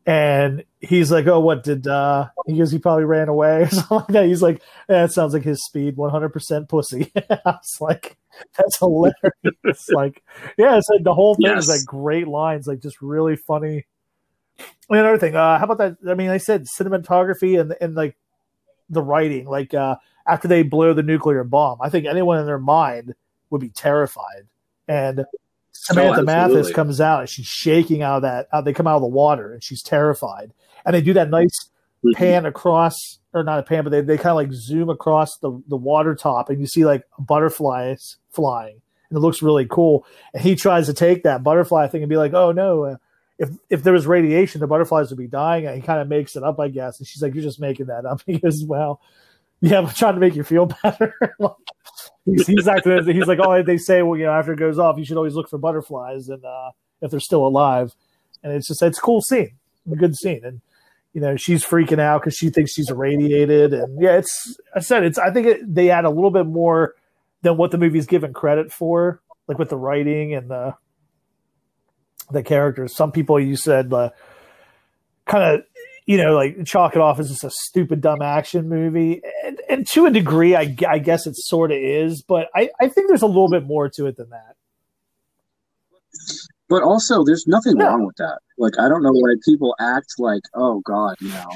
and 0.09 0.65
he's 0.81 1.13
like, 1.13 1.27
"Oh, 1.27 1.41
what 1.41 1.65
did?" 1.65 1.87
uh 1.87 2.29
He 2.47 2.57
goes, 2.59 2.73
"He 2.73 2.79
probably 2.79 3.05
ran 3.05 3.29
away." 3.29 3.63
or 3.65 3.69
something 3.71 3.99
like 3.99 4.09
that. 4.09 4.27
He's 4.27 4.43
like, 4.43 4.63
"That 4.89 5.13
sounds 5.13 5.35
like 5.35 5.45
his 5.45 5.65
speed, 5.65 5.99
one 5.99 6.11
hundred 6.11 6.31
percent 6.31 6.69
pussy." 6.71 7.13
I 7.17 7.41
was 7.45 7.77
like, 7.81 8.17
"That's 8.57 8.79
hilarious!" 8.79 9.91
like, 9.91 10.23
yeah, 10.57 10.79
it's 10.79 10.89
like 10.89 11.05
the 11.05 11.15
whole 11.15 11.37
thing 11.37 11.57
is 11.59 11.69
like 11.69 11.85
great 11.85 12.27
lines, 12.29 12.67
like 12.67 12.81
just 12.81 13.03
really 13.03 13.37
funny. 13.37 13.87
And 14.91 14.99
another 14.99 15.19
thing, 15.19 15.37
uh, 15.37 15.59
how 15.59 15.65
about 15.65 15.79
that? 15.79 16.11
I 16.11 16.15
mean, 16.15 16.31
I 16.31 16.39
said 16.39 16.67
cinematography 16.67 17.61
and 17.61 17.75
and 17.81 17.95
like 17.95 18.17
the 18.91 19.03
writing, 19.03 19.47
like 19.47 19.75
uh 19.75 19.97
after 20.29 20.49
they 20.49 20.63
blow 20.63 20.95
the 20.95 21.03
nuclear 21.05 21.45
bomb, 21.45 21.79
I 21.83 21.91
think 21.91 22.07
anyone 22.07 22.39
in 22.41 22.47
their 22.47 22.59
mind 22.59 23.15
would 23.51 23.61
be 23.63 23.71
terrified. 23.71 24.49
And 24.89 25.25
Samantha 25.85 26.23
Mathis 26.23 26.73
comes 26.73 27.01
out 27.01 27.21
and 27.21 27.29
she's 27.29 27.47
shaking 27.47 28.03
out 28.03 28.17
of 28.17 28.23
that. 28.23 28.49
Out, 28.53 28.65
they 28.65 28.73
come 28.73 28.87
out 28.87 28.97
of 28.97 29.03
the 29.03 29.09
water 29.09 29.53
and 29.53 29.63
she's 29.63 29.83
terrified. 29.83 30.53
And 30.85 30.95
they 30.95 31.01
do 31.03 31.13
that 31.15 31.31
nice 31.31 31.51
Mhm. 32.05 32.15
pan 32.15 32.47
across, 32.47 32.95
or 33.35 33.43
not 33.43 33.59
a 33.59 33.63
pan, 33.63 33.83
but 33.85 33.91
they, 33.91 34.01
they 34.01 34.17
kind 34.17 34.29
of 34.31 34.37
like 34.37 34.53
zoom 34.53 34.89
across 34.89 35.37
the, 35.39 35.61
the 35.69 35.77
water 35.77 36.15
top 36.15 36.49
and 36.49 36.61
you 36.61 36.67
see 36.67 36.85
like 36.85 37.03
butterflies 37.19 38.17
flying. 38.31 38.81
And 39.11 39.17
it 39.17 39.21
looks 39.21 39.43
really 39.43 39.67
cool. 39.67 40.07
And 40.35 40.43
he 40.43 40.55
tries 40.55 40.87
to 40.87 40.95
take 40.95 41.23
that 41.25 41.43
butterfly 41.43 41.89
thing 41.89 42.03
and 42.03 42.11
be 42.11 42.17
like, 42.17 42.35
oh 42.35 42.53
no, 42.53 42.85
uh, 42.85 42.97
if 43.39 43.51
if 43.71 43.83
there 43.83 43.93
was 43.93 44.07
radiation, 44.07 44.61
the 44.61 44.67
butterflies 44.67 45.11
would 45.11 45.19
be 45.19 45.27
dying. 45.29 45.67
And 45.67 45.75
he 45.77 45.83
kind 45.83 46.01
of 46.01 46.09
makes 46.09 46.37
it 46.37 46.43
up, 46.43 46.59
I 46.61 46.69
guess. 46.69 46.99
And 46.99 47.07
she's 47.07 47.23
like, 47.23 47.35
you're 47.35 47.43
just 47.43 47.61
making 47.61 47.87
that 47.87 48.05
up. 48.07 48.21
He 48.27 48.39
goes, 48.39 48.65
well, 48.65 49.01
yeah, 49.61 49.79
I'm 49.79 49.89
trying 49.89 50.15
to 50.15 50.21
make 50.21 50.35
you 50.37 50.45
feel 50.45 50.67
better. 50.83 51.15
Like, 51.39 51.53
he's, 52.31 52.47
he's 52.47 52.69
acting. 52.69 53.05
He's 53.07 53.27
like, 53.27 53.39
oh, 53.41 53.63
they 53.63 53.79
say, 53.79 54.03
well, 54.03 54.19
you 54.19 54.27
know, 54.27 54.33
after 54.33 54.53
it 54.53 54.59
goes 54.59 54.79
off, 54.79 54.99
you 54.99 55.05
should 55.05 55.17
always 55.17 55.35
look 55.35 55.49
for 55.49 55.59
butterflies, 55.59 56.29
and 56.29 56.45
uh, 56.45 56.71
if 57.01 57.11
they're 57.11 57.21
still 57.21 57.47
alive. 57.47 57.95
And 58.43 58.53
it's 58.53 58.69
just 58.69 58.83
it's 58.83 58.99
a 58.99 59.01
cool 59.01 59.21
scene, 59.21 59.53
a 59.91 59.97
good 59.97 60.17
scene, 60.17 60.45
and 60.45 60.61
you 61.13 61.21
know 61.21 61.37
she's 61.37 61.65
freaking 61.65 61.99
out 61.99 62.21
because 62.21 62.35
she 62.35 62.51
thinks 62.51 62.73
she's 62.73 62.91
irradiated, 62.91 63.75
and 63.75 64.01
yeah, 64.01 64.17
it's 64.17 64.57
I 64.75 64.81
said 64.81 65.03
it's 65.03 65.19
I 65.19 65.33
think 65.33 65.47
it, 65.47 65.75
they 65.75 65.91
add 65.91 66.05
a 66.05 66.11
little 66.11 66.31
bit 66.31 66.47
more 66.47 66.95
than 67.43 67.57
what 67.57 67.73
the 67.73 67.79
movie's 67.79 68.07
given 68.07 68.33
credit 68.33 68.73
for, 68.73 69.21
like 69.49 69.59
with 69.59 69.71
the 69.71 69.77
writing 69.77 70.35
and 70.35 70.51
the 70.51 70.77
the 72.31 72.43
characters. 72.43 72.95
Some 72.95 73.11
people 73.11 73.41
you 73.41 73.57
said 73.57 73.93
uh, 73.93 74.11
kind 75.27 75.59
of 75.59 75.65
you 76.09 76.17
know, 76.17 76.35
like 76.35 76.65
chalk 76.65 76.97
it 76.97 77.03
off 77.03 77.19
as 77.21 77.29
just 77.29 77.45
a 77.45 77.51
stupid, 77.51 78.01
dumb 78.01 78.23
action 78.23 78.67
movie. 78.67 79.21
And, 79.45 79.61
and 79.69 79.87
to 79.89 80.07
a 80.07 80.11
degree, 80.11 80.57
I, 80.57 80.75
I 80.89 80.99
guess 80.99 81.27
it 81.27 81.37
sort 81.37 81.71
of 81.71 81.77
is, 81.77 82.23
but 82.23 82.49
I, 82.55 82.71
I 82.81 82.89
think 82.89 83.09
there's 83.09 83.21
a 83.21 83.27
little 83.27 83.51
bit 83.51 83.67
more 83.67 83.91
to 83.91 84.07
it 84.07 84.17
than 84.17 84.31
that. 84.31 84.57
But 86.71 86.83
also, 86.83 87.25
there's 87.25 87.47
nothing 87.47 87.77
No. 87.77 87.89
wrong 87.89 88.07
with 88.07 88.17
that. 88.17 88.39
Like, 88.57 88.79
I 88.79 88.89
don't 88.89 89.03
know 89.03 89.13
why 89.13 89.35
people 89.45 89.77
act 89.81 90.15
like, 90.19 90.41
oh 90.55 90.81
God, 90.81 91.15
you 91.21 91.29
know, 91.29 91.51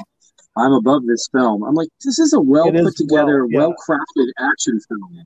I'm 0.55 0.73
above 0.73 1.07
this 1.07 1.27
film. 1.31 1.63
I'm 1.63 1.73
like, 1.73 1.89
this 2.05 2.19
is 2.19 2.31
a 2.33 2.39
well 2.39 2.67
It 2.67 2.83
put 2.83 2.95
together, 2.95 3.47
well, 3.47 3.49
yeah. 3.49 3.57
well 3.57 3.73
crafted 3.89 4.27
action 4.37 4.79
film, 4.87 5.25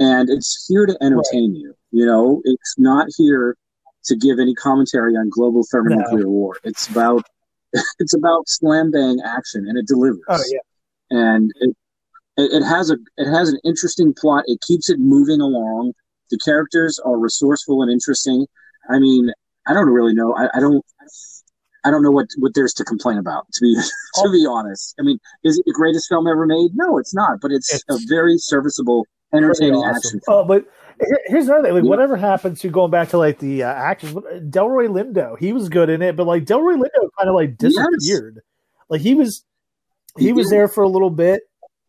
and 0.00 0.28
it's 0.28 0.66
here 0.68 0.84
to 0.84 0.98
entertain 1.00 1.54
you. 1.54 1.76
You 1.92 2.06
know, 2.06 2.42
it's 2.44 2.74
not 2.76 3.06
here 3.16 3.56
to 4.06 4.16
give 4.16 4.40
any 4.40 4.56
commentary 4.56 5.14
on 5.14 5.28
global 5.28 5.64
thermonuclear 5.70 6.26
war. 6.26 6.56
It's 6.64 6.88
about 6.88 7.24
it's 7.98 8.14
about 8.14 8.48
slam 8.48 8.90
bang 8.90 9.18
action, 9.24 9.66
and 9.68 9.78
it 9.78 9.86
delivers. 9.86 10.20
Oh, 10.28 10.42
yeah. 10.50 11.18
and 11.18 11.50
it, 11.60 11.76
it 12.36 12.62
has 12.62 12.90
a 12.90 12.96
it 13.16 13.30
has 13.30 13.50
an 13.50 13.58
interesting 13.64 14.14
plot. 14.14 14.44
It 14.46 14.60
keeps 14.60 14.88
it 14.90 14.98
moving 14.98 15.40
along. 15.40 15.92
The 16.30 16.38
characters 16.44 16.98
are 17.04 17.18
resourceful 17.18 17.82
and 17.82 17.90
interesting. 17.90 18.46
I 18.88 18.98
mean, 18.98 19.32
I 19.66 19.74
don't 19.74 19.88
really 19.88 20.14
know. 20.14 20.34
I, 20.34 20.48
I 20.54 20.60
don't. 20.60 20.84
I 21.84 21.90
don't 21.90 22.02
know 22.02 22.10
what, 22.10 22.26
what 22.38 22.52
there's 22.54 22.74
to 22.74 22.84
complain 22.84 23.18
about. 23.18 23.46
To 23.52 23.60
be 23.62 23.74
to 24.22 24.30
be 24.30 24.46
oh. 24.46 24.54
honest, 24.54 24.94
I 24.98 25.02
mean, 25.02 25.18
is 25.44 25.58
it 25.58 25.64
the 25.66 25.72
greatest 25.72 26.08
film 26.08 26.26
ever 26.26 26.46
made? 26.46 26.70
No, 26.74 26.98
it's 26.98 27.14
not. 27.14 27.40
But 27.40 27.52
it's, 27.52 27.72
It's 27.72 27.84
a 27.88 27.98
very 28.08 28.36
serviceable, 28.36 29.06
entertaining 29.32 29.76
awesome. 29.80 29.96
action 29.96 30.20
film. 30.26 30.38
Oh, 30.38 30.44
but 30.44 30.66
here's 31.26 31.46
another 31.46 31.64
thing. 31.64 31.74
Like, 31.74 31.84
Yeah. 31.84 31.88
whatever 31.90 32.16
happened 32.16 32.56
to 32.58 32.68
going 32.68 32.90
back 32.90 33.08
to 33.10 33.18
like 33.18 33.38
the 33.38 33.62
uh, 33.64 33.68
actors? 33.72 34.12
Delroy 34.12 34.88
Lindo, 34.88 35.38
he 35.38 35.52
was 35.52 35.68
good 35.68 35.88
in 35.90 36.02
it, 36.02 36.16
but 36.16 36.26
like 36.26 36.44
Delroy 36.44 36.76
Lindo 36.76 37.08
kind 37.18 37.28
of 37.28 37.34
like 37.34 37.54
Yes. 37.60 37.74
disappeared. 37.74 38.40
Like 38.88 39.00
he 39.00 39.14
was, 39.14 39.44
he 40.16 40.26
He 40.26 40.32
was 40.32 40.48
did. 40.48 40.56
there 40.56 40.68
for 40.68 40.82
a 40.82 40.88
little 40.88 41.10
bit 41.10 41.42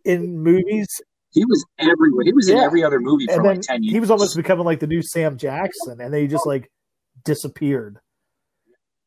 in 0.06 0.40
movies, 0.40 0.88
He 1.32 1.46
was 1.46 1.66
everywhere. 1.80 2.24
He 2.26 2.34
was 2.34 2.50
in 2.50 2.58
every 2.58 2.84
other 2.84 3.00
movie 3.00 3.28
for 3.28 3.44
like 3.44 3.62
ten 3.62 3.84
years. 3.84 3.94
he 3.94 4.00
was 4.00 4.12
almost 4.12 4.36
becoming 4.36 4.66
like 4.66 4.80
the 4.80 4.88
new 4.88 5.02
Sam 5.02 5.38
Jackson, 5.38 6.00
and 6.02 6.14
then 6.14 6.22
he 6.22 6.28
just 6.28 6.46
like 6.46 6.70
disappeared. 7.26 7.98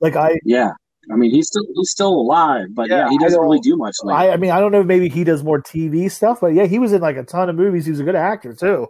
Like 0.01 0.17
I, 0.17 0.39
yeah. 0.45 0.71
I 1.11 1.17
mean, 1.17 1.31
he's 1.33 1.49
still 1.49 1.65
he's 1.75 1.91
still 1.91 2.13
alive, 2.13 2.69
but 2.75 2.89
Yeah, 2.89 3.05
yeah, 3.05 3.09
he 3.11 3.19
doesn't 3.19 3.41
really 3.41 3.59
do 3.61 3.77
much. 3.77 3.95
Like, 4.05 4.17
I, 4.17 4.33
I 4.33 4.37
mean, 4.37 4.51
I 4.53 4.61
don't 4.61 4.71
know. 4.71 4.85
Maybe 4.85 5.09
he 5.09 5.25
does 5.25 5.43
more 5.43 5.61
TV 5.61 6.09
stuff, 6.11 6.41
but 6.41 6.55
yeah, 6.55 6.67
he 6.67 6.79
was 6.79 6.93
in 6.93 7.01
like 7.01 7.17
a 7.17 7.25
ton 7.25 7.49
of 7.49 7.57
movies. 7.57 7.85
He 7.87 7.91
was 7.91 7.99
a 8.01 8.05
good 8.05 8.15
actor 8.15 8.55
too, 8.55 8.87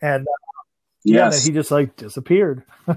and 0.00 0.22
uh, 0.22 0.30
yeah, 1.04 1.26
yes, 1.26 1.44
then 1.44 1.52
he 1.52 1.58
just 1.58 1.70
like 1.70 1.96
disappeared. 1.96 2.62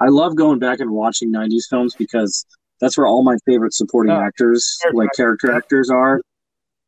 I 0.00 0.06
love 0.08 0.36
going 0.36 0.58
back 0.58 0.80
and 0.80 0.90
watching 0.90 1.32
'90s 1.32 1.64
films 1.68 1.94
because 1.96 2.44
that's 2.80 2.96
where 2.96 3.06
all 3.06 3.24
my 3.24 3.36
favorite 3.46 3.74
supporting 3.74 4.12
Oh, 4.12 4.20
actors, 4.20 4.78
character 4.82 4.96
like 4.96 5.08
character 5.16 5.52
actors, 5.52 5.90
are. 5.90 6.20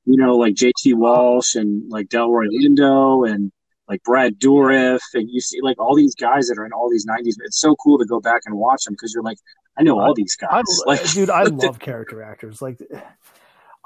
You 0.06 0.16
know, 0.16 0.36
like 0.36 0.54
J.T. 0.54 0.94
Walsh 0.94 1.54
and 1.54 1.88
like 1.90 2.08
Delroy 2.08 2.46
Lindo 2.48 3.28
and 3.30 3.52
like 3.88 4.02
Brad 4.02 4.38
Dourif, 4.38 5.00
and 5.14 5.28
you 5.28 5.40
see 5.40 5.60
like 5.62 5.78
all 5.78 5.94
these 5.94 6.14
guys 6.14 6.46
that 6.48 6.58
are 6.58 6.64
in 6.64 6.72
all 6.72 6.88
these 6.90 7.06
'90s. 7.06 7.34
It's 7.44 7.60
so 7.60 7.74
cool 7.76 7.98
to 7.98 8.06
go 8.06 8.20
back 8.20 8.42
and 8.46 8.56
watch 8.56 8.84
them 8.84 8.94
because 8.94 9.12
you're 9.12 9.22
like, 9.22 9.38
I 9.78 9.82
know 9.82 10.00
all 10.00 10.14
these 10.14 10.36
guys. 10.36 10.48
I, 10.52 10.62
like, 10.86 11.04
dude, 11.12 11.30
I 11.30 11.42
love 11.44 11.78
character 11.78 12.22
actors. 12.22 12.62
Like, 12.62 12.80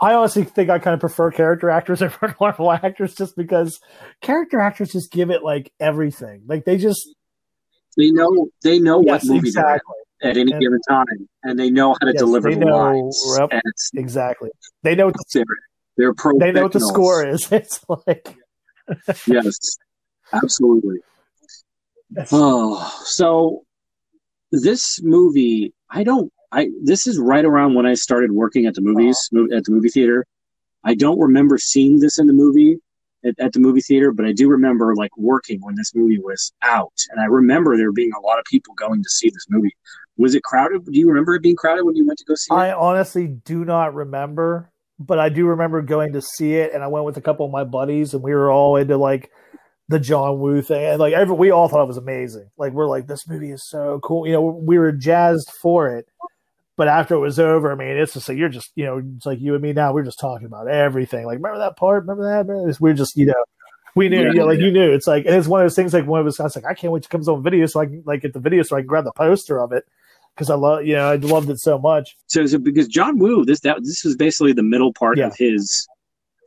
I 0.05 0.15
honestly 0.15 0.45
think 0.45 0.69
I 0.71 0.79
kind 0.79 0.95
of 0.95 1.01
prefer 1.01 1.31
character 1.31 1.71
actors 1.71 2.03
over 2.07 2.35
normal 2.41 2.73
actors, 2.73 3.15
just 3.15 3.37
because 3.37 3.81
character 4.21 4.61
actors 4.61 4.91
just 4.93 5.11
give 5.11 5.31
it 5.31 5.43
like 5.43 5.73
everything. 5.81 6.43
Like 6.47 6.65
they 6.65 6.77
just 6.77 7.09
they 7.97 8.11
know 8.11 8.49
they 8.63 8.79
know 8.79 9.03
yes, 9.03 9.25
what 9.25 9.35
movie 9.37 9.49
exactly, 9.49 9.95
at 10.23 10.37
any 10.37 10.53
And- 10.53 10.61
given 10.61 10.81
time, 10.89 11.07
and 11.43 11.59
they 11.59 11.71
know 11.71 11.93
how 11.93 12.07
to 12.07 12.13
Yes, 12.13 12.19
deliver 12.19 12.51
the 12.51 12.57
know- 12.57 12.77
lines. 12.77 13.37
yep. 13.39 13.63
Exactly. 13.95 14.51
They 14.83 14.95
know 14.95 15.07
what 15.07 15.15
the, 15.15 15.25
they're, 15.33 15.45
they're 15.97 16.15
pro. 16.15 16.39
they 16.39 16.53
know 16.53 16.65
what 16.65 16.73
the 16.73 16.81
score 16.81 17.27
is. 17.27 17.49
It's 17.53 17.81
like 18.07 18.37
Yes, 19.27 19.57
absolutely. 20.33 20.99
Oh, 22.31 22.93
so 23.05 23.63
this 24.53 25.01
movie, 25.03 25.73
I 25.91 26.05
don't. 26.05 26.31
I 26.55 26.69
this 26.83 27.07
is 27.07 27.19
right 27.19 27.45
around 27.45 27.75
when 27.75 27.85
I 27.85 27.95
started 27.95 28.33
working 28.33 28.67
at 28.67 28.75
the 28.75 28.81
movies 28.81 29.19
mo- 29.33 29.49
at 29.55 29.65
the 29.65 29.73
movie 29.73 29.89
theater. 29.89 30.25
I 30.85 30.95
don't 30.95 31.19
remember 31.19 31.59
seeing 31.59 31.99
this 31.99 32.19
in 32.19 32.27
the 32.27 32.33
movie 32.33 32.77
at, 33.25 33.35
at 33.41 33.53
the 33.53 33.61
movie 33.61 33.81
theater, 33.81 34.13
but 34.13 34.25
I 34.25 34.33
do 34.33 34.49
remember 34.49 34.95
like 34.95 35.17
working 35.17 35.59
when 35.63 35.75
this 35.75 35.95
movie 35.95 36.19
was 36.19 36.53
out, 36.63 36.93
and 37.11 37.21
I 37.21 37.25
remember 37.25 37.77
there 37.77 37.93
being 37.93 38.13
a 38.17 38.21
lot 38.21 38.39
of 38.39 38.45
people 38.45 38.75
going 38.75 39.03
to 39.03 39.09
see 39.09 39.29
this 39.31 39.47
movie. 39.49 39.75
Was 40.17 40.37
it 40.37 40.45
crowded? 40.45 40.85
Do 40.85 40.97
you 40.99 41.09
remember 41.09 41.35
it 41.35 41.43
being 41.43 41.57
crowded 41.57 41.85
when 41.85 41.97
you 41.97 42.07
went 42.07 42.21
to 42.21 42.25
go 42.25 42.35
see 42.37 42.55
it? 42.55 42.57
I 42.57 42.73
honestly 42.73 43.27
do 43.27 43.65
not 43.65 43.95
remember, 43.95 44.71
but 45.01 45.19
I 45.19 45.31
do 45.31 45.47
remember 45.47 45.83
going 45.83 46.13
to 46.13 46.23
see 46.23 46.55
it, 46.55 46.73
and 46.73 46.85
I 46.85 46.87
went 46.87 47.05
with 47.05 47.17
a 47.17 47.21
couple 47.21 47.47
of 47.47 47.53
my 47.53 47.65
buddies, 47.65 48.15
and 48.15 48.23
we 48.23 48.33
were 48.33 48.53
all 48.53 48.77
into 48.77 48.97
like 48.97 49.33
the 49.89 49.99
John 49.99 50.39
Woo 50.39 50.63
thing, 50.63 50.85
and 50.85 51.01
like 51.01 51.15
every, 51.15 51.35
we 51.35 51.51
all 51.51 51.69
thought 51.69 51.83
it 51.83 51.89
was 51.89 51.97
amazing. 51.97 52.49
Like 52.57 52.73
we're 52.73 52.87
like, 52.87 53.09
this 53.09 53.27
movie 53.27 53.51
is 53.51 53.69
so 53.69 53.99
cool. 54.05 54.25
You 54.25 54.35
know, 54.35 54.43
we 54.43 54.79
were 54.79 54.93
jazzed 54.93 55.51
for 55.61 55.89
it, 55.89 56.07
but 56.77 56.89
after 56.89 57.15
it 57.15 57.21
was 57.21 57.39
over, 57.39 57.71
I 57.73 57.75
mean, 57.75 57.97
it's 57.97 58.15
just 58.15 58.29
like 58.29 58.39
you're 58.39 58.49
just 58.49 58.71
you 58.75 58.85
know, 58.85 59.03
it's 59.17 59.27
like 59.27 59.41
you 59.41 59.55
and 59.55 59.63
me 59.63 59.73
now. 59.73 59.93
We're 59.93 60.03
just 60.05 60.21
talking 60.21 60.47
about 60.47 60.69
everything. 60.69 61.27
Like, 61.27 61.37
remember 61.37 61.59
that 61.59 61.77
part? 61.77 62.03
Remember 62.05 62.25
that? 62.25 62.47
Remember 62.47 62.67
this? 62.69 62.81
We're 62.81 62.95
just 62.95 63.17
you 63.17 63.27
know. 63.27 63.45
We 63.97 64.09
knew, 64.09 64.23
Yeah, 64.23 64.29
you 64.31 64.35
know, 64.41 64.47
like 64.47 64.59
yeah. 64.59 64.65
you 64.67 64.73
knew. 64.73 64.91
It's 64.93 65.07
like, 65.07 65.25
and 65.25 65.37
it's 65.37 65.47
one 65.47 65.61
of 65.61 65.65
those 65.67 65.77
things. 65.77 65.95
Like 65.95 66.05
one 66.05 66.21
of 66.21 66.27
us, 66.27 66.41
I 66.41 66.43
was 66.43 66.57
like, 66.57 66.65
I 66.65 66.75
can't 66.75 66.93
wait 66.93 67.05
to 67.05 67.09
comes 67.09 67.29
on 67.29 67.45
video 67.45 67.65
so 67.67 67.79
I 67.79 67.87
can 67.87 68.03
like 68.05 68.23
get 68.23 68.33
the 68.33 68.41
video 68.41 68.65
so 68.65 68.77
I 68.77 68.81
can 68.81 68.89
grab 68.89 69.05
the 69.05 69.13
poster 69.13 69.61
of 69.61 69.71
it 69.71 69.85
because 70.35 70.51
I 70.51 70.57
love, 70.57 70.85
you 70.85 70.95
know, 70.97 71.09
I 71.13 71.15
loved 71.15 71.49
it 71.49 71.61
so 71.61 71.79
much. 71.79 72.17
So, 72.27 72.45
so 72.47 72.59
because 72.59 72.89
John 72.89 73.21
Woo, 73.21 73.45
this 73.45 73.61
that 73.61 73.77
this 73.85 74.03
was 74.05 74.17
basically 74.17 74.53
the 74.53 74.65
middle 74.65 74.93
part 74.93 75.17
Yeah. 75.19 75.29
of 75.29 75.37
his 75.37 75.87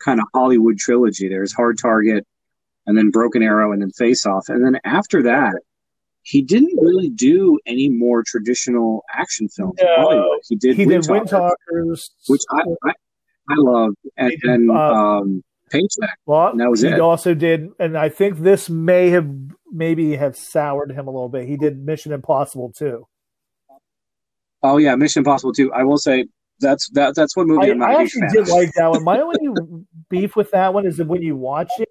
kind 0.04 0.20
of 0.20 0.26
Hollywood 0.34 0.78
trilogy. 0.78 1.30
There's 1.30 1.54
Hard 1.54 1.78
Target, 1.82 2.28
and 2.86 2.98
then 2.98 3.12
Broken 3.12 3.42
Arrow, 3.42 3.72
and 3.72 3.82
then 3.82 3.92
Face 3.92 4.26
Off, 4.26 4.50
and 4.50 4.66
then 4.66 4.82
after 4.84 5.24
that, 5.24 5.54
he 6.28 6.42
didn't 6.42 6.78
really 6.82 7.10
do 7.10 7.58
any 7.66 7.88
more 7.88 8.22
traditional 8.22 9.04
action 9.14 9.48
films 9.48 9.76
No. 9.82 10.38
He 10.48 10.58
did 10.58 10.76
he 10.76 10.86
Wind 10.86 11.04
did 11.04 11.12
Wind 11.12 11.30
Talkers, 11.30 11.56
Talkers, 11.70 12.12
which 12.28 12.42
I, 12.52 12.64
I 12.84 12.92
I 13.50 13.56
loved, 13.56 13.96
and 14.18 14.32
did, 14.32 14.42
then 14.44 14.68
uh, 14.70 14.74
um, 14.74 15.42
Paycheck. 15.70 16.18
Well, 16.26 16.50
And 16.50 16.60
that 16.60 16.70
was 16.70 16.82
he 16.82 16.90
it. 16.90 17.00
also 17.00 17.34
did, 17.34 17.70
and 17.80 17.98
I 17.98 18.10
think 18.10 18.40
this 18.40 18.70
may 18.70 19.10
have 19.12 19.30
maybe 19.72 20.18
have 20.18 20.36
soured 20.36 20.92
him 20.92 21.08
a 21.08 21.12
little 21.12 21.30
bit. 21.30 21.48
He 21.48 21.56
did 21.56 21.78
Mission 21.86 22.12
Impossible 22.12 22.74
too. 22.74 23.08
Oh 24.64 24.78
yeah, 24.78 24.96
Mission 24.96 25.22
Impossible 25.22 25.54
2. 25.54 25.72
I 25.72 25.84
will 25.84 25.98
say 25.98 26.26
that's 26.60 26.90
that 26.90 27.16
that's 27.16 27.38
one 27.38 27.48
movie 27.48 27.68
I, 27.68 27.72
I'm 27.72 27.78
not 27.78 27.90
I 27.92 27.94
a 27.94 27.98
big 28.00 28.06
actually 28.08 28.28
did 28.34 28.48
like 28.50 28.74
that 28.74 28.90
one. 28.90 29.04
My 29.06 29.22
only 29.22 29.62
beef 30.10 30.36
with 30.36 30.52
that 30.52 30.74
one 30.74 30.86
is 30.86 30.98
that 30.98 31.08
when 31.08 31.22
you 31.22 31.38
watch 31.38 31.72
it, 31.80 31.88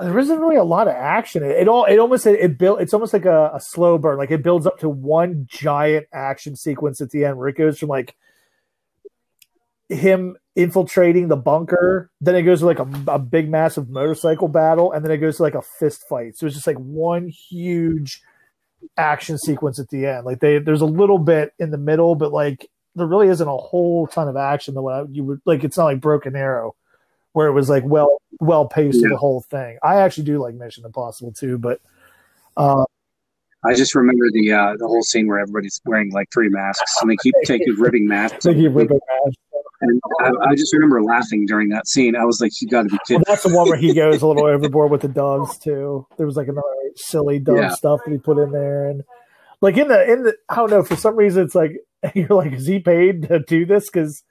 there 0.00 0.18
isn't 0.18 0.38
really 0.38 0.56
a 0.56 0.64
lot 0.64 0.88
of 0.88 0.94
action. 0.94 1.42
It, 1.42 1.52
it 1.52 1.68
all 1.68 1.84
it 1.84 1.98
almost 1.98 2.26
it, 2.26 2.38
it 2.40 2.58
built. 2.58 2.80
It's 2.80 2.94
almost 2.94 3.12
like 3.12 3.24
a, 3.24 3.52
a 3.54 3.60
slow 3.60 3.98
burn. 3.98 4.18
Like 4.18 4.30
it 4.30 4.42
builds 4.42 4.66
up 4.66 4.78
to 4.80 4.88
one 4.88 5.46
giant 5.48 6.06
action 6.12 6.56
sequence 6.56 7.00
at 7.00 7.10
the 7.10 7.24
end 7.24 7.38
where 7.38 7.48
it 7.48 7.56
goes 7.56 7.78
from 7.78 7.88
like 7.88 8.14
him 9.88 10.36
infiltrating 10.56 11.28
the 11.28 11.36
bunker, 11.36 12.10
then 12.20 12.34
it 12.34 12.42
goes 12.42 12.60
to 12.60 12.66
like 12.66 12.78
a, 12.78 12.88
a 13.06 13.18
big 13.18 13.48
massive 13.48 13.88
motorcycle 13.88 14.48
battle, 14.48 14.92
and 14.92 15.04
then 15.04 15.12
it 15.12 15.18
goes 15.18 15.36
to 15.36 15.42
like 15.42 15.54
a 15.54 15.62
fist 15.62 16.02
fight. 16.08 16.36
So 16.36 16.46
it's 16.46 16.56
just 16.56 16.66
like 16.66 16.78
one 16.78 17.28
huge 17.28 18.22
action 18.96 19.38
sequence 19.38 19.78
at 19.78 19.88
the 19.88 20.06
end. 20.06 20.24
Like 20.24 20.40
they 20.40 20.58
there's 20.58 20.80
a 20.80 20.86
little 20.86 21.18
bit 21.18 21.52
in 21.58 21.70
the 21.70 21.78
middle, 21.78 22.14
but 22.14 22.32
like 22.32 22.68
there 22.94 23.06
really 23.06 23.28
isn't 23.28 23.46
a 23.46 23.56
whole 23.56 24.06
ton 24.06 24.28
of 24.28 24.36
action 24.36 24.74
the 24.74 24.82
way 24.82 25.04
you 25.10 25.24
would 25.24 25.40
like. 25.44 25.62
It's 25.64 25.76
not 25.76 25.84
like 25.84 26.00
Broken 26.00 26.34
Arrow, 26.34 26.74
where 27.36 27.48
it 27.48 27.52
was 27.52 27.68
like 27.68 27.84
well 27.84 28.16
well 28.40 28.66
paced 28.66 29.02
Yeah. 29.02 29.10
the 29.10 29.18
whole 29.18 29.42
thing. 29.42 29.76
I 29.82 29.96
actually 29.96 30.24
do 30.24 30.38
like 30.38 30.54
Mission 30.54 30.86
Impossible 30.86 31.32
2, 31.32 31.58
but 31.58 31.80
uh, 32.56 32.86
I 33.62 33.74
just 33.74 33.94
remember 33.94 34.30
the 34.32 34.52
uh, 34.52 34.74
the 34.78 34.86
whole 34.86 35.02
scene 35.02 35.26
where 35.26 35.38
everybody's 35.38 35.78
wearing 35.84 36.10
like 36.12 36.28
three 36.32 36.48
masks 36.48 36.96
and 37.02 37.10
they 37.10 37.16
keep 37.22 37.34
taking 37.44 37.74
ripping 37.78 38.08
masks. 38.08 38.42
they 38.46 38.54
keep 38.54 38.74
ripping 38.74 38.98
ass. 39.26 39.34
And 39.82 40.00
I, 40.20 40.30
I 40.48 40.54
just 40.54 40.72
remember 40.72 41.02
laughing 41.02 41.44
during 41.44 41.68
that 41.68 41.86
scene. 41.86 42.16
I 42.16 42.24
was 42.24 42.40
like, 42.40 42.52
"You 42.62 42.68
got 42.68 42.84
to 42.84 42.88
be 42.88 42.92
Well, 42.92 43.00
kidding!" 43.06 43.22
that's 43.26 43.42
the 43.42 43.54
one 43.54 43.68
where 43.68 43.76
he 43.76 43.92
goes 43.92 44.22
a 44.22 44.26
little 44.26 44.44
overboard 44.54 44.90
with 44.90 45.02
the 45.02 45.08
doves 45.08 45.58
too. 45.58 46.06
There 46.16 46.24
was 46.24 46.36
like 46.38 46.48
another 46.48 46.66
silly 46.94 47.38
dove 47.38 47.58
Yeah. 47.58 47.68
stuff 47.68 48.00
that 48.06 48.10
he 48.12 48.16
put 48.16 48.38
in 48.38 48.50
there, 48.50 48.88
and 48.88 49.02
like 49.60 49.76
in 49.76 49.88
the 49.88 50.10
in 50.10 50.22
the 50.22 50.34
I 50.48 50.54
don't 50.56 50.70
know 50.70 50.82
for 50.82 50.96
some 50.96 51.14
reason 51.16 51.44
it's 51.44 51.54
like 51.54 51.72
you're 52.14 52.28
like 52.28 52.54
is 52.54 52.66
he 52.66 52.78
paid 52.78 53.24
to 53.28 53.40
do 53.40 53.66
this 53.66 53.90
because 53.90 54.22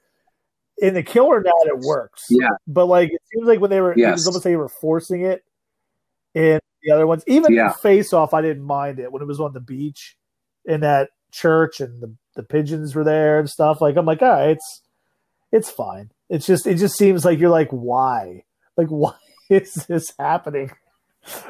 in 0.78 0.94
the 0.94 1.02
killer 1.02 1.40
now 1.42 1.52
it 1.64 1.78
works. 1.80 2.24
Yeah. 2.30 2.48
but 2.66 2.86
like 2.86 3.10
it 3.12 3.20
seems 3.32 3.46
like 3.46 3.60
when 3.60 3.70
they 3.70 3.80
were 3.80 3.92
it 3.92 3.98
Yes. 3.98 4.12
was 4.18 4.26
almost 4.26 4.44
like 4.44 4.52
they 4.52 4.56
were 4.56 4.68
forcing 4.68 5.22
it 5.22 5.42
in 6.34 6.60
the 6.82 6.90
other 6.92 7.06
ones. 7.06 7.24
Even 7.26 7.54
Yeah. 7.54 7.72
Face 7.72 8.12
Off, 8.12 8.34
I 8.34 8.42
didn't 8.42 8.62
mind 8.64 8.98
it 8.98 9.10
when 9.10 9.22
it 9.22 9.26
was 9.28 9.40
on 9.40 9.52
the 9.52 9.60
beach 9.60 10.16
in 10.64 10.80
that 10.80 11.10
church 11.32 11.80
and 11.80 12.00
the 12.02 12.14
the 12.34 12.42
pigeons 12.42 12.94
were 12.94 13.04
there 13.04 13.38
and 13.38 13.48
stuff. 13.48 13.80
Like 13.80 13.96
I'm 13.96 14.04
like, 14.06 14.20
all 14.22 14.28
right, 14.28 14.50
it's 14.50 14.82
it's 15.52 15.70
fine. 15.70 16.10
It's 16.28 16.44
just 16.46 16.66
it 16.66 16.74
just 16.76 16.96
seems 16.98 17.24
like 17.24 17.38
you're 17.38 17.50
like, 17.50 17.70
why? 17.70 18.44
Like 18.76 18.88
why 18.90 19.14
is 19.48 19.72
this 19.88 20.12
happening? 20.18 20.70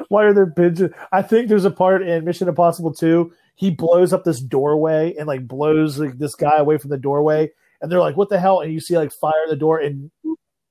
Why 0.09 0.23
are 0.23 0.33
there 0.33 0.49
pigeons? 0.49 0.93
I 1.11 1.21
think 1.21 1.49
there's 1.49 1.65
a 1.65 1.69
part 1.71 2.01
in 2.07 2.25
Mission 2.25 2.47
Impossible 2.47 2.93
2, 2.93 3.31
he 3.55 3.69
blows 3.69 4.11
up 4.13 4.23
this 4.23 4.41
doorway 4.41 5.13
and 5.19 5.27
like 5.27 5.47
blows 5.47 5.99
like 5.99 6.17
this 6.17 6.33
guy 6.35 6.57
away 6.57 6.77
from 6.77 6.89
the 6.89 6.97
doorway, 6.97 7.51
and 7.81 7.91
they're 7.91 7.99
like, 7.99 8.17
What 8.17 8.29
the 8.29 8.39
hell? 8.39 8.61
And 8.61 8.73
you 8.73 8.79
see 8.79 8.97
like 8.97 9.11
fire 9.11 9.47
the 9.47 9.55
door, 9.55 9.79
and 9.79 10.11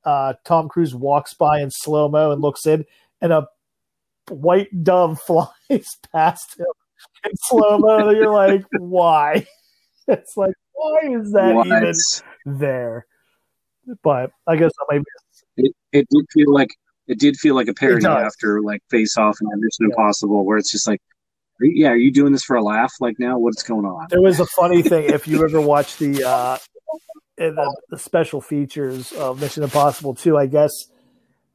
uh 0.04 0.34
Tom 0.44 0.68
Cruise 0.68 0.94
walks 0.94 1.34
by 1.34 1.60
in 1.60 1.70
slow 1.70 2.08
mo 2.08 2.30
and 2.30 2.40
looks 2.42 2.66
in, 2.66 2.84
and 3.20 3.32
a 3.32 3.46
white 4.28 4.68
dove 4.82 5.20
flies 5.26 5.96
past 6.12 6.58
him 6.58 6.66
in 7.24 7.32
slow 7.44 7.78
mo. 7.78 8.10
You're 8.10 8.30
like, 8.32 8.64
why? 8.70 9.46
It's 10.08 10.36
like, 10.36 10.54
why 10.72 11.00
is 11.20 11.32
that 11.32 11.52
What? 11.56 11.66
even 11.66 11.94
there? 12.44 13.06
But 14.04 14.30
I 14.46 14.54
guess 14.54 14.70
I 14.80 14.94
might 14.94 15.04
be 15.56 15.64
It, 15.64 15.74
it 15.90 16.06
did 16.08 16.26
feel 16.32 16.52
like 16.54 16.68
it 17.08 17.18
did 17.18 17.36
feel 17.36 17.56
like 17.56 17.66
a 17.66 17.74
parody 17.74 18.06
after 18.06 18.60
like 18.62 18.82
Face 18.88 19.16
Off 19.16 19.36
and 19.40 19.50
Mission 19.60 19.70
Yeah. 19.80 19.86
Impossible, 19.86 20.44
where 20.44 20.58
it's 20.58 20.70
just 20.70 20.86
like, 20.86 21.00
are 21.60 21.66
yeah, 21.66 21.88
are 21.88 21.96
you 21.96 22.12
doing 22.12 22.32
this 22.32 22.44
for 22.44 22.54
a 22.54 22.62
laugh? 22.62 22.92
Like 23.00 23.18
now, 23.18 23.36
what's 23.38 23.64
going 23.64 23.84
on? 23.84 24.06
There 24.10 24.20
was 24.22 24.38
a 24.38 24.46
funny 24.46 24.82
thing 24.82 25.12
if 25.12 25.26
you 25.26 25.44
ever 25.44 25.60
watched 25.60 25.98
the 25.98 26.22
uh, 26.22 26.58
the, 27.36 27.76
the 27.90 27.98
special 27.98 28.40
features 28.40 29.12
of 29.12 29.40
Mission 29.40 29.62
Impossible 29.62 30.14
2, 30.14 30.36
I 30.36 30.46
guess 30.46 30.70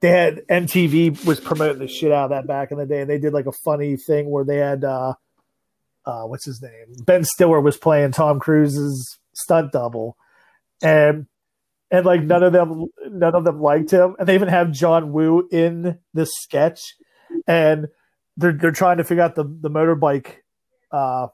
they 0.01 0.09
had 0.09 0.41
MTV 0.47 1.25
was 1.25 1.39
promoting 1.39 1.79
the 1.79 1.87
shit 1.87 2.11
out 2.11 2.25
of 2.25 2.29
that 2.31 2.47
back 2.47 2.71
in 2.71 2.77
the 2.77 2.85
day, 2.85 3.01
and 3.01 3.09
they 3.09 3.19
did 3.19 3.33
like 3.33 3.45
a 3.45 3.51
funny 3.63 3.95
thing 3.95 4.29
where 4.29 4.43
they 4.43 4.57
had 4.57 4.83
uh, 4.83 5.13
uh, 6.05 6.23
what's 6.23 6.45
his 6.45 6.61
name? 6.61 6.95
Ben 7.05 7.23
Stiller 7.23 7.61
was 7.61 7.77
playing 7.77 8.11
Tom 8.11 8.39
Cruise's 8.39 9.19
stunt 9.33 9.71
double, 9.71 10.17
and 10.81 11.27
and 11.91 12.05
like 12.05 12.23
none 12.23 12.43
of 12.43 12.51
them 12.51 12.87
none 13.09 13.35
of 13.35 13.43
them 13.43 13.61
liked 13.61 13.91
him, 13.91 14.15
and 14.17 14.27
they 14.27 14.35
even 14.35 14.47
have 14.47 14.71
John 14.71 15.13
Woo 15.13 15.47
in 15.51 15.99
this 16.13 16.31
sketch, 16.41 16.81
and 17.45 17.87
they're 18.37 18.53
they're 18.53 18.71
trying 18.71 18.97
to 18.97 19.03
figure 19.03 19.23
out 19.23 19.35
the 19.35 19.43
the 19.43 19.69
motorbike 19.69 20.37
uh, 20.91 21.27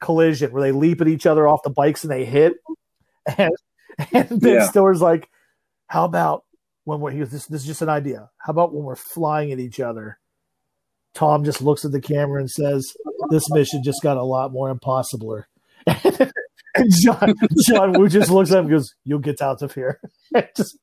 collision 0.00 0.50
where 0.52 0.62
they 0.62 0.72
leap 0.72 1.00
at 1.00 1.08
each 1.08 1.26
other 1.26 1.46
off 1.46 1.62
the 1.62 1.70
bikes 1.70 2.02
and 2.02 2.10
they 2.10 2.24
hit, 2.24 2.54
and 3.36 3.52
and 4.12 4.40
Ben 4.40 4.54
Yeah. 4.54 4.66
Stiller's 4.68 5.02
like, 5.02 5.28
"How 5.88 6.04
about 6.04 6.44
when 6.84 7.00
we're 7.00 7.10
he 7.10 7.18
goes, 7.18 7.30
this? 7.30 7.46
This 7.46 7.62
is 7.62 7.66
just 7.66 7.82
an 7.82 7.88
idea. 7.88 8.30
How 8.38 8.52
about 8.52 8.72
when 8.74 8.84
we're 8.84 8.96
flying 8.96 9.52
at 9.52 9.58
each 9.60 9.80
other?" 9.80 10.18
Tom 11.14 11.44
just 11.44 11.60
looks 11.62 11.84
at 11.84 11.92
the 11.92 12.00
camera 12.00 12.40
and 12.40 12.50
says, 12.50 12.86
"This 13.30 13.50
mission 13.50 13.82
just 13.82 14.02
got 14.02 14.16
a 14.16 14.22
lot 14.22 14.52
more 14.52 14.72
impossibler." 14.74 15.44
and 15.86 16.92
John 17.02 17.34
John 17.66 17.92
Woo 17.98 18.08
just 18.08 18.30
looks 18.30 18.50
at 18.52 18.58
him 18.58 18.66
and 18.66 18.74
goes, 18.74 18.94
"You'll 19.04 19.18
get 19.18 19.42
out 19.42 19.62
of 19.62 19.74
here." 19.74 20.00
And 20.34 20.46
just 20.56 20.78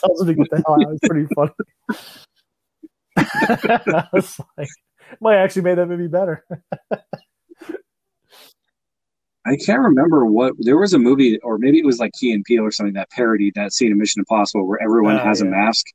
tells 0.00 0.22
him 0.22 0.28
to 0.28 0.34
get 0.34 0.50
the 0.50 0.62
hell 0.66 0.74
out. 0.74 0.94
It's 0.94 1.08
pretty 1.08 1.28
funny. 1.34 1.52
I 3.94 4.08
was 4.12 4.40
like, 4.56 4.68
might 5.20 5.36
actually 5.36 5.62
made 5.62 5.76
that 5.76 5.86
movie 5.86 6.08
better. 6.08 6.44
I 9.46 9.56
can't 9.56 9.80
remember 9.80 10.26
what 10.26 10.54
there 10.58 10.76
was 10.78 10.92
a 10.92 10.98
movie, 10.98 11.38
or 11.40 11.58
maybe 11.58 11.78
it 11.78 11.86
was 11.86 11.98
like 11.98 12.12
Key 12.12 12.32
and 12.32 12.44
Peele 12.44 12.64
or 12.64 12.70
something 12.70 12.94
that 12.94 13.10
parodied 13.10 13.54
that 13.54 13.72
scene 13.72 13.90
in 13.92 13.98
Mission 13.98 14.20
Impossible 14.20 14.66
where 14.66 14.82
everyone 14.82 15.16
Oh, 15.16 15.24
has 15.24 15.40
a 15.40 15.44
mask 15.46 15.86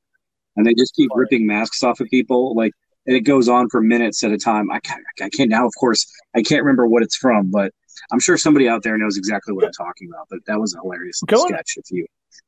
and 0.55 0.65
they 0.65 0.73
just 0.73 0.95
keep 0.95 1.09
Funny. 1.11 1.19
ripping 1.19 1.47
masks 1.47 1.83
off 1.83 1.99
of 1.99 2.07
people. 2.09 2.55
Like, 2.55 2.71
and 3.05 3.15
it 3.15 3.21
goes 3.21 3.49
on 3.49 3.69
for 3.69 3.81
minutes 3.81 4.23
at 4.23 4.31
a 4.31 4.37
time. 4.37 4.71
I 4.71 4.79
can't, 4.79 5.01
I 5.21 5.29
can't 5.29 5.49
now, 5.49 5.65
of 5.67 5.73
course, 5.79 6.05
I 6.35 6.41
can't 6.41 6.63
remember 6.63 6.87
what 6.87 7.03
it's 7.03 7.15
from, 7.17 7.51
but 7.51 7.71
I'm 8.11 8.19
sure 8.19 8.37
somebody 8.37 8.67
out 8.67 8.81
there 8.81 8.97
knows 8.97 9.17
exactly 9.17 9.53
what 9.53 9.65
I'm 9.65 9.71
talking 9.73 10.09
about. 10.11 10.27
But 10.29 10.39
that 10.47 10.59
was 10.59 10.73
a 10.73 10.79
hilarious 10.81 11.21
Going- 11.27 11.49
sketch. 11.53 11.73
If 11.77 11.91
you 11.91 12.05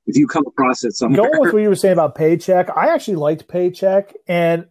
if 0.07 0.17
you 0.17 0.27
come 0.27 0.43
across 0.47 0.83
it 0.83 0.93
somewhere, 0.93 1.29
Going 1.29 1.39
with 1.41 1.53
what 1.53 1.61
you 1.61 1.69
were 1.69 1.75
saying 1.75 1.93
about 1.93 2.15
Paycheck, 2.15 2.69
I 2.75 2.87
actually 2.93 3.17
liked 3.17 3.47
Paycheck, 3.47 4.13
and 4.27 4.65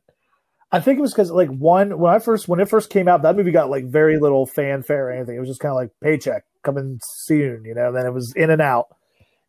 I 0.75 0.81
think 0.81 0.99
it 0.99 1.03
was 1.03 1.13
because 1.13 1.31
like 1.31 1.51
one 1.51 2.01
when 2.01 2.13
I 2.13 2.19
first 2.19 2.49
when 2.49 2.59
it 2.59 2.69
first 2.69 2.91
came 2.91 3.07
out, 3.07 3.23
that 3.23 3.37
movie 3.37 3.53
got 3.53 3.71
like 3.71 3.85
very 3.85 4.19
little 4.19 4.45
fanfare 4.45 5.07
or 5.07 5.13
anything. 5.13 5.37
It 5.37 5.39
was 5.39 5.49
just 5.49 5.61
kind 5.61 5.71
of 5.71 5.77
like 5.77 5.91
Paycheck 6.03 6.43
coming 6.65 6.99
soon, 7.05 7.65
you 7.65 7.77
know. 7.77 7.93
Then 7.93 8.07
it 8.07 8.13
was 8.13 8.33
in 8.35 8.51
and 8.51 8.61
out, 8.61 8.89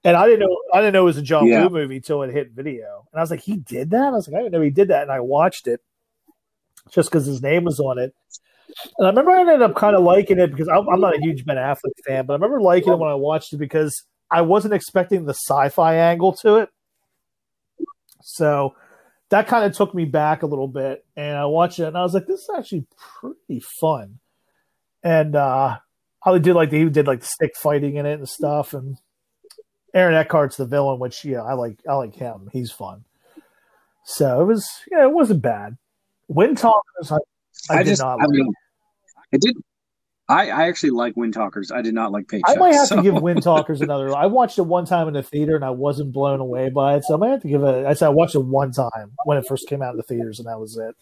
and 0.03 0.15
I 0.15 0.27
didn't 0.27 0.41
know 0.41 0.55
I 0.71 0.81
didn't 0.81 0.93
know 0.93 1.01
it 1.01 1.05
was 1.05 1.17
a 1.17 1.23
John 1.23 1.47
Yeah. 1.47 1.65
Woo 1.65 1.69
movie 1.71 1.99
till 1.99 2.21
it 2.21 2.31
hit 2.31 2.51
video, 2.51 3.07
and 3.11 3.19
I 3.19 3.21
was 3.21 3.31
like, 3.31 3.41
he 3.41 3.57
did 3.57 3.89
that. 3.89 4.03
I 4.03 4.11
was 4.11 4.27
like, 4.27 4.35
I 4.35 4.43
didn't 4.43 4.51
know 4.51 4.61
he 4.61 4.69
did 4.69 4.89
that, 4.89 5.01
and 5.01 5.11
I 5.11 5.19
watched 5.19 5.65
it 5.65 5.81
just 6.91 7.09
because 7.09 7.25
his 7.25 7.41
name 7.41 7.63
was 7.63 7.79
on 7.79 7.97
it. 7.97 8.13
And 8.99 9.07
I 9.07 9.09
remember 9.09 9.31
I 9.31 9.39
ended 9.39 9.63
up 9.63 9.75
kind 9.75 9.95
of 9.95 10.03
liking 10.03 10.38
it 10.38 10.51
because 10.51 10.67
I'm, 10.67 10.88
I'm 10.88 11.01
not 11.01 11.15
a 11.15 11.21
huge 11.21 11.43
Ben 11.43 11.57
Affleck 11.57 11.97
fan, 12.05 12.27
but 12.27 12.33
I 12.33 12.35
remember 12.35 12.61
liking 12.61 12.93
it 12.93 12.99
when 12.99 13.09
I 13.09 13.15
watched 13.15 13.51
it 13.51 13.57
because 13.57 14.03
I 14.29 14.41
wasn't 14.41 14.75
expecting 14.75 15.25
the 15.25 15.33
sci-fi 15.33 15.95
angle 15.95 16.33
to 16.33 16.58
it. 16.58 16.69
So 18.21 18.75
that 19.30 19.48
kind 19.48 19.65
of 19.65 19.76
took 19.76 19.94
me 19.94 20.06
back 20.06 20.44
a 20.44 20.48
little 20.48 20.67
bit, 20.67 21.06
and 21.15 21.38
I 21.38 21.46
watched 21.46 21.80
it, 21.80 21.88
and 21.88 21.98
I 21.98 22.04
was 22.04 22.13
like, 22.13 22.28
"This 22.28 22.42
is 22.42 22.50
actually 22.56 22.86
pretty 23.19 23.62
fun." 23.80 24.19
And 25.04 25.36
uh, 25.36 25.78
I 26.26 26.38
did 26.38 26.54
like 26.54 26.71
he 26.71 26.86
did 26.86 27.08
like 27.08 27.23
stick 27.23 27.56
fighting 27.56 27.96
in 27.96 28.06
it 28.06 28.19
and 28.19 28.30
stuff, 28.30 28.73
and 28.73 28.98
Aaron 29.94 30.15
Eckhart's 30.15 30.58
the 30.58 30.65
villain, 30.65 31.00
which 31.00 31.23
yeah, 31.26 31.42
I 31.42 31.54
like. 31.54 31.80
I 31.90 31.96
like 31.96 32.15
him; 32.15 32.50
he's 32.52 32.71
fun. 32.71 33.04
So 34.06 34.42
it 34.42 34.46
was, 34.46 34.69
yeah, 34.92 35.04
it 35.04 35.12
wasn't 35.12 35.42
bad. 35.42 35.78
Windtalkers, 36.32 37.12
I, 37.12 37.15
I, 37.69 37.78
I, 37.80 37.84
did 37.84 37.90
just, 37.90 38.02
not. 38.02 38.19
I 38.19 38.26
Like. 38.26 38.30
mean, 38.30 38.54
I 39.34 39.38
did. 39.38 39.56
I, 40.28 40.50
I 40.50 40.67
actually 40.67 40.90
like 40.90 41.13
Windtalkers. 41.15 41.71
I 41.71 41.82
did 41.84 41.94
not 41.94 42.12
like 42.12 42.28
Paycheck. 42.28 42.50
I 42.50 42.56
might 42.56 42.73
have 42.73 42.88
so- 42.88 42.96
to 42.96 43.02
give 43.04 43.21
Wind 43.21 43.44
Talkers 43.44 43.82
another. 43.82 44.15
I 44.15 44.26
watched 44.26 44.58
it 44.58 44.63
one 44.63 44.86
time 44.86 45.08
in 45.08 45.13
the 45.13 45.21
theater 45.21 45.56
and 45.56 45.63
I 45.63 45.69
wasn't 45.69 46.12
blown 46.12 46.40
away 46.40 46.69
by 46.69 46.96
it, 46.96 47.04
so 47.04 47.13
I 47.13 47.17
might 47.17 47.30
have 47.30 47.42
to 47.44 47.48
give 47.48 47.62
it. 47.63 47.86
I 47.86 47.94
said 47.94 48.08
I 48.08 48.10
watched 48.10 48.34
it 48.36 48.40
one 48.44 48.71
time 48.71 49.12
when 49.26 49.38
it 49.38 49.46
first 49.48 49.69
came 49.69 49.82
out 49.84 49.92
in 49.92 49.98
the 49.98 50.04
theaters, 50.04 50.40
and 50.40 50.48
that 50.48 50.60
was 50.60 50.78
it. 50.78 50.96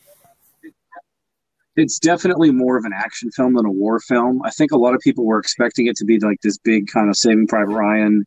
it's 1.75 1.97
definitely 1.99 2.51
more 2.51 2.77
of 2.77 2.85
an 2.85 2.91
action 2.93 3.31
film 3.31 3.53
than 3.53 3.65
a 3.65 3.71
war 3.71 3.99
film. 3.99 4.41
I 4.43 4.49
think 4.51 4.71
a 4.71 4.77
lot 4.77 4.93
of 4.93 4.99
people 5.01 5.25
were 5.25 5.39
expecting 5.39 5.87
it 5.87 5.95
to 5.97 6.05
be 6.05 6.19
like 6.19 6.41
this 6.41 6.57
big 6.57 6.87
kind 6.87 7.09
of 7.09 7.15
Saving 7.15 7.47
Private 7.47 7.73
Ryan, 7.73 8.25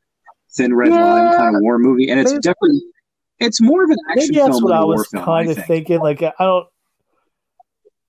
thin 0.57 0.75
red 0.75 0.91
Yeah. 0.93 1.05
line 1.05 1.37
kind 1.37 1.57
of 1.57 1.63
war 1.63 1.79
movie, 1.79 2.09
and 2.11 2.19
it's 2.19 2.33
Maybe- 2.33 2.41
definitely 2.43 2.81
it's 3.39 3.61
more 3.61 3.85
of 3.85 3.91
an 3.91 3.99
action 4.09 4.29
Maybe 4.31 4.37
that's 4.37 4.49
film 4.49 4.63
what 4.65 4.69
than 4.71 4.79
I 4.79 4.81
a 4.83 4.87
war 4.87 4.95
was 4.97 5.09
kind 5.09 5.51
of 5.51 5.57
think. 5.57 5.67
thinking. 5.67 6.01
Like 6.01 6.23
I 6.23 6.33
don't. 6.41 6.67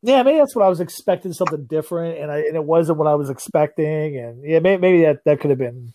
Yeah, 0.08 0.24
maybe 0.24 0.38
that's 0.38 0.56
what 0.56 0.64
I 0.64 0.70
was 0.70 0.80
expecting 0.80 1.34
something 1.34 1.66
different, 1.66 2.18
and 2.18 2.32
I 2.32 2.38
and 2.38 2.56
it 2.56 2.64
wasn't 2.64 2.98
what 2.98 3.10
I 3.10 3.16
was 3.16 3.30
expecting, 3.30 4.16
and 4.18 4.42
yeah, 4.42 4.60
maybe, 4.60 4.80
maybe 4.80 5.02
that 5.02 5.26
that 5.26 5.42
could 5.42 5.50
have 5.50 5.60
been 5.60 5.94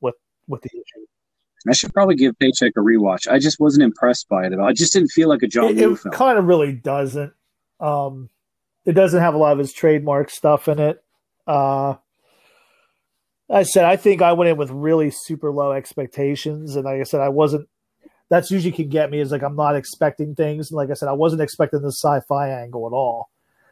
what 0.00 0.14
what 0.46 0.62
the 0.62 0.70
issue. 0.70 1.06
I 1.68 1.74
should 1.74 1.94
probably 1.94 2.16
give 2.16 2.36
Paycheck 2.40 2.72
a 2.76 2.80
rewatch. 2.80 3.28
I 3.30 3.38
just 3.38 3.60
wasn't 3.60 3.84
impressed 3.84 4.28
by 4.28 4.46
it 4.46 4.52
at 4.52 4.58
all. 4.58 4.66
I 4.66 4.72
just 4.72 4.92
didn't 4.92 5.10
feel 5.10 5.28
like 5.28 5.44
a 5.44 5.46
John 5.46 5.78
It, 5.78 5.88
Woo 5.88 5.94
it 5.94 6.12
kind 6.12 6.38
of 6.38 6.46
really 6.46 6.72
doesn't. 6.72 7.32
Um, 7.78 8.30
it 8.84 8.94
doesn't 8.94 9.20
have 9.20 9.34
a 9.34 9.38
lot 9.38 9.52
of 9.52 9.60
his 9.60 9.72
trademark 9.72 10.28
stuff 10.28 10.66
in 10.66 10.80
it. 10.80 11.00
Uh, 11.46 11.94
I 13.48 13.62
said 13.62 13.84
I 13.84 13.94
think 13.94 14.22
I 14.22 14.32
went 14.32 14.50
in 14.50 14.56
with 14.56 14.70
really 14.70 15.12
super 15.12 15.52
low 15.52 15.70
expectations, 15.70 16.74
and 16.74 16.84
like 16.84 17.00
I 17.00 17.04
said, 17.04 17.20
I 17.20 17.28
wasn't. 17.28 17.68
That's 18.30 18.50
usually 18.50 18.72
can 18.72 18.88
get 18.88 19.10
me 19.10 19.20
is 19.20 19.30
like 19.30 19.42
I'm 19.42 19.56
not 19.56 19.76
expecting 19.76 20.34
things, 20.34 20.70
and 20.70 20.76
like 20.76 20.90
I 20.90 20.94
said, 20.94 21.08
I 21.08 21.12
wasn't 21.12 21.42
expecting 21.42 21.82
the 21.82 21.88
sci-fi 21.92 22.48
angle 22.48 22.86
at 22.86 22.92
all. 22.92 23.30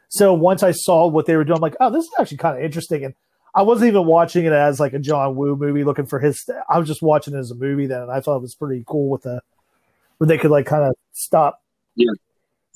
So 0.09 0.33
once 0.33 0.61
I 0.61 0.71
saw 0.71 1.07
what 1.07 1.25
they 1.25 1.35
were 1.35 1.43
doing, 1.43 1.57
I'm 1.57 1.61
like, 1.61 1.75
oh, 1.79 1.89
this 1.89 2.03
is 2.03 2.11
actually 2.19 2.37
kind 2.37 2.57
of 2.57 2.63
interesting, 2.63 3.03
and 3.03 3.15
I 3.55 3.63
wasn't 3.63 3.89
even 3.89 4.05
watching 4.05 4.45
it 4.45 4.53
as 4.53 4.79
like 4.79 4.93
a 4.93 4.99
John 4.99 5.35
Woo 5.35 5.55
movie, 5.55 5.83
looking 5.83 6.05
for 6.05 6.19
his. 6.19 6.47
I 6.69 6.79
was 6.79 6.87
just 6.87 7.01
watching 7.01 7.33
it 7.33 7.39
as 7.39 7.51
a 7.51 7.55
movie 7.55 7.87
then, 7.87 8.03
and 8.03 8.11
I 8.11 8.19
thought 8.19 8.37
it 8.37 8.41
was 8.41 8.55
pretty 8.55 8.83
cool 8.87 9.09
with 9.09 9.23
the 9.23 9.41
where 10.17 10.27
they 10.27 10.37
could 10.37 10.51
like 10.51 10.65
kind 10.65 10.83
of 10.83 10.95
stop 11.13 11.61
Yeah. 11.95 12.11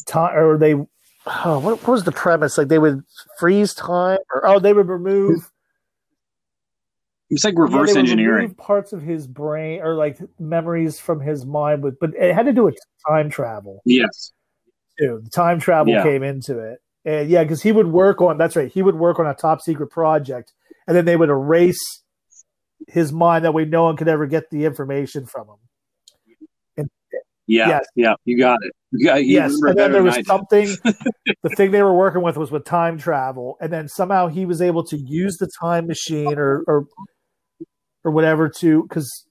time, 0.06 0.36
or 0.36 0.58
they. 0.58 0.74
Oh, 0.74 1.60
what, 1.60 1.82
what 1.82 1.88
was 1.88 2.04
the 2.06 2.12
premise? 2.12 2.58
Like 2.58 2.70
they 2.70 2.80
would 2.80 3.04
freeze 3.38 3.74
time, 3.74 4.20
or 4.34 4.48
oh, 4.48 4.60
they 4.60 4.74
would 4.74 4.88
remove 4.88 5.50
It's 7.30 7.44
like 7.44 7.56
reverse 7.58 7.90
would 7.90 7.98
engineering. 7.98 8.54
parts 8.56 8.94
of 8.94 9.02
his 9.02 9.28
brain 9.28 9.82
or 9.82 9.96
like 9.96 10.18
memories 10.40 11.00
from 11.00 11.20
his 11.20 11.46
mind, 11.46 11.82
but 11.82 11.96
but 12.00 12.12
it 12.16 12.34
had 12.34 12.46
to 12.46 12.54
do 12.54 12.64
with 12.64 12.78
time 13.08 13.30
travel 13.30 13.82
Yes. 13.86 14.32
too. 14.98 15.22
Time 15.34 15.60
travel 15.60 15.94
Yeah. 15.94 16.04
came 16.04 16.24
into 16.24 16.58
it, 16.60 16.80
and 17.04 17.30
yeah, 17.30 17.44
because 17.44 17.62
he 17.62 17.72
would 17.74 17.88
work 17.88 18.22
on. 18.22 18.38
That's 18.38 18.56
right, 18.56 18.72
he 18.72 18.82
would 18.82 18.96
work 18.96 19.20
on 19.20 19.28
a 19.28 19.34
top 19.34 19.62
secret 19.62 19.88
project, 19.88 20.54
and 20.88 20.96
then 20.96 21.04
they 21.06 21.18
would 21.18 21.30
erase 21.30 21.80
his 22.88 23.12
mind 23.12 23.44
that 23.44 23.54
way 23.54 23.66
no 23.66 23.84
one 23.84 23.98
could 23.98 24.08
ever 24.08 24.26
get 24.28 24.50
the 24.50 24.64
information 24.64 25.26
from 25.26 25.48
him. 25.50 25.56
Yeah. 27.50 27.70
Yes. 27.70 27.86
Yeah. 27.96 28.14
You 28.26 28.38
got 28.38 28.60
it. 28.62 28.74
You 28.92 29.06
got, 29.06 29.24
you 29.24 29.36
yes, 29.36 29.54
and 29.62 29.78
then 29.78 29.92
there 29.94 30.04
was 30.04 30.18
something. 30.26 30.68
the 31.44 31.50
thing 31.56 31.72
they 31.72 31.82
were 31.82 31.94
working 31.96 32.22
with 32.22 32.36
was 32.38 32.52
with 32.52 32.66
time 32.66 32.98
travel, 32.98 33.58
and 33.62 33.72
then 33.72 33.88
somehow 33.88 34.28
he 34.28 34.46
was 34.46 34.62
able 34.62 34.84
to 34.86 34.98
use 34.98 35.38
the 35.38 35.50
time 35.62 35.88
machine 35.88 36.38
or 36.38 36.64
or 36.68 36.88
or 38.08 38.12
whatever 38.12 38.48
to 38.48 38.84
because 38.84 39.26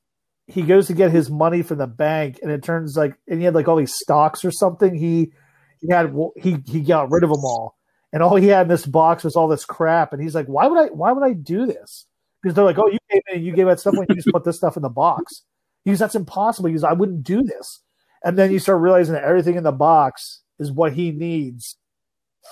he 0.47 0.61
goes 0.61 0.87
to 0.87 0.93
get 0.93 1.11
his 1.11 1.31
money 1.31 1.63
from 1.63 1.79
the 1.79 1.87
bank, 1.87 2.39
and 2.43 2.53
it 2.53 2.63
turns 2.63 2.95
like 2.95 3.15
and 3.27 3.39
he 3.39 3.47
had 3.47 3.55
like 3.55 3.67
all 3.67 3.77
these 3.77 3.95
stocks 3.95 4.45
or 4.45 4.51
something. 4.51 4.95
He 4.95 5.33
he 5.81 5.91
had 5.91 6.15
he 6.37 6.59
he 6.67 6.83
got 6.83 7.11
rid 7.11 7.25
of 7.25 7.31
them 7.31 7.43
all, 7.43 7.77
and 8.13 8.23
all 8.23 8.37
he 8.37 8.49
had 8.49 8.63
in 8.63 8.69
this 8.69 8.85
box 8.85 9.25
was 9.25 9.35
all 9.35 9.49
this 9.49 9.65
crap, 9.65 10.13
and 10.13 10.23
he's 10.23 10.35
like, 10.35 10.47
why 10.47 10.67
would 10.67 10.79
I 10.79 10.87
why 10.89 11.11
would 11.11 11.25
I 11.25 11.33
do 11.33 11.65
this? 11.65 12.05
Because 12.43 12.55
they're 12.55 12.65
like, 12.65 12.79
oh, 12.79 12.89
you 12.89 12.99
came 13.11 13.23
in, 13.33 13.43
you 13.43 13.53
gave 13.53 13.67
that 13.67 13.81
stuff 13.81 13.95
away, 13.97 14.07
you 14.11 14.15
just 14.15 14.29
put 14.29 14.45
this 14.45 14.59
stuff 14.59 14.77
in 14.77 14.83
the 14.83 14.91
box. 14.91 15.43
He 15.85 15.91
goes, 15.91 15.99
that's 15.99 16.15
impossible. 16.15 16.69
He 16.69 16.75
goes, 16.75 16.85
I 16.85 16.93
wouldn't 16.93 17.23
do 17.23 17.43
this. 17.43 17.81
And 18.23 18.39
then 18.39 18.53
you 18.53 18.59
start 18.59 18.83
realizing 18.83 19.15
that 19.15 19.25
everything 19.25 19.57
in 19.57 19.65
the 19.65 19.73
box 19.73 20.43
is 20.59 20.71
what 20.71 20.93
he 20.93 21.13
needs 21.13 21.77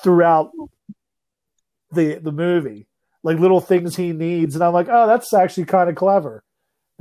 throughout 0.03 0.53
the 1.93 2.15
the 2.15 2.33
movie, 2.33 2.89
like 3.25 3.39
little 3.41 3.61
things 3.61 3.97
he 3.97 4.13
needs. 4.13 4.55
And 4.55 4.63
I'm 4.63 4.73
like, 4.73 4.87
oh, 4.89 5.09
that's 5.09 5.35
actually 5.35 5.65
kind 5.65 5.91
of 5.91 5.97
clever 5.97 6.45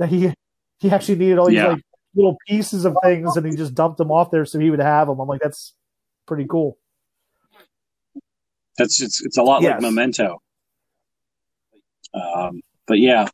that 0.00 0.08
he 0.08 0.32
he 0.80 0.90
actually 0.90 1.16
needed 1.18 1.38
all 1.38 1.46
these 1.46 1.54
Yeah. 1.56 1.68
like 1.68 1.82
little 2.16 2.36
pieces 2.48 2.84
of 2.84 2.96
things, 3.04 3.36
and 3.36 3.46
he 3.46 3.54
just 3.56 3.74
dumped 3.74 3.98
them 3.98 4.10
off 4.10 4.30
there 4.32 4.44
so 4.44 4.58
he 4.58 4.70
would 4.70 4.80
have 4.80 5.06
them. 5.06 5.20
I'm 5.20 5.28
like, 5.28 5.40
that's 5.40 5.74
pretty 6.26 6.46
cool. 6.48 6.76
That's 8.78 9.00
it's, 9.00 9.24
it's 9.24 9.38
a 9.38 9.42
lot 9.42 9.62
like 9.62 9.80
Memento. 9.80 10.40
Um, 12.12 12.60
but 12.86 12.98
yeah, 12.98 13.28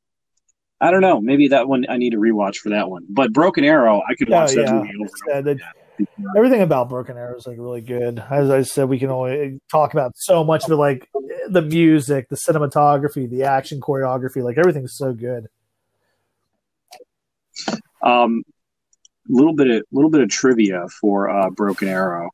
I 0.80 0.91
don't 0.91 1.01
know. 1.01 1.20
Maybe 1.20 1.49
that 1.49 1.68
one 1.68 1.86
I 1.88 1.97
need 1.97 2.11
to 2.11 2.18
rewatch 2.18 2.57
for 2.57 2.70
that 2.70 2.88
one. 2.91 3.07
But 3.09 3.32
Broken 3.32 3.64
Arrow, 3.64 4.03
I 4.09 4.14
could 4.14 4.30
Oh, 4.30 4.36
watch 4.36 4.55
that 4.55 4.62
yeah. 4.62 4.72
movie 4.72 4.91
over 5.01 5.38
and 5.38 5.49
over. 5.49 5.61
everything 6.36 6.62
about 6.62 6.88
Broken 6.88 7.16
Arrow 7.16 7.36
is 7.36 7.47
like 7.47 7.59
really 7.59 7.80
good. 7.82 8.22
As 8.30 8.51
I 8.51 8.62
said, 8.62 8.88
we 8.88 8.99
can 8.99 9.11
only 9.11 9.61
talk 9.70 9.93
about 9.93 10.12
so 10.16 10.45
much 10.45 10.64
of 10.64 10.72
it, 10.72 10.76
like 10.76 11.09
the 11.49 11.62
music, 11.62 12.28
the 12.28 12.36
cinematography, 12.36 13.28
the 13.28 13.43
action 13.45 13.80
choreography, 13.80 14.43
like 14.43 14.59
everything's 14.59 14.97
so 14.97 15.12
good. 15.12 15.49
Um, 18.03 18.43
little 19.28 19.55
bit 19.55 19.68
of 19.70 19.82
little 19.93 20.11
bit 20.11 20.20
of 20.22 20.28
trivia 20.28 20.86
for 21.01 21.28
uh, 21.30 21.51
Broken 21.51 21.88
Arrow. 21.88 22.30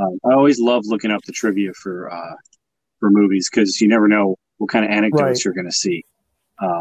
Um, 0.00 0.18
I 0.24 0.34
always 0.34 0.58
love 0.60 0.82
looking 0.86 1.10
up 1.10 1.20
the 1.26 1.32
trivia 1.32 1.72
for 1.74 2.12
uh, 2.12 2.34
for 3.00 3.10
movies 3.10 3.48
because 3.50 3.80
you 3.80 3.88
never 3.88 4.08
know 4.08 4.36
what 4.58 4.70
kind 4.70 4.84
of 4.84 4.90
anecdotes 4.90 5.22
Right. 5.22 5.44
you're 5.44 5.54
going 5.54 5.66
to 5.66 5.72
see. 5.72 6.04
Uh, 6.58 6.80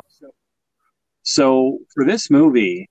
so 1.23 1.79
for 1.93 2.05
this 2.05 2.29
movie, 2.29 2.89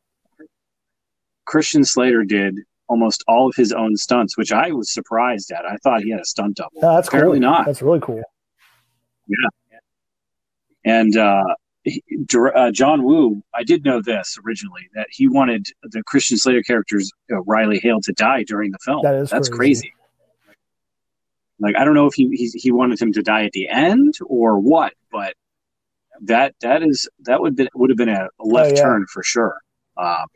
Christian 1.45 1.85
Slater 1.85 2.25
did 2.25 2.57
almost 2.89 3.23
all 3.29 3.49
of 3.49 3.55
his 3.57 3.73
own 3.73 3.97
stunts, 3.97 4.37
which 4.37 4.53
I 4.53 4.73
was 4.73 4.93
surprised 4.93 5.51
at. 5.53 5.65
I 5.67 5.77
thought 5.83 6.03
he 6.03 6.11
had 6.11 6.21
a 6.21 6.25
stunt 6.25 6.57
double. 6.57 6.81
No, 6.81 6.95
that's 6.95 7.09
Apparently 7.09 7.39
cool. 7.41 7.49
not. 7.51 7.67
That's 7.67 7.83
really 7.83 8.01
cool. 8.01 8.23
Yeah. 9.27 9.79
And 10.85 11.17
uh, 11.17 11.45
he- 11.85 12.03
uh, 12.55 12.71
John 12.71 13.03
Woo, 13.05 13.43
I 13.55 13.63
did 13.63 13.85
know 13.85 14.01
this 14.01 14.39
originally 14.47 14.89
that 14.95 15.07
he 15.11 15.29
wanted 15.29 15.67
the 15.83 16.03
Christian 16.05 16.39
Slater 16.39 16.63
characters, 16.63 17.11
uh, 17.33 17.41
Riley 17.43 17.79
Hale, 17.79 18.01
to 18.03 18.13
die 18.13 18.43
during 18.45 18.71
the 18.71 18.79
film. 18.85 19.01
That 19.03 19.15
is 19.17 19.31
That's 19.31 19.49
crazy. 19.49 19.81
crazy. 19.89 19.93
Like 21.61 21.75
I 21.77 21.85
don't 21.85 21.95
know 21.95 22.07
if 22.07 22.15
he, 22.15 22.29
he 22.37 22.47
he 22.57 22.71
wanted 22.71 23.03
him 23.03 23.13
to 23.15 23.23
die 23.23 23.45
at 23.45 23.51
the 23.53 23.69
end 23.69 24.15
or 24.27 24.61
what, 24.61 24.93
but 25.11 25.35
that 26.23 26.55
that 26.61 26.85
is 26.85 27.09
that 27.25 27.41
would 27.41 27.57
be, 27.57 27.69
would 27.75 27.91
have 27.91 27.97
been 27.97 28.09
a 28.09 28.29
left 28.39 28.73
Oh, 28.73 28.75
yeah. 28.77 28.83
turn 28.83 29.07
for 29.13 29.25
sure. 29.25 29.57
Um, 29.97 30.27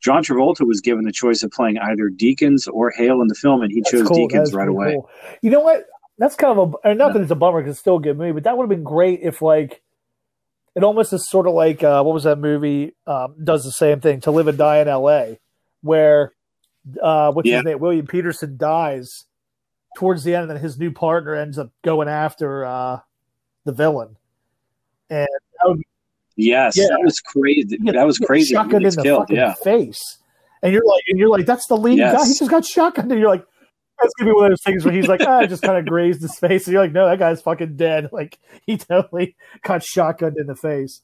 John 0.00 0.22
Travolta 0.24 0.66
was 0.66 0.80
given 0.80 1.04
the 1.04 1.12
choice 1.12 1.42
of 1.42 1.50
playing 1.50 1.78
either 1.78 2.08
Deakins 2.10 2.68
or 2.72 2.90
Hale 2.90 3.20
in 3.20 3.28
the 3.28 3.34
film, 3.34 3.62
and 3.62 3.70
he 3.70 3.80
That's 3.80 3.90
chose 3.90 4.08
cool. 4.08 4.28
Deakins 4.28 4.54
right 4.54 4.68
away. 4.68 4.92
cool. 4.94 5.10
You 5.42 5.50
know 5.50 5.60
what? 5.60 5.84
That's 6.18 6.36
kind 6.36 6.58
of 6.58 6.76
a 6.84 6.94
not 6.94 7.12
that 7.14 7.22
it's 7.22 7.30
a 7.30 7.34
bummer 7.34 7.60
because 7.60 7.72
it's 7.72 7.80
still 7.80 7.96
a 7.96 8.00
good 8.00 8.18
movie, 8.18 8.32
but 8.32 8.44
that 8.44 8.56
would 8.56 8.64
have 8.64 8.70
been 8.70 8.84
great 8.84 9.20
if 9.22 9.40
like 9.42 9.80
it 10.74 10.84
almost 10.84 11.12
is 11.12 11.28
sort 11.28 11.46
of 11.46 11.54
like 11.54 11.82
uh, 11.82 12.02
what 12.02 12.12
was 12.14 12.24
that 12.24 12.38
movie? 12.38 12.94
Um, 13.06 13.34
does 13.42 13.64
the 13.64 13.72
same 13.72 14.00
thing 14.00 14.20
to 14.22 14.30
live 14.30 14.46
and 14.48 14.56
die 14.58 14.78
in 14.78 14.88
L.A. 14.88 15.38
where 15.82 16.32
uh, 17.02 17.32
what's 17.32 17.48
Yeah. 17.48 17.56
his 17.56 17.64
name? 17.64 17.78
William 17.80 18.06
Petersen 18.06 18.56
dies 18.56 19.24
towards 19.96 20.22
the 20.24 20.34
end, 20.34 20.42
and 20.42 20.50
then 20.52 20.62
his 20.62 20.78
new 20.78 20.90
partner 20.92 21.34
ends 21.34 21.58
up 21.58 21.70
going 21.82 22.08
after 22.08 22.64
uh, 22.64 23.00
the 23.64 23.72
villain. 23.72 24.16
And 25.08 25.26
Yes, 26.40 26.76
Yeah. 26.76 26.86
that 26.88 27.00
was 27.04 27.20
crazy. 27.20 27.78
Yeah, 27.82 27.92
that 27.92 28.06
was 28.06 28.18
crazy. 28.18 28.54
Shotgun 28.54 28.84
in 28.84 28.94
the 28.94 29.02
killed. 29.02 29.22
fucking 29.22 29.36
Yeah, 29.36 29.52
face, 29.54 30.18
and 30.62 30.72
you're 30.72 30.84
like, 30.86 31.02
and 31.08 31.18
you're 31.18 31.28
like, 31.28 31.46
that's 31.46 31.66
the 31.66 31.76
lead 31.76 31.98
Yes. 31.98 32.14
guy. 32.16 32.26
He 32.26 32.34
just 32.34 32.50
got 32.50 32.62
shotgunned, 32.62 33.10
and 33.10 33.20
you're 33.20 33.28
like, 33.28 33.44
that's 34.00 34.14
gonna 34.14 34.30
be 34.30 34.34
one 34.34 34.44
of 34.46 34.50
those 34.52 34.62
things 34.62 34.84
where 34.84 34.94
he's 34.94 35.06
like, 35.08 35.20
ah, 35.26 35.40
I 35.40 35.46
just 35.46 35.62
kind 35.62 35.76
of 35.78 35.84
grazed 35.86 36.22
his 36.22 36.38
face, 36.38 36.66
and 36.66 36.72
you're 36.72 36.82
like, 36.82 36.92
no, 36.92 37.06
that 37.06 37.18
guy's 37.18 37.42
fucking 37.42 37.76
dead. 37.76 38.08
Like 38.12 38.38
he 38.66 38.76
totally 38.78 39.36
got 39.62 39.82
shotgunned 39.82 40.38
in 40.38 40.46
the 40.46 40.56
face. 40.56 41.02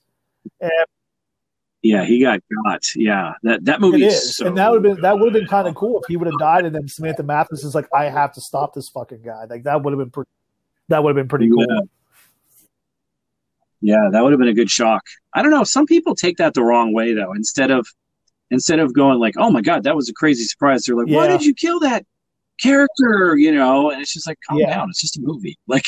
yeah, 1.83 2.05
he 2.05 2.21
got 2.21 2.41
got. 2.65 2.83
Yeah, 2.97 3.35
that 3.43 3.65
that 3.67 3.81
movie 3.81 4.05
is, 4.07 4.37
so 4.37 4.47
and 4.47 4.57
that 4.57 4.71
would 4.73 4.85
have 4.85 4.95
been 4.95 5.03
that 5.03 5.19
would 5.19 5.27
have 5.33 5.41
been 5.41 5.47
kind 5.49 5.69
of 5.69 5.75
cool 5.75 6.01
if 6.01 6.07
he 6.09 6.17
would 6.17 6.27
have 6.27 6.39
died, 6.39 6.65
and 6.65 6.75
then 6.75 6.89
Samantha 6.89 7.23
Mathis 7.23 7.63
is 7.65 7.75
like, 7.75 7.89
I 7.95 8.05
have 8.07 8.33
to 8.33 8.41
stop 8.41 8.75
this 8.75 8.89
fucking 8.89 9.23
guy. 9.25 9.45
Like 9.49 9.65
that 9.65 9.83
would 9.83 9.93
have 9.93 9.99
been 9.99 10.11
pretty. 10.11 10.31
That 10.89 11.03
would 11.05 11.11
have 11.11 11.17
been 11.17 11.29
pretty 11.29 11.49
cool. 11.51 11.67
Yeah. 13.87 13.95
Yeah, 14.03 14.09
that 14.13 14.23
would 14.23 14.33
have 14.33 14.39
been 14.41 14.49
a 14.49 14.55
good 14.55 14.71
shock. 14.71 15.03
I 15.35 15.43
don't 15.43 15.51
know. 15.51 15.65
Some 15.65 15.87
people 15.87 16.15
take 16.15 16.37
that 16.39 16.55
the 16.55 16.63
wrong 16.63 16.93
way 16.93 17.13
though. 17.15 17.33
Instead 17.33 17.71
of 17.71 17.87
instead 18.51 18.79
of 18.79 18.93
going 18.95 19.19
like, 19.19 19.35
"Oh 19.39 19.51
my 19.51 19.61
god, 19.61 19.85
that 19.85 19.95
was 19.97 20.09
a 20.09 20.13
crazy 20.15 20.45
surprise," 20.45 20.85
they're 20.85 20.97
like, 20.97 21.09
"Why 21.09 21.27
did 21.29 21.45
you 21.45 21.55
kill 21.55 21.79
that 21.81 22.05
character?" 22.61 23.37
You 23.37 23.53
know, 23.55 23.91
and 23.91 24.01
it's 24.03 24.13
just 24.13 24.27
like, 24.27 24.39
calm 24.49 24.59
Yeah. 24.59 24.75
down. 24.75 24.89
It's 24.91 25.01
just 25.01 25.17
a 25.19 25.21
movie. 25.23 25.57
Like, 25.69 25.85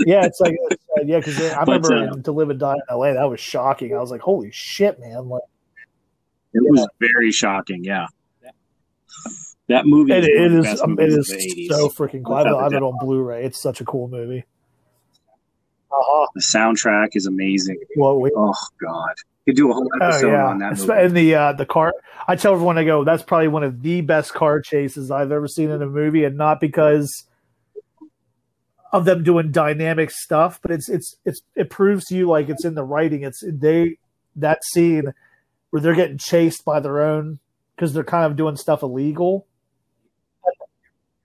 Yeah, 0.00 0.24
it's 0.24 0.40
like 0.40 0.54
uh, 0.70 1.02
yeah, 1.04 1.18
because 1.18 1.40
I 1.52 1.64
But, 1.64 1.82
remember 1.86 2.18
uh, 2.18 2.22
To 2.22 2.32
Live 2.32 2.50
and 2.50 2.58
Die 2.60 2.72
in 2.74 2.80
L.A. 2.90 3.14
That 3.14 3.28
was 3.30 3.40
shocking. 3.40 3.94
I 3.94 4.00
was 4.00 4.10
like, 4.10 4.20
holy 4.22 4.50
shit, 4.52 4.98
man! 5.00 5.28
Like 5.28 5.42
it 6.52 6.62
was 6.70 6.86
very 7.00 7.30
shocking. 7.32 7.84
Yeah, 7.84 8.06
that 9.68 9.86
movie. 9.86 10.12
it, 10.12 10.24
is 10.24 10.28
one 10.36 10.44
it 10.44 10.46
of 10.46 10.52
the 10.52 10.58
is 10.58 10.64
best 10.64 10.82
um, 10.82 10.98
it 10.98 11.08
is 11.08 11.16
of 11.16 11.26
the 11.38 11.66
80s. 11.68 11.68
so 11.76 11.88
freaking 11.90 12.24
cool. 12.24 12.34
I 12.34 12.38
have, 12.38 12.46
it- 12.48 12.56
I 12.56 12.62
have 12.64 12.72
it 12.74 12.82
on 12.82 12.98
Blu-ray. 13.00 13.44
It's 13.44 13.60
such 13.60 13.80
a 13.80 13.84
cool 13.84 14.08
movie. 14.08 14.44
Uh-huh. 15.92 16.26
The 16.34 16.40
soundtrack 16.40 17.10
is 17.14 17.26
amazing. 17.26 17.78
Well, 17.96 18.20
we, 18.20 18.30
Oh 18.36 18.54
god, 18.80 19.14
you 19.44 19.52
could 19.52 19.56
do 19.56 19.70
a 19.70 19.74
whole 19.74 19.88
oh 20.00 20.06
episode 20.06 20.32
yeah, 20.32 20.46
on 20.46 20.58
that 20.58 20.78
movie. 20.78 20.92
and 20.92 21.16
the 21.16 21.34
uh, 21.34 21.52
the 21.52 21.66
car. 21.66 21.92
I 22.28 22.36
tell 22.36 22.52
everyone 22.52 22.78
I 22.78 22.84
go. 22.84 23.04
That's 23.04 23.22
probably 23.22 23.48
one 23.48 23.64
of 23.64 23.82
the 23.82 24.00
best 24.02 24.32
car 24.32 24.60
chases 24.60 25.10
I've 25.10 25.32
ever 25.32 25.48
seen 25.48 25.70
in 25.70 25.82
a 25.82 25.86
movie, 25.86 26.24
and 26.24 26.36
not 26.36 26.60
because 26.60 27.26
of 28.92 29.04
them 29.04 29.22
doing 29.22 29.50
dynamic 29.52 30.10
stuff, 30.10 30.60
but 30.62 30.70
it's 30.70 30.88
it's 30.88 31.16
it's 31.24 31.42
it 31.56 31.70
proves 31.70 32.04
to 32.06 32.16
you 32.16 32.28
like 32.28 32.48
it's 32.48 32.64
in 32.64 32.74
the 32.74 32.84
writing. 32.84 33.22
It's 33.22 33.42
they 33.46 33.98
that 34.36 34.64
scene 34.64 35.12
where 35.70 35.82
they're 35.82 35.94
getting 35.94 36.18
chased 36.18 36.64
by 36.64 36.80
their 36.80 37.00
own 37.00 37.38
because 37.74 37.92
they're 37.92 38.04
kind 38.04 38.26
of 38.26 38.36
doing 38.36 38.56
stuff 38.56 38.82
illegal. 38.82 39.46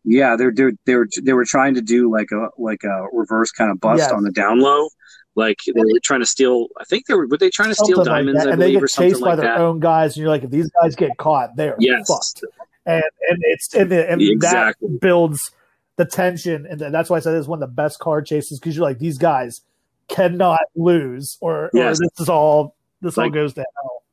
Yeah, 0.06 0.36
they're, 0.36 0.51
they're 0.53 0.72
they 0.86 0.95
were 0.95 1.08
they 1.24 1.34
were 1.34 1.45
trying 1.45 1.74
to 1.76 1.82
do 1.82 2.12
like 2.12 2.30
a 2.32 2.49
like 2.58 2.84
a 2.84 3.08
reverse 3.12 3.51
kind 3.51 3.72
of 3.72 3.80
bust 3.80 3.99
Yes. 3.99 4.12
on 4.12 4.24
the 4.24 4.32
down 4.32 4.60
low. 4.60 4.88
Like 5.36 5.58
they 5.66 5.74
were 5.82 5.99
trying 6.03 6.22
to 6.22 6.26
steal. 6.26 6.68
I 6.80 6.84
think 6.86 7.08
they 7.08 7.14
were. 7.16 7.28
Were 7.28 7.38
they 7.38 7.49
trying 7.49 7.70
to 7.70 7.76
steal 7.76 7.97
Something 7.97 8.12
like 8.12 8.20
diamonds? 8.20 8.39
that. 8.43 8.49
I 8.49 8.51
and 8.53 8.62
they 8.62 8.68
believe, 8.68 8.80
get 8.80 8.84
or 8.84 8.88
chased 8.88 9.22
by 9.22 9.28
like 9.32 9.38
their 9.38 9.45
that. 9.47 9.58
own 9.60 9.80
guys, 9.82 10.16
and 10.16 10.22
you're 10.22 10.30
like, 10.30 10.43
if 10.43 10.49
these 10.51 10.70
guys 10.82 10.95
get 10.95 11.18
caught, 11.18 11.56
they're 11.58 11.76
Yes, 11.80 12.08
fucked. 12.08 12.43
And 12.86 13.03
and 13.30 13.39
it's 13.41 13.74
and, 13.74 13.91
and 13.91 14.22
Exactly. 14.22 14.88
that 14.89 15.01
builds 15.01 15.51
the 15.97 16.06
tension, 16.06 16.66
and 16.70 16.80
that's 16.80 17.10
why 17.10 17.18
I 17.18 17.20
said 17.20 17.34
it's 17.36 17.47
one 17.47 17.62
of 17.62 17.68
the 17.70 17.74
best 17.74 17.99
car 17.99 18.22
chases 18.22 18.60
because 18.60 18.76
you're 18.78 18.86
like, 18.86 18.99
these 18.99 19.18
guys 19.18 19.62
cannot 20.08 20.60
lose, 20.76 21.38
or, 21.41 21.70
Yes. 21.74 21.97
or 21.99 22.03
this 22.06 22.20
is 22.20 22.30
all 22.30 22.76
this 23.01 23.18
all 23.18 23.30
goes 23.30 23.53
to 23.56 23.62
hell. 23.82 24.03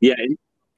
yeah. 0.00 0.14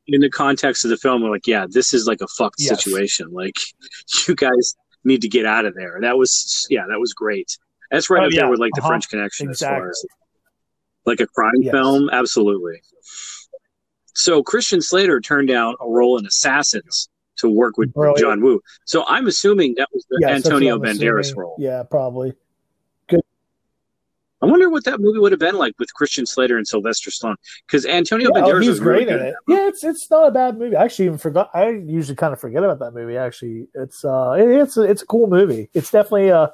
In 0.09 0.21
the 0.21 0.31
context 0.31 0.85
of 0.85 0.91
the 0.91 0.97
film, 0.97 1.23
we're 1.23 1.31
like, 1.31 1.47
yeah, 1.47 1.67
this 1.69 1.93
is 1.95 2.07
like 2.07 2.21
a 2.21 2.27
fucked 2.29 2.57
Yes. 2.59 2.83
situation. 2.83 3.29
Like, 3.31 3.55
you 4.29 4.35
guys 4.35 4.75
need 5.05 5.23
to 5.23 5.29
get 5.29 5.47
out 5.47 5.65
of 5.65 5.75
there. 5.75 5.99
That 6.01 6.19
was 6.19 6.67
yeah, 6.71 6.85
that 6.89 6.99
was 6.99 7.15
great. 7.15 7.57
That's 7.91 8.11
right 8.11 8.23
Oh, 8.23 8.27
up 8.27 8.33
yeah. 8.33 8.41
there 8.43 8.51
with 8.51 8.59
like 8.61 8.73
the 8.75 8.81
Uh-huh. 8.81 8.89
French 8.91 9.09
Connection 9.09 9.49
as 9.51 9.61
far 9.61 9.89
as 9.91 10.05
like 11.07 11.21
a 11.21 11.27
crime 11.27 11.53
Yes. 11.61 11.73
film. 11.73 12.11
Absolutely. 12.13 12.81
So 14.15 14.43
Christian 14.43 14.81
Slater 14.83 15.21
turned 15.21 15.49
down 15.49 15.75
a 15.81 15.89
role 15.89 16.19
in 16.19 16.27
Assassins 16.27 17.09
to 17.37 17.49
work 17.49 17.79
with 17.79 17.93
Brilliant. 17.95 18.19
John 18.19 18.43
Woo. 18.43 18.61
So 18.85 19.05
I'm 19.07 19.27
assuming 19.29 19.75
that 19.79 19.89
was 19.93 20.05
the 20.11 20.19
Yes, 20.21 20.45
Antonio 20.45 20.79
Banderas 20.79 21.21
assuming. 21.21 21.39
role. 21.41 21.57
Yeah, 21.59 21.85
probably. 21.85 22.33
I 24.49 24.51
wonder 24.51 24.71
what 24.71 24.85
that 24.85 25.01
movie 25.01 25.19
would 25.19 25.33
have 25.33 25.39
been 25.39 25.57
like 25.57 25.75
with 25.79 25.93
Christian 25.95 26.25
Slater 26.27 26.57
and 26.57 26.67
Sylvester 26.67 27.11
Stallone 27.11 27.37
because 27.67 27.85
Antonio 27.87 28.31
Yeah, 28.35 28.43
oh, 28.43 28.47
Banderas 28.49 28.61
he's 28.63 28.69
was 28.71 28.81
really 28.81 29.05
great 29.05 29.09
in 29.15 29.19
good. 29.19 29.27
it. 29.29 29.35
Yeah, 29.47 29.69
it's 29.69 29.85
it's 29.85 30.11
not 30.11 30.29
a 30.29 30.31
bad 30.31 30.59
movie. 30.59 30.75
I 30.77 30.85
actually 30.85 31.07
even 31.07 31.19
forgot. 31.19 31.51
I 31.55 31.69
usually 31.71 32.17
kind 32.17 32.33
of 32.33 32.41
forget 32.41 32.65
about 32.65 32.79
that 32.81 32.93
movie. 32.95 33.17
Actually, 33.17 33.69
it's 33.75 34.05
uh, 34.05 34.33
it- 34.39 34.49
it's 34.49 34.77
a, 34.77 34.83
it's 34.83 35.03
a 35.03 35.07
cool 35.07 35.27
movie. 35.29 35.69
It's 35.75 35.91
definitely 35.91 36.29
a. 36.31 36.53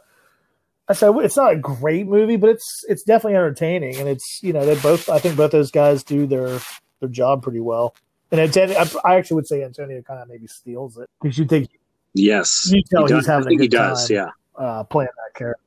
I 0.89 0.93
said 0.93 1.15
it's 1.19 1.37
not 1.37 1.53
a 1.53 1.57
great 1.57 2.07
movie, 2.07 2.37
but 2.37 2.51
it's 2.51 2.85
it's 2.89 3.03
definitely 3.05 3.37
entertaining, 3.37 3.97
and 3.97 4.09
it's 4.09 4.41
you 4.43 4.53
know 4.53 4.67
they 4.67 4.75
both. 4.81 5.09
I 5.09 5.19
think 5.19 5.37
both 5.37 5.53
those 5.53 5.71
guys 5.71 6.03
do 6.03 6.27
their 6.27 6.59
their 7.01 7.09
job 7.09 7.43
pretty 7.43 7.61
well. 7.61 7.95
And 8.31 8.41
Antonio, 8.41 8.77
I, 8.77 8.89
I 9.05 9.17
actually 9.17 9.37
would 9.37 9.47
say 9.47 9.63
Antonio 9.63 10.03
kind 10.03 10.21
of 10.21 10.29
maybe 10.29 10.47
steals 10.49 10.99
it 10.99 11.09
because 11.23 11.39
you 11.39 11.45
think 11.45 11.69
Yes, 12.15 12.71
You 12.73 12.83
tell 12.91 13.07
He 13.07 13.15
he's 13.15 13.27
having 13.27 13.47
a 13.47 13.49
think 13.51 13.61
he 13.63 13.69
does. 13.69 14.09
time. 14.09 14.15
Yeah, 14.17 14.31
uh, 14.57 14.85
playing 14.85 15.09
that 15.17 15.39
character. 15.39 15.61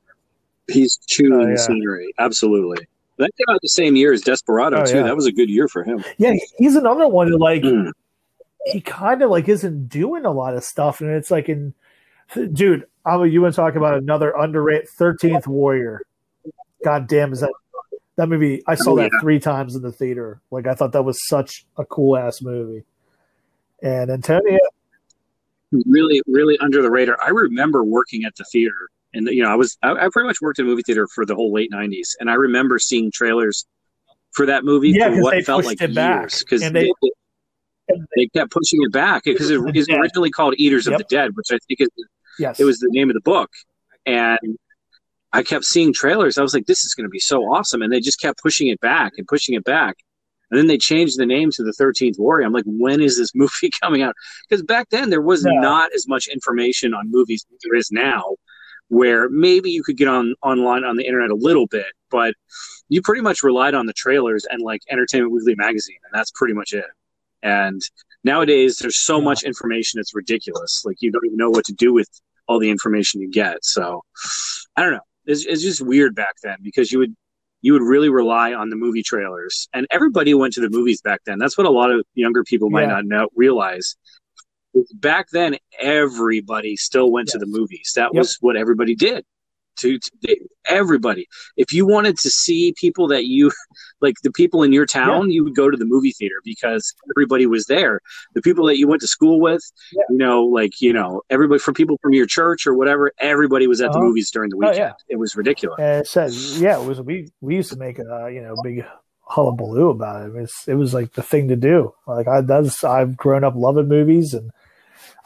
He's 0.68 0.98
chewing 1.06 1.32
Oh, 1.32 1.48
yeah. 1.48 1.56
scenery. 1.56 2.12
Absolutely. 2.18 2.86
That 3.18 3.30
came 3.36 3.52
out 3.54 3.60
the 3.62 3.68
same 3.68 3.96
year 3.96 4.12
as 4.12 4.20
Desperado 4.22 4.82
Oh, 4.82 4.84
too. 4.84 4.96
yeah. 4.98 5.02
That 5.02 5.16
was 5.16 5.26
a 5.26 5.32
good 5.32 5.50
year 5.50 5.66
for 5.68 5.82
him. 5.82 6.04
Yeah, 6.18 6.34
he's 6.56 6.76
another 6.76 7.08
one 7.08 7.28
who 7.28 7.38
like 7.38 7.62
Mm. 7.62 7.90
he 8.66 8.80
kind 8.80 9.22
of 9.22 9.30
like 9.30 9.48
isn't 9.48 9.88
doing 9.88 10.24
a 10.24 10.30
lot 10.30 10.54
of 10.54 10.62
stuff, 10.62 11.00
and 11.00 11.10
it's 11.10 11.30
like 11.30 11.48
in, 11.48 11.74
dude, 12.52 12.84
I'm 13.04 13.24
you 13.26 13.40
want 13.42 13.54
to 13.54 13.60
talk 13.60 13.74
about 13.74 13.96
another 13.98 14.32
underrated 14.38 14.88
Thirteenth 14.90 15.46
Warrior? 15.46 16.02
God 16.84 17.08
damn, 17.08 17.32
is 17.32 17.40
that 17.40 17.50
that 18.16 18.28
movie? 18.28 18.62
I 18.66 18.74
saw 18.74 18.92
Oh, 18.92 18.96
that 18.96 19.10
three 19.20 19.40
times 19.40 19.74
in 19.74 19.82
the 19.82 19.90
theater. 19.92 20.40
Like 20.50 20.66
I 20.66 20.74
thought 20.74 20.92
that 20.92 21.04
was 21.04 21.18
such 21.26 21.64
a 21.76 21.84
cool 21.84 22.16
ass 22.16 22.40
movie. 22.42 22.84
And 23.82 24.10
Antonio, 24.10 24.58
Really, 25.86 26.22
really 26.26 26.56
under 26.60 26.80
the 26.82 26.90
radar. 26.90 27.18
I 27.22 27.28
remember 27.30 27.84
working 27.84 28.24
at 28.24 28.34
the 28.36 28.44
theater, 28.44 28.88
and 29.18 29.28
you 29.28 29.42
know, 29.42 29.50
I 29.50 29.54
was 29.56 29.76
I, 29.82 29.90
I 29.92 30.08
pretty 30.12 30.26
much 30.26 30.40
worked 30.40 30.58
in 30.58 30.64
a 30.64 30.68
movie 30.68 30.82
theater 30.82 31.06
for 31.14 31.26
the 31.26 31.34
whole 31.34 31.52
late 31.52 31.70
'90s, 31.72 32.08
and 32.20 32.30
I 32.30 32.34
remember 32.34 32.78
seeing 32.78 33.10
trailers 33.12 33.66
for 34.32 34.46
that 34.46 34.64
movie 34.64 34.90
Yeah, 34.90 35.10
for 35.14 35.22
what 35.22 35.30
they 35.32 35.42
felt 35.42 35.64
like 35.66 35.80
years 35.80 36.38
because 36.44 36.62
and 36.62 36.74
they, 36.74 36.84
they- 37.02 37.10
they 38.16 38.26
kept 38.34 38.50
pushing 38.50 38.80
it 38.82 38.92
back 38.92 39.24
because 39.24 39.50
it 39.50 39.58
was 39.62 39.88
originally 39.88 40.30
called 40.30 40.54
Eaters 40.58 40.86
Yep. 40.86 40.92
of 40.92 40.98
the 40.98 41.14
Dead, 41.16 41.30
which 41.34 41.46
I 41.50 41.58
think 41.66 41.80
is 41.80 41.88
yes, 42.38 42.60
it 42.60 42.64
was 42.64 42.78
the 42.78 42.88
name 42.90 43.08
of 43.10 43.14
the 43.14 43.20
book 43.22 43.50
and 44.06 44.38
i 45.32 45.42
kept 45.42 45.64
seeing 45.64 45.92
trailers. 45.92 46.36
I 46.38 46.42
was 46.42 46.52
like 46.54 46.66
this 46.66 46.84
is 46.84 46.94
going 46.94 47.04
to 47.06 47.10
be 47.10 47.18
so 47.18 47.40
awesome 47.44 47.80
and 47.82 47.90
they 47.92 48.00
just 48.00 48.20
kept 48.20 48.42
pushing 48.42 48.68
it 48.68 48.78
back 48.80 49.12
and 49.16 49.26
pushing 49.26 49.54
it 49.54 49.64
back. 49.64 49.96
And 50.50 50.58
then 50.58 50.66
they 50.66 50.78
changed 50.78 51.18
the 51.18 51.26
name 51.26 51.50
to 51.52 51.62
the 51.62 51.72
13th 51.80 52.18
warrior. 52.18 52.46
I'm 52.46 52.52
like 52.52 52.64
when 52.66 53.00
is 53.00 53.16
this 53.18 53.30
movie 53.34 53.70
coming 53.82 54.02
out? 54.02 54.14
Because 54.48 54.62
back 54.62 54.88
then 54.90 55.08
there 55.10 55.22
was 55.22 55.42
No. 55.44 55.52
not 55.52 55.90
as 55.94 56.06
much 56.08 56.28
information 56.28 56.92
on 56.94 57.10
movies 57.10 57.44
as 57.52 57.58
there 57.64 57.74
is 57.74 57.90
now 57.90 58.22
where 58.88 59.28
maybe 59.28 59.70
you 59.70 59.82
could 59.82 59.96
get 59.96 60.08
on 60.08 60.34
online 60.42 60.84
on 60.84 60.96
the 60.96 61.04
internet 61.06 61.30
a 61.30 61.34
little 61.34 61.66
bit 61.66 61.86
but 62.10 62.34
you 62.88 63.02
pretty 63.02 63.20
much 63.20 63.42
relied 63.42 63.74
on 63.74 63.86
the 63.86 63.92
trailers 63.92 64.46
and 64.50 64.62
like 64.62 64.80
entertainment 64.90 65.32
weekly 65.32 65.54
magazine 65.56 65.98
and 66.04 66.18
that's 66.18 66.30
pretty 66.34 66.54
much 66.54 66.72
it. 66.72 66.84
And 67.42 67.80
nowadays 68.24 68.78
there's 68.78 68.96
so 68.98 69.20
much 69.20 69.42
information 69.44 70.00
it's 70.00 70.14
ridiculous. 70.14 70.82
Like 70.84 70.96
you 71.00 71.10
don't 71.12 71.24
even 71.26 71.36
know 71.36 71.50
what 71.50 71.64
to 71.66 71.72
do 71.72 71.92
with 71.92 72.08
all 72.46 72.58
the 72.58 72.70
information 72.70 73.20
you 73.20 73.30
get. 73.30 73.64
So 73.64 74.02
i 74.76 74.82
don't 74.82 74.92
know. 74.92 75.00
It's, 75.26 75.44
it's 75.44 75.62
just 75.62 75.82
weird 75.82 76.14
back 76.14 76.36
then 76.42 76.56
because 76.62 76.90
you 76.90 76.98
would 76.98 77.14
you 77.60 77.72
would 77.72 77.82
really 77.82 78.08
rely 78.08 78.54
on 78.54 78.70
the 78.70 78.76
movie 78.76 79.02
trailers. 79.02 79.68
And 79.74 79.86
everybody 79.90 80.32
went 80.32 80.54
to 80.54 80.60
the 80.60 80.70
movies 80.70 81.02
back 81.02 81.20
then. 81.26 81.38
That's 81.38 81.58
what 81.58 81.66
a 81.66 81.70
lot 81.70 81.90
of 81.90 82.06
younger 82.14 82.44
people 82.44 82.70
might 82.70 82.82
Yeah. 82.82 82.94
not 82.94 83.04
know 83.04 83.28
realize 83.34 83.96
back 84.94 85.28
then 85.32 85.56
everybody 85.80 86.76
still 86.76 87.10
went 87.10 87.28
to 87.28 87.38
the 87.38 87.46
movies 87.46 87.92
that 87.96 88.10
Yep. 88.12 88.20
was 88.20 88.36
what 88.40 88.56
everybody 88.56 88.94
did 88.94 89.24
to, 89.76 89.96
to 89.98 90.36
everybody 90.68 91.26
if 91.56 91.72
you 91.72 91.86
wanted 91.86 92.18
to 92.18 92.28
see 92.30 92.74
people 92.80 93.06
that 93.06 93.26
you 93.26 93.52
like 94.00 94.16
the 94.24 94.32
people 94.32 94.62
in 94.64 94.72
your 94.72 94.84
town 94.86 95.30
you 95.30 95.44
would 95.44 95.54
go 95.54 95.70
to 95.70 95.76
the 95.76 95.84
movie 95.84 96.10
theater 96.10 96.34
because 96.44 96.92
everybody 97.16 97.46
was 97.46 97.66
there 97.66 98.00
the 98.34 98.42
people 98.42 98.66
that 98.66 98.76
you 98.76 98.88
went 98.88 99.00
to 99.00 99.06
school 99.06 99.40
with 99.40 99.62
Yeah. 99.92 100.02
you 100.10 100.18
know 100.18 100.42
like 100.44 100.80
you 100.80 100.92
know 100.92 101.22
everybody 101.30 101.60
from 101.60 101.74
people 101.74 101.96
from 102.02 102.12
your 102.12 102.26
church 102.26 102.66
or 102.66 102.74
whatever 102.74 103.12
everybody 103.20 103.66
was 103.68 103.80
at 103.80 103.92
the 103.92 103.98
Uh-huh. 103.98 104.06
movies 104.08 104.30
during 104.32 104.50
the 104.50 104.56
Oh, 104.56 104.60
weekend 104.70 104.76
yeah. 104.78 104.92
it 105.08 105.16
was 105.16 105.36
ridiculous 105.36 105.78
it 105.80 106.06
said, 106.08 106.32
yeah, 106.60 106.80
it 106.80 106.84
was. 106.84 107.00
We 107.00 107.30
we 107.40 107.54
used 107.56 107.70
to 107.70 107.78
make 107.78 107.98
a 108.00 108.28
you 108.32 108.42
know 108.42 108.56
big 108.62 108.84
hullabaloo 109.28 109.90
about 109.90 110.22
it. 110.22 110.28
It 110.28 110.40
was, 110.40 110.54
it 110.66 110.74
was 110.74 110.94
like 110.94 111.12
the 111.12 111.22
thing 111.22 111.48
to 111.48 111.56
do. 111.56 111.94
Like 112.06 112.26
I 112.28 112.40
that's 112.40 112.82
I've 112.84 113.16
grown 113.16 113.44
up 113.44 113.54
loving 113.54 113.88
movies, 113.88 114.34
and 114.34 114.50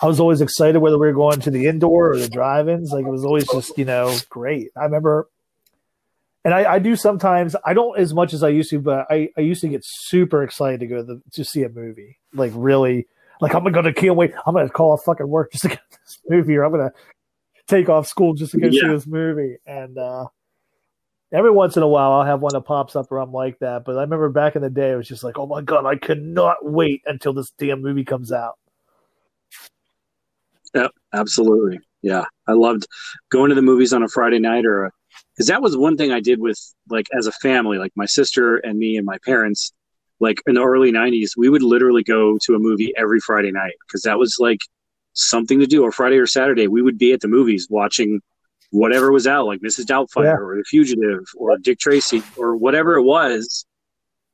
I 0.00 0.06
was 0.06 0.20
always 0.20 0.40
excited 0.40 0.78
whether 0.80 0.98
we 0.98 1.06
were 1.06 1.12
going 1.12 1.40
to 1.40 1.50
the 1.50 1.66
indoor 1.66 2.12
or 2.12 2.18
the 2.18 2.28
drive-ins. 2.28 2.90
Like 2.90 3.06
it 3.06 3.10
was 3.10 3.24
always 3.24 3.46
just 3.48 3.76
you 3.78 3.84
know 3.84 4.16
great. 4.28 4.70
I 4.76 4.84
remember, 4.84 5.28
and 6.44 6.52
I, 6.52 6.74
I 6.74 6.78
do 6.78 6.96
sometimes. 6.96 7.54
I 7.64 7.74
don't 7.74 7.98
as 7.98 8.12
much 8.12 8.32
as 8.32 8.42
I 8.42 8.48
used 8.48 8.70
to, 8.70 8.80
but 8.80 9.06
I, 9.10 9.30
I 9.36 9.40
used 9.42 9.60
to 9.62 9.68
get 9.68 9.82
super 9.84 10.42
excited 10.42 10.80
to 10.80 10.86
go 10.86 10.96
to, 10.96 11.02
the, 11.02 11.22
to 11.32 11.44
see 11.44 11.62
a 11.62 11.68
movie. 11.68 12.18
Like 12.34 12.52
really, 12.54 13.06
like 13.40 13.54
I'm 13.54 13.64
gonna 13.64 13.92
can't 13.92 14.16
wait. 14.16 14.32
I'm 14.46 14.54
gonna 14.54 14.68
call 14.68 14.92
off 14.92 15.04
fucking 15.04 15.28
work 15.28 15.52
just 15.52 15.62
to 15.62 15.68
get 15.68 15.80
this 15.90 16.18
movie, 16.28 16.56
or 16.56 16.64
I'm 16.64 16.72
gonna 16.72 16.92
take 17.68 17.88
off 17.88 18.08
school 18.08 18.34
just 18.34 18.52
to 18.52 18.58
go 18.58 18.70
see 18.70 18.86
this 18.88 19.06
movie. 19.06 19.58
And 19.66 19.96
uh 19.96 20.26
every 21.32 21.50
once 21.50 21.76
in 21.76 21.82
a 21.82 21.88
while 21.88 22.12
I'll 22.12 22.24
have 22.24 22.40
one 22.40 22.52
that 22.52 22.62
pops 22.62 22.94
up 22.94 23.10
where 23.10 23.20
I'm 23.20 23.32
like 23.32 23.58
that. 23.60 23.84
But 23.84 23.96
I 23.96 24.02
remember 24.02 24.28
back 24.28 24.56
in 24.56 24.62
the 24.62 24.70
day 24.70 24.92
it 24.92 24.96
was 24.96 25.08
just 25.08 25.24
like, 25.24 25.38
oh 25.38 25.46
my 25.46 25.62
god, 25.62 25.86
I 25.86 25.96
cannot 25.96 26.64
wait 26.64 27.02
until 27.06 27.32
this 27.32 27.50
damn 27.58 27.82
movie 27.82 28.04
comes 28.04 28.32
out. 28.32 28.58
Yeah, 30.74 30.88
Absolutely. 31.12 31.80
Yeah. 32.02 32.24
I 32.46 32.52
loved 32.52 32.86
going 33.30 33.50
to 33.50 33.54
the 33.54 33.62
movies 33.62 33.92
on 33.92 34.02
a 34.02 34.08
Friday 34.08 34.38
night 34.38 34.66
or 34.66 34.92
because 35.34 35.46
that 35.46 35.62
was 35.62 35.76
one 35.76 35.96
thing 35.96 36.12
I 36.12 36.20
did 36.20 36.40
with 36.40 36.58
like 36.90 37.06
as 37.16 37.26
a 37.26 37.32
family, 37.32 37.78
like 37.78 37.92
my 37.94 38.06
sister 38.06 38.56
and 38.56 38.78
me 38.78 38.96
and 38.96 39.06
my 39.06 39.18
parents, 39.24 39.72
like 40.20 40.42
in 40.46 40.54
the 40.54 40.62
early 40.62 40.92
90s, 40.92 41.30
we 41.36 41.48
would 41.48 41.62
literally 41.62 42.02
go 42.02 42.38
to 42.42 42.54
a 42.54 42.58
movie 42.58 42.92
every 42.96 43.20
Friday 43.20 43.52
night 43.52 43.74
because 43.86 44.02
that 44.02 44.18
was 44.18 44.36
like 44.38 44.60
something 45.12 45.60
to 45.60 45.66
do. 45.66 45.82
Or 45.82 45.92
Friday 45.92 46.16
or 46.16 46.26
Saturday, 46.26 46.68
we 46.68 46.82
would 46.82 46.98
be 46.98 47.12
at 47.12 47.20
the 47.20 47.28
movies 47.28 47.68
watching 47.70 48.20
whatever 48.72 49.12
was 49.12 49.26
out, 49.26 49.46
like 49.46 49.60
Mrs. 49.60 49.84
Doubtfire 49.84 50.24
Yeah. 50.24 50.36
or 50.36 50.56
The 50.56 50.64
Fugitive 50.64 51.24
or 51.36 51.56
Dick 51.58 51.78
Tracy 51.78 52.22
or 52.36 52.56
whatever 52.56 52.96
it 52.96 53.02
was. 53.04 53.64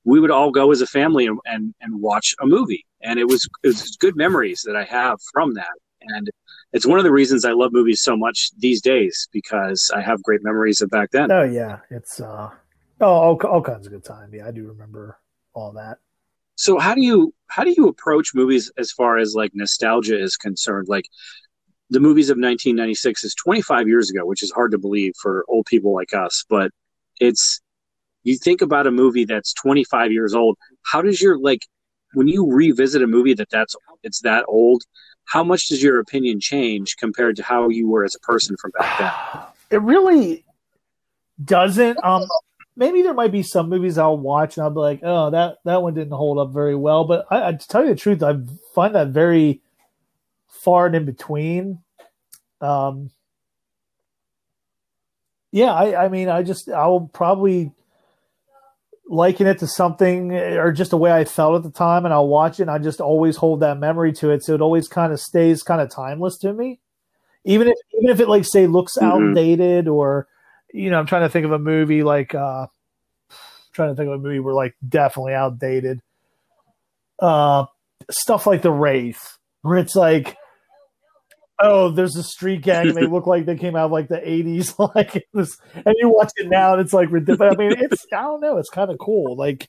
We 0.04 0.20
would 0.20 0.30
all 0.30 0.50
go 0.50 0.70
as 0.70 0.80
a 0.80 0.86
family 0.86 1.26
and, 1.26 1.38
and, 1.44 1.74
and 1.82 2.00
watch 2.00 2.34
a 2.40 2.46
movie. 2.46 2.86
And 3.02 3.18
it 3.18 3.28
was, 3.28 3.46
it 3.62 3.68
was 3.68 3.96
good 3.96 4.16
memories 4.16 4.62
that 4.64 4.74
I 4.76 4.84
have 4.84 5.18
from 5.32 5.52
that. 5.54 5.74
And 6.00 6.30
it's 6.72 6.86
one 6.86 6.98
of 6.98 7.04
the 7.04 7.10
reasons 7.12 7.44
I 7.44 7.52
love 7.52 7.72
movies 7.72 8.00
so 8.02 8.16
much 8.16 8.50
these 8.58 8.80
days 8.80 9.28
because 9.32 9.90
I 9.94 10.00
have 10.00 10.22
great 10.22 10.42
memories 10.42 10.80
of 10.80 10.88
back 10.90 11.10
then. 11.10 11.30
Oh 11.30 11.42
yeah, 11.42 11.80
it's 11.90 12.20
uh 12.20 12.50
oh 13.00 13.06
all, 13.06 13.36
all 13.46 13.62
kinds 13.62 13.86
of 13.86 13.92
good 13.92 14.04
time. 14.04 14.30
Yeah, 14.32 14.46
I 14.46 14.52
do 14.52 14.66
remember 14.68 15.18
all 15.52 15.72
that. 15.72 15.98
So 16.54 16.78
how 16.78 16.94
do 16.94 17.02
you 17.02 17.34
how 17.48 17.64
do 17.64 17.74
you 17.76 17.88
approach 17.88 18.34
movies 18.34 18.70
as 18.78 18.92
far 18.92 19.18
as 19.18 19.34
like 19.34 19.50
nostalgia 19.54 20.18
is 20.18 20.36
concerned? 20.36 20.86
Like 20.88 21.06
the 21.90 22.00
movies 22.00 22.30
of 22.30 22.34
1996 22.34 23.24
is 23.24 23.34
25 23.34 23.88
years 23.88 24.10
ago, 24.10 24.26
which 24.26 24.42
is 24.42 24.50
hard 24.50 24.72
to 24.72 24.78
believe 24.78 25.14
for 25.20 25.44
old 25.48 25.66
people 25.66 25.94
like 25.94 26.12
us, 26.12 26.44
but 26.48 26.70
it's 27.20 27.60
you 28.24 28.36
think 28.36 28.60
about 28.60 28.86
a 28.86 28.90
movie 28.90 29.24
that's 29.24 29.54
25 29.54 30.12
years 30.12 30.34
old. 30.34 30.58
How 30.84 31.00
does 31.00 31.20
your 31.20 31.38
like 31.38 31.66
when 32.14 32.28
you 32.28 32.50
revisit 32.50 33.02
a 33.02 33.06
movie 33.06 33.34
that 33.34 33.48
that's 33.50 33.74
it's 34.02 34.20
that 34.22 34.44
old? 34.48 34.82
How 35.24 35.44
much 35.44 35.68
does 35.68 35.82
your 35.82 35.98
opinion 35.98 36.40
change 36.40 36.96
compared 36.96 37.36
to 37.36 37.42
how 37.42 37.68
you 37.68 37.88
were 37.88 38.04
as 38.04 38.14
a 38.14 38.20
person 38.20 38.56
from 38.60 38.72
back 38.78 38.98
then? 38.98 39.42
It 39.70 39.82
really 39.82 40.46
doesn't. 41.44 42.02
Um, 42.02 42.26
maybe 42.74 43.02
there 43.02 43.12
might 43.12 43.32
be 43.32 43.42
some 43.42 43.68
movies 43.68 43.98
I'll 43.98 44.16
watch 44.16 44.56
and 44.56 44.64
I'll 44.64 44.70
be 44.70 44.80
like, 44.80 45.00
oh, 45.02 45.28
that 45.28 45.58
that 45.66 45.82
one 45.82 45.92
didn't 45.92 46.14
hold 46.14 46.38
up 46.38 46.54
very 46.54 46.74
well. 46.74 47.04
But 47.04 47.26
I, 47.30 47.48
I 47.48 47.52
to 47.52 47.68
tell 47.68 47.82
you 47.82 47.90
the 47.90 47.96
truth, 47.96 48.22
I 48.22 48.38
find 48.74 48.94
that 48.94 49.08
very 49.08 49.60
far 50.68 50.84
and 50.84 50.94
in 50.96 51.06
between. 51.06 51.78
Um, 52.60 53.10
yeah, 55.50 55.72
I, 55.72 56.04
I 56.04 56.08
mean, 56.10 56.28
I 56.28 56.42
just 56.42 56.68
I'll 56.68 57.08
probably 57.14 57.72
liken 59.08 59.46
it 59.46 59.60
to 59.60 59.66
something 59.66 60.34
or 60.34 60.70
just 60.70 60.90
the 60.90 60.98
way 60.98 61.10
I 61.10 61.24
felt 61.24 61.56
at 61.56 61.62
the 61.62 61.70
time, 61.70 62.04
and 62.04 62.12
I'll 62.12 62.28
watch 62.28 62.60
it. 62.60 62.64
and 62.64 62.70
I 62.70 62.76
just 62.76 63.00
always 63.00 63.36
hold 63.36 63.60
that 63.60 63.78
memory 63.78 64.12
to 64.14 64.28
it, 64.30 64.44
so 64.44 64.52
it 64.54 64.60
always 64.60 64.88
kind 64.88 65.10
of 65.10 65.20
stays 65.20 65.62
kind 65.62 65.80
of 65.80 65.88
timeless 65.90 66.36
to 66.40 66.52
me. 66.52 66.80
Even 67.44 67.68
if 67.68 67.76
even 67.98 68.10
if 68.10 68.20
it 68.20 68.28
like 68.28 68.44
say 68.44 68.66
looks 68.66 68.98
Mhm. 68.98 69.04
outdated 69.04 69.88
or 69.88 70.28
you 70.74 70.90
know, 70.90 70.98
I'm 70.98 71.06
trying 71.06 71.22
to 71.22 71.30
think 71.30 71.46
of 71.46 71.52
a 71.52 71.58
movie 71.58 72.02
like 72.02 72.34
uh 72.34 72.66
trying 73.72 73.88
to 73.88 73.94
think 73.94 74.08
of 74.08 74.20
a 74.20 74.22
movie 74.22 74.40
where 74.40 74.52
like 74.54 74.74
definitely 74.86 75.32
outdated. 75.32 76.02
Uh 77.18 77.64
stuff 78.10 78.46
like 78.46 78.60
the 78.60 78.70
Wraith, 78.70 79.38
where 79.62 79.78
it's 79.78 79.96
like 79.96 80.36
oh, 81.60 81.90
there's 81.90 82.16
a 82.16 82.22
street 82.22 82.62
gang 82.62 82.94
they 82.94 83.06
look 83.06 83.26
like 83.26 83.46
they 83.46 83.56
came 83.56 83.76
out 83.76 83.86
of 83.86 83.92
like 83.92 84.08
the 84.08 84.16
80s 84.16 84.78
like 84.94 85.26
was, 85.32 85.58
and 85.74 85.94
you 85.98 86.08
watch 86.08 86.32
it 86.36 86.48
now 86.48 86.72
and 86.72 86.80
it's 86.80 86.92
like 86.92 87.10
ridiculous. 87.10 87.54
I 87.54 87.56
mean, 87.56 87.72
it's 87.78 88.06
I 88.12 88.22
don't 88.22 88.40
know, 88.40 88.58
it's 88.58 88.70
kind 88.70 88.90
of 88.90 88.98
cool. 88.98 89.36
Like 89.36 89.68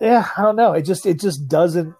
yeah, 0.00 0.28
I 0.36 0.42
don't 0.42 0.56
know. 0.56 0.72
It 0.72 0.82
just 0.82 1.06
it 1.06 1.20
just 1.20 1.48
doesn't 1.48 1.94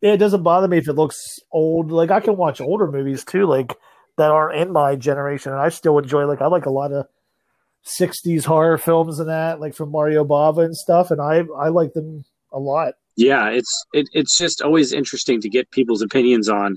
it 0.00 0.18
doesn't 0.18 0.42
bother 0.42 0.68
me 0.68 0.78
if 0.78 0.88
it 0.88 0.94
looks 0.94 1.38
old. 1.50 1.90
Like 1.90 2.10
I 2.10 2.20
can 2.20 2.36
watch 2.36 2.60
older 2.60 2.90
movies 2.90 3.24
too, 3.24 3.46
like 3.46 3.76
that 4.16 4.30
aren't 4.30 4.60
in 4.60 4.72
my 4.72 4.96
generation, 4.96 5.52
and 5.52 5.60
I 5.60 5.70
still 5.70 5.98
enjoy. 5.98 6.26
Like 6.26 6.40
I 6.40 6.46
like 6.46 6.66
a 6.66 6.70
lot 6.70 6.92
of 6.92 7.06
'60s 8.00 8.44
horror 8.44 8.78
films 8.78 9.18
and 9.18 9.28
that, 9.28 9.60
like 9.60 9.74
from 9.74 9.90
Mario 9.90 10.24
Bava 10.24 10.64
and 10.64 10.76
stuff, 10.76 11.10
and 11.10 11.20
I 11.20 11.44
I 11.56 11.68
like 11.68 11.92
them 11.94 12.24
a 12.52 12.58
lot. 12.58 12.94
Yeah, 13.16 13.48
it's 13.48 13.84
it, 13.92 14.08
it's 14.12 14.38
just 14.38 14.62
always 14.62 14.92
interesting 14.92 15.40
to 15.40 15.48
get 15.48 15.70
people's 15.70 16.02
opinions 16.02 16.48
on, 16.48 16.76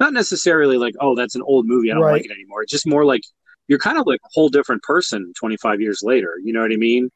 not 0.00 0.12
necessarily 0.12 0.76
like, 0.78 0.94
oh, 1.00 1.14
that's 1.14 1.34
an 1.34 1.42
old 1.42 1.66
movie, 1.66 1.90
I 1.90 1.94
don't 1.94 2.02
Right. 2.04 2.12
like 2.12 2.24
it 2.24 2.30
anymore. 2.30 2.62
It's 2.62 2.72
just 2.72 2.86
more 2.86 3.04
like 3.04 3.22
you're 3.66 3.78
kind 3.78 3.98
of 3.98 4.06
like 4.06 4.20
a 4.24 4.28
whole 4.32 4.48
different 4.48 4.82
person 4.82 5.32
25 5.38 5.80
years 5.80 6.00
later. 6.02 6.34
You 6.42 6.52
know 6.52 6.60
what 6.62 6.72
I 6.72 6.76
mean? 6.76 7.10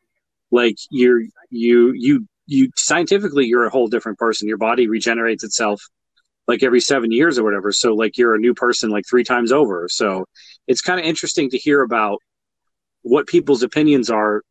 Like 0.50 0.76
you're 0.90 1.22
you 1.50 1.92
you 1.92 2.26
you 2.46 2.70
scientifically 2.76 3.46
you're 3.46 3.64
a 3.64 3.70
whole 3.70 3.88
different 3.88 4.18
person. 4.18 4.48
Your 4.48 4.58
body 4.58 4.86
regenerates 4.88 5.44
itself 5.44 5.82
like 6.48 6.62
every 6.62 6.80
seven 6.80 7.10
years 7.12 7.38
or 7.38 7.44
whatever. 7.44 7.72
So 7.72 7.94
like 7.94 8.18
you're 8.18 8.34
a 8.34 8.38
new 8.38 8.52
person 8.52 8.90
like 8.90 9.04
three 9.08 9.24
times 9.24 9.52
over. 9.52 9.88
So 9.88 10.26
it's 10.66 10.82
kind 10.82 11.00
of 11.00 11.06
interesting 11.06 11.48
to 11.50 11.58
hear 11.58 11.82
about 11.82 12.18
what 13.02 13.26
people's 13.26 13.62
opinions 13.62 14.10
are 14.10 14.42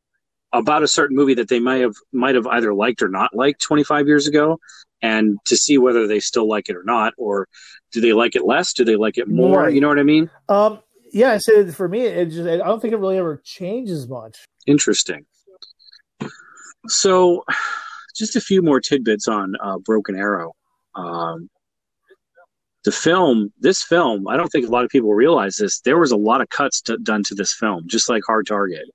about 0.54 0.84
a 0.84 0.88
certain 0.88 1.16
movie 1.16 1.36
that 1.36 1.48
they 1.50 1.60
might 1.60 1.82
have 1.82 1.94
might 2.12 2.36
have 2.36 2.48
either 2.48 2.74
liked 2.74 3.02
or 3.02 3.10
not 3.10 3.36
liked 3.36 3.62
25 3.62 4.08
years 4.08 4.28
ago 4.28 4.58
and 5.02 5.38
to 5.46 5.56
see 5.56 5.78
whether 5.78 6.08
they 6.08 6.20
still 6.20 6.48
like 6.48 6.70
it 6.70 6.76
or 6.76 6.84
not 6.84 7.14
or 7.18 7.48
do 7.92 8.02
they 8.02 8.14
like 8.14 8.36
it 8.36 8.46
less? 8.46 8.74
Do 8.74 8.86
they 8.86 8.96
like 8.96 9.18
it 9.18 9.28
more? 9.28 9.64
Right. 9.64 9.74
you 9.74 9.82
know 9.82 9.88
what 9.88 10.00
i 10.00 10.04
mean? 10.04 10.30
Um, 10.50 10.80
yeah, 11.12 11.32
I 11.32 11.38
said 11.40 11.76
for 11.76 11.90
me, 11.90 12.02
it 12.02 12.28
just 12.28 12.48
I 12.48 12.58
don't 12.58 12.82
think 12.82 12.94
it 12.94 12.98
really 12.98 13.18
ever 13.18 13.42
changes 13.44 14.08
much. 14.08 14.38
interesting. 14.66 15.26
So 16.88 17.44
just 18.16 18.36
a 18.36 18.42
few 18.42 18.62
more 18.62 18.80
tidbits 18.80 19.28
on 19.28 19.54
uh, 19.62 19.78
broken 19.80 20.16
arrow. 20.16 20.54
Um, 20.96 21.50
the 22.84 22.92
film 22.92 23.54
this 23.60 23.84
film 23.84 24.28
i 24.28 24.36
don't 24.36 24.50
think 24.50 24.68
a 24.68 24.72
lot 24.72 24.84
of 24.84 24.90
people 24.90 25.14
realize 25.14 25.56
this 25.56 25.82
there 25.82 26.00
was 26.00 26.12
a 26.12 26.18
lot 26.18 26.42
of 26.42 26.50
cuts 26.50 26.82
to, 26.82 26.98
done 26.98 27.22
to 27.24 27.36
this 27.36 27.54
film 27.54 27.84
just 27.88 28.10
like 28.10 28.24
hard 28.26 28.48
target. 28.48 28.90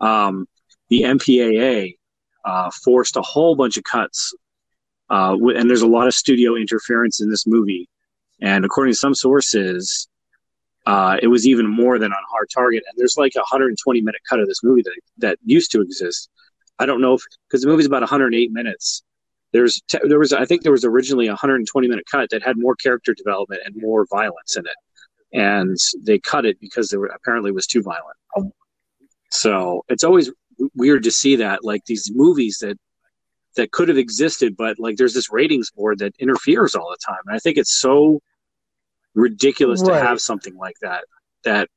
Um, 0.00 0.46
the 0.88 1.02
mpaa 1.02 1.94
uh, 2.44 2.70
forced 2.84 3.16
a 3.16 3.22
whole 3.22 3.56
bunch 3.56 3.76
of 3.76 3.84
cuts 3.84 4.32
uh, 5.10 5.36
and 5.56 5.68
there's 5.68 5.82
a 5.82 5.86
lot 5.86 6.06
of 6.06 6.14
studio 6.14 6.56
interference 6.56 7.20
in 7.20 7.30
this 7.30 7.46
movie. 7.46 7.88
And 8.40 8.64
according 8.64 8.92
to 8.92 8.98
some 8.98 9.14
sources 9.14 10.08
uh, 10.86 11.16
it 11.22 11.28
was 11.28 11.46
even 11.46 11.66
more 11.66 11.98
than 11.98 12.12
on 12.12 12.22
hard 12.30 12.48
target. 12.52 12.84
And 12.88 12.98
there's 12.98 13.16
like 13.16 13.32
a 13.36 13.40
120 13.40 14.00
minute 14.02 14.20
cut 14.28 14.40
of 14.40 14.46
this 14.46 14.62
movie 14.62 14.82
that, 14.82 15.00
that 15.18 15.38
used 15.44 15.70
to 15.72 15.80
exist. 15.80 16.28
I 16.78 16.86
don't 16.86 17.00
know 17.00 17.14
if 17.14 17.22
because 17.48 17.62
the 17.62 17.68
movie's 17.68 17.86
about 17.86 18.02
108 18.02 18.52
minutes. 18.52 19.02
There's 19.52 19.80
there 20.02 20.18
was 20.18 20.32
I 20.32 20.44
think 20.44 20.62
there 20.62 20.72
was 20.72 20.84
originally 20.84 21.26
a 21.26 21.30
120 21.30 21.88
minute 21.88 22.04
cut 22.10 22.30
that 22.30 22.42
had 22.42 22.56
more 22.58 22.74
character 22.74 23.14
development 23.14 23.62
and 23.64 23.74
more 23.76 24.06
violence 24.10 24.56
in 24.56 24.66
it, 24.66 24.76
and 25.32 25.76
they 26.02 26.18
cut 26.18 26.44
it 26.44 26.58
because 26.60 26.88
there 26.88 27.04
apparently 27.04 27.52
was 27.52 27.66
too 27.66 27.80
violent. 27.80 28.52
So 29.30 29.84
it's 29.88 30.04
always 30.04 30.30
weird 30.74 31.04
to 31.04 31.10
see 31.10 31.36
that 31.36 31.64
like 31.64 31.84
these 31.86 32.10
movies 32.12 32.58
that 32.60 32.76
that 33.56 33.72
could 33.72 33.88
have 33.88 33.98
existed, 33.98 34.56
but 34.56 34.78
like 34.78 34.96
there's 34.96 35.14
this 35.14 35.30
ratings 35.32 35.70
board 35.70 35.98
that 35.98 36.14
interferes 36.18 36.74
all 36.74 36.90
the 36.90 36.98
time, 37.04 37.20
and 37.26 37.34
I 37.36 37.38
think 37.38 37.56
it's 37.56 37.78
so 37.78 38.20
ridiculous 39.14 39.80
Right. 39.82 40.00
to 40.00 40.06
have 40.06 40.20
something 40.20 40.56
like 40.56 40.76
that 40.82 41.04
that 41.44 41.68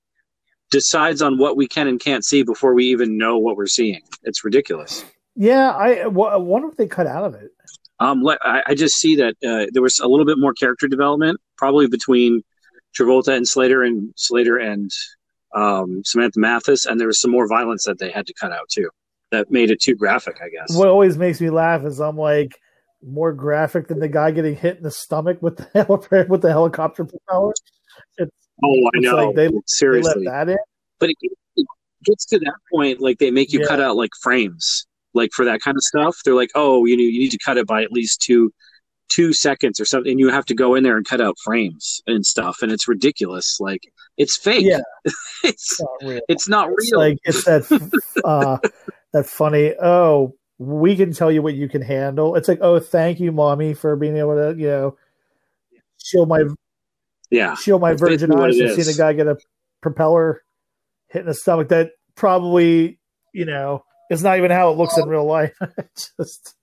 decides 0.72 1.22
on 1.22 1.38
what 1.38 1.56
we 1.56 1.68
can 1.68 1.88
and 1.88 2.00
can't 2.00 2.26
see 2.26 2.44
before 2.44 2.74
we 2.74 2.86
even 2.88 3.18
know 3.18 3.38
what 3.38 3.56
we're 3.58 3.68
seeing. 3.68 4.02
It's 4.24 4.44
ridiculous. 4.44 5.06
Yeah, 5.36 5.70
I 5.70 6.08
wonder 6.08 6.68
if 6.68 6.78
they 6.78 6.88
cut 6.88 7.06
out 7.08 7.24
of 7.24 7.36
it. 7.36 7.52
Um, 8.00 8.28
I, 8.28 8.64
I 8.68 8.76
just 8.76 8.96
see 8.96 9.16
that 9.18 9.36
uh, 9.46 9.68
there 9.72 9.82
was 9.82 10.00
a 10.00 10.08
little 10.08 10.26
bit 10.26 10.38
more 10.40 10.54
character 10.54 10.88
development, 10.88 11.40
probably 11.58 11.88
between 11.88 12.44
Travolta 12.98 13.36
and 13.36 13.48
Slater, 13.48 13.84
and 13.84 14.14
Slater 14.18 14.58
and 14.58 14.90
um, 15.56 16.02
Samantha 16.06 16.40
Mathis, 16.40 16.86
and 16.86 17.00
there 17.00 17.08
was 17.08 17.22
some 17.22 17.32
more 17.32 17.48
violence 17.48 17.86
that 17.86 18.00
they 18.00 18.12
had 18.12 18.28
to 18.28 18.34
cut 18.34 18.52
out 18.52 18.68
too. 18.70 18.90
That 19.32 19.52
made 19.52 19.72
it 19.72 19.82
too 19.82 19.96
graphic, 19.96 20.38
I 20.42 20.50
guess. 20.50 20.76
What 20.78 20.88
always 20.88 21.18
makes 21.18 21.42
me 21.42 21.50
laugh 21.50 21.84
is 21.84 22.00
I'm 22.00 22.18
like 22.18 22.58
more 23.04 23.34
graphic 23.34 23.88
than 23.90 24.00
the 24.00 24.08
guy 24.08 24.32
getting 24.32 24.56
hit 24.56 24.78
in 24.78 24.84
the 24.84 24.92
stomach 24.92 25.42
with 25.42 25.58
the 25.58 26.26
with 26.30 26.42
the 26.42 26.50
helicopter 26.52 27.04
propeller. 27.06 27.54
It's, 28.18 28.32
oh, 28.64 28.86
I 28.86 28.90
it's 28.94 29.04
know. 29.06 29.16
like 29.16 29.36
they- 29.36 29.48
they 29.48 29.54
let 29.54 29.70
Seriously, 29.70 30.26
that 30.26 30.50
in. 30.50 30.58
but 31.00 31.10
it, 31.10 31.16
it 31.56 31.68
gets 32.06 32.26
to 32.28 32.40
that 32.40 32.54
point, 32.74 33.02
like 33.02 33.18
they 33.20 33.32
make 33.32 33.52
you 33.52 33.60
Yeah. 33.62 33.68
cut 33.68 33.82
out 33.82 33.98
like 33.98 34.12
frames, 34.22 34.86
like 35.14 35.32
for 35.36 35.44
that 35.46 35.60
kind 35.62 35.76
of 35.76 35.82
stuff. 35.84 36.16
They're 36.24 36.34
like, 36.34 36.52
oh, 36.56 36.86
you 36.86 36.96
need 36.96 37.14
you 37.14 37.20
need 37.20 37.32
to 37.32 37.40
cut 37.44 37.58
it 37.58 37.68
by 37.68 37.84
at 37.84 37.92
least 37.92 38.22
two 38.22 38.52
two 39.10 39.34
seconds 39.34 39.80
or 39.80 39.86
something, 39.86 40.12
and 40.12 40.20
you 40.20 40.30
have 40.30 40.46
to 40.46 40.54
go 40.56 40.76
in 40.76 40.84
there 40.84 40.96
and 40.98 41.06
cut 41.06 41.22
out 41.22 41.36
frames 41.44 42.02
and 42.08 42.26
stuff, 42.26 42.58
and 42.62 42.72
it's 42.72 42.88
ridiculous. 42.88 43.58
Like 43.60 43.82
it's 44.18 44.38
fake. 44.38 44.66
Yeah. 44.66 44.80
it's 45.44 45.80
It's 45.80 45.80
not 45.82 45.90
real. 46.02 46.22
it's 46.30 46.50
not 46.50 46.70
It's 46.72 46.92
real. 46.92 47.00
like 47.02 47.18
it's 47.26 47.44
that 47.46 48.12
uh, 48.26 48.58
that 49.18 49.30
funny. 49.30 49.74
Oh, 49.82 50.36
we 50.58 50.96
can 50.96 51.14
tell 51.14 51.32
you 51.32 51.42
what 51.42 51.54
you 51.54 51.70
can 51.70 51.82
handle. 51.82 52.36
It's 52.36 52.48
like, 52.48 52.60
oh, 52.62 52.80
thank 52.80 53.20
you, 53.20 53.32
mommy, 53.32 53.74
for 53.74 53.96
being 53.96 54.18
able 54.18 54.36
to, 54.36 54.60
you 54.60 54.68
know, 54.68 54.98
shield 56.04 56.30
my 56.30 56.44
yeah, 57.30 57.56
shield 57.56 57.82
my 57.82 57.94
virgin 57.94 58.32
eyes 58.32 58.58
and 58.58 58.72
seeing 58.72 58.96
a 58.96 58.98
guy 58.98 59.14
get 59.14 59.28
a 59.28 59.38
propeller 59.82 60.42
hit 61.10 61.22
in 61.22 61.26
the 61.26 61.34
stomach. 61.34 61.70
That 61.70 61.92
probably, 62.16 63.00
you 63.34 63.46
know, 63.46 63.84
is 64.10 64.24
not 64.24 64.38
even 64.38 64.52
how 64.52 64.72
it 64.72 64.78
looks 64.78 64.98
in 64.98 65.08
real 65.08 65.26
life. 65.26 65.54
It's 65.78 66.12
just 66.18 66.56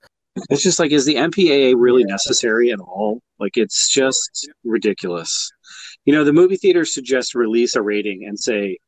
it's 0.50 0.62
just 0.62 0.78
like, 0.80 0.90
is 0.90 1.07
the 1.07 1.14
MPAA 1.14 1.74
really 1.76 2.02
necessary 2.05 2.72
at 2.72 2.80
all? 2.80 3.20
Like, 3.38 3.57
it's 3.57 3.88
just 3.88 4.48
ridiculous. 4.64 5.50
You 6.07 6.12
know, 6.12 6.24
the 6.24 6.32
movie 6.32 6.57
theaters 6.57 6.90
should 6.90 7.05
just 7.05 7.36
release 7.36 7.76
a 7.76 7.82
rating 7.82 8.24
and 8.26 8.38
say, 8.38 8.78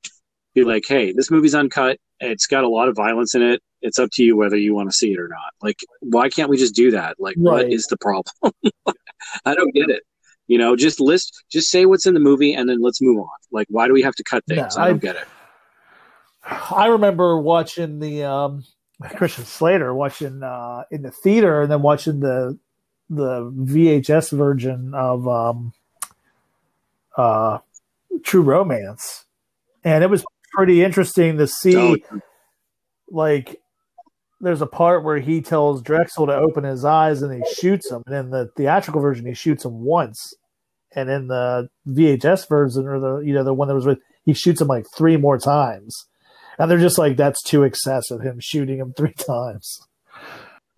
be 0.55 0.65
like, 0.65 0.85
hey, 0.89 1.13
this 1.13 1.31
movie's 1.31 1.55
uncut. 1.55 1.99
It's 2.21 2.47
got 2.47 2.65
a 2.65 2.69
lot 2.69 2.89
of 2.89 2.97
violence 2.97 3.35
in 3.35 3.43
it. 3.43 3.63
It's 3.83 3.99
up 3.99 4.11
to 4.15 4.23
you 4.25 4.37
whether 4.37 4.57
you 4.57 4.75
want 4.75 4.89
to 4.91 4.97
see 4.97 5.13
it 5.13 5.19
or 5.19 5.29
not. 5.29 5.53
Like, 5.63 5.77
why 6.01 6.29
can't 6.29 6.49
we 6.49 6.57
just 6.57 6.75
do 6.75 6.91
that? 6.93 7.17
Like, 7.21 7.37
what 7.37 7.65
Right. 7.65 7.73
is 7.73 7.87
the 7.87 7.97
problem? 7.99 8.33
I 9.45 9.55
don't 9.55 9.73
get 9.75 9.91
it. 9.91 10.03
You 10.49 10.59
know, 10.59 10.77
just 10.77 11.01
list, 11.01 11.45
just 11.51 11.71
say 11.71 11.87
what's 11.87 12.07
in 12.07 12.15
the 12.15 12.21
movie 12.21 12.55
and 12.55 12.69
then 12.69 12.81
let's 12.81 13.03
move 13.03 13.19
on. 13.21 13.29
Like, 13.51 13.67
why 13.69 13.87
do 13.89 13.93
we 13.93 14.03
have 14.03 14.15
to 14.15 14.25
cut 14.25 14.45
things? 14.47 14.77
No, 14.77 14.83
I 14.83 14.87
don't 14.89 14.97
I- 14.97 14.99
get 14.99 15.17
it. 15.17 15.27
I 16.49 16.87
remember 16.87 17.39
watching 17.41 17.99
the 17.99 18.23
um, 18.23 18.63
Christian 19.17 19.45
Slater 19.45 19.93
watching 19.93 20.43
uh, 20.45 20.85
in 20.93 21.03
the 21.03 21.11
theater 21.11 21.63
and 21.63 21.71
then 21.71 21.83
watching 21.83 22.21
the 22.21 22.57
the 23.11 23.51
VHS 23.53 24.31
version 24.37 24.93
of 24.95 25.27
um, 25.29 25.73
uh, 27.17 27.59
True 28.23 28.43
Romance, 28.43 29.25
and 29.85 30.03
it 30.05 30.11
was 30.11 30.25
pretty 30.57 30.83
interesting 30.83 31.39
to 31.39 31.47
see. 31.47 31.77
Oh, 32.11 32.21
Like, 33.09 33.61
there's 34.41 34.63
a 34.63 34.67
part 34.67 35.05
where 35.05 35.19
he 35.19 35.41
tells 35.41 35.83
Drexl 35.83 36.27
to 36.27 36.35
open 36.35 36.65
his 36.65 36.85
eyes 36.85 37.23
and 37.23 37.33
he 37.33 37.55
shoots 37.55 37.91
him, 37.91 38.03
and 38.07 38.15
in 38.15 38.31
the 38.31 38.51
theatrical 38.57 39.01
version 39.01 39.27
he 39.27 39.35
shoots 39.35 39.65
him 39.65 39.81
once, 39.81 40.21
and 40.95 41.09
in 41.09 41.29
the 41.29 41.69
VHS 41.89 42.49
version 42.49 42.87
or 42.87 42.99
the 43.01 43.19
you 43.19 43.33
know 43.33 43.45
the 43.45 43.55
one 43.55 43.69
that 43.69 43.75
was 43.75 43.87
with 43.87 43.99
he 44.25 44.33
shoots 44.35 44.61
him 44.61 44.69
like 44.69 44.85
three 44.97 45.17
more 45.17 45.39
times. 45.39 45.95
And 46.59 46.71
they're 46.71 46.79
just 46.79 46.97
like, 46.99 47.17
that's 47.19 47.43
too 47.43 47.65
excessive, 47.65 48.23
him 48.23 48.39
shooting 48.41 48.79
him 48.79 48.93
three 48.97 49.13
times. 49.27 49.79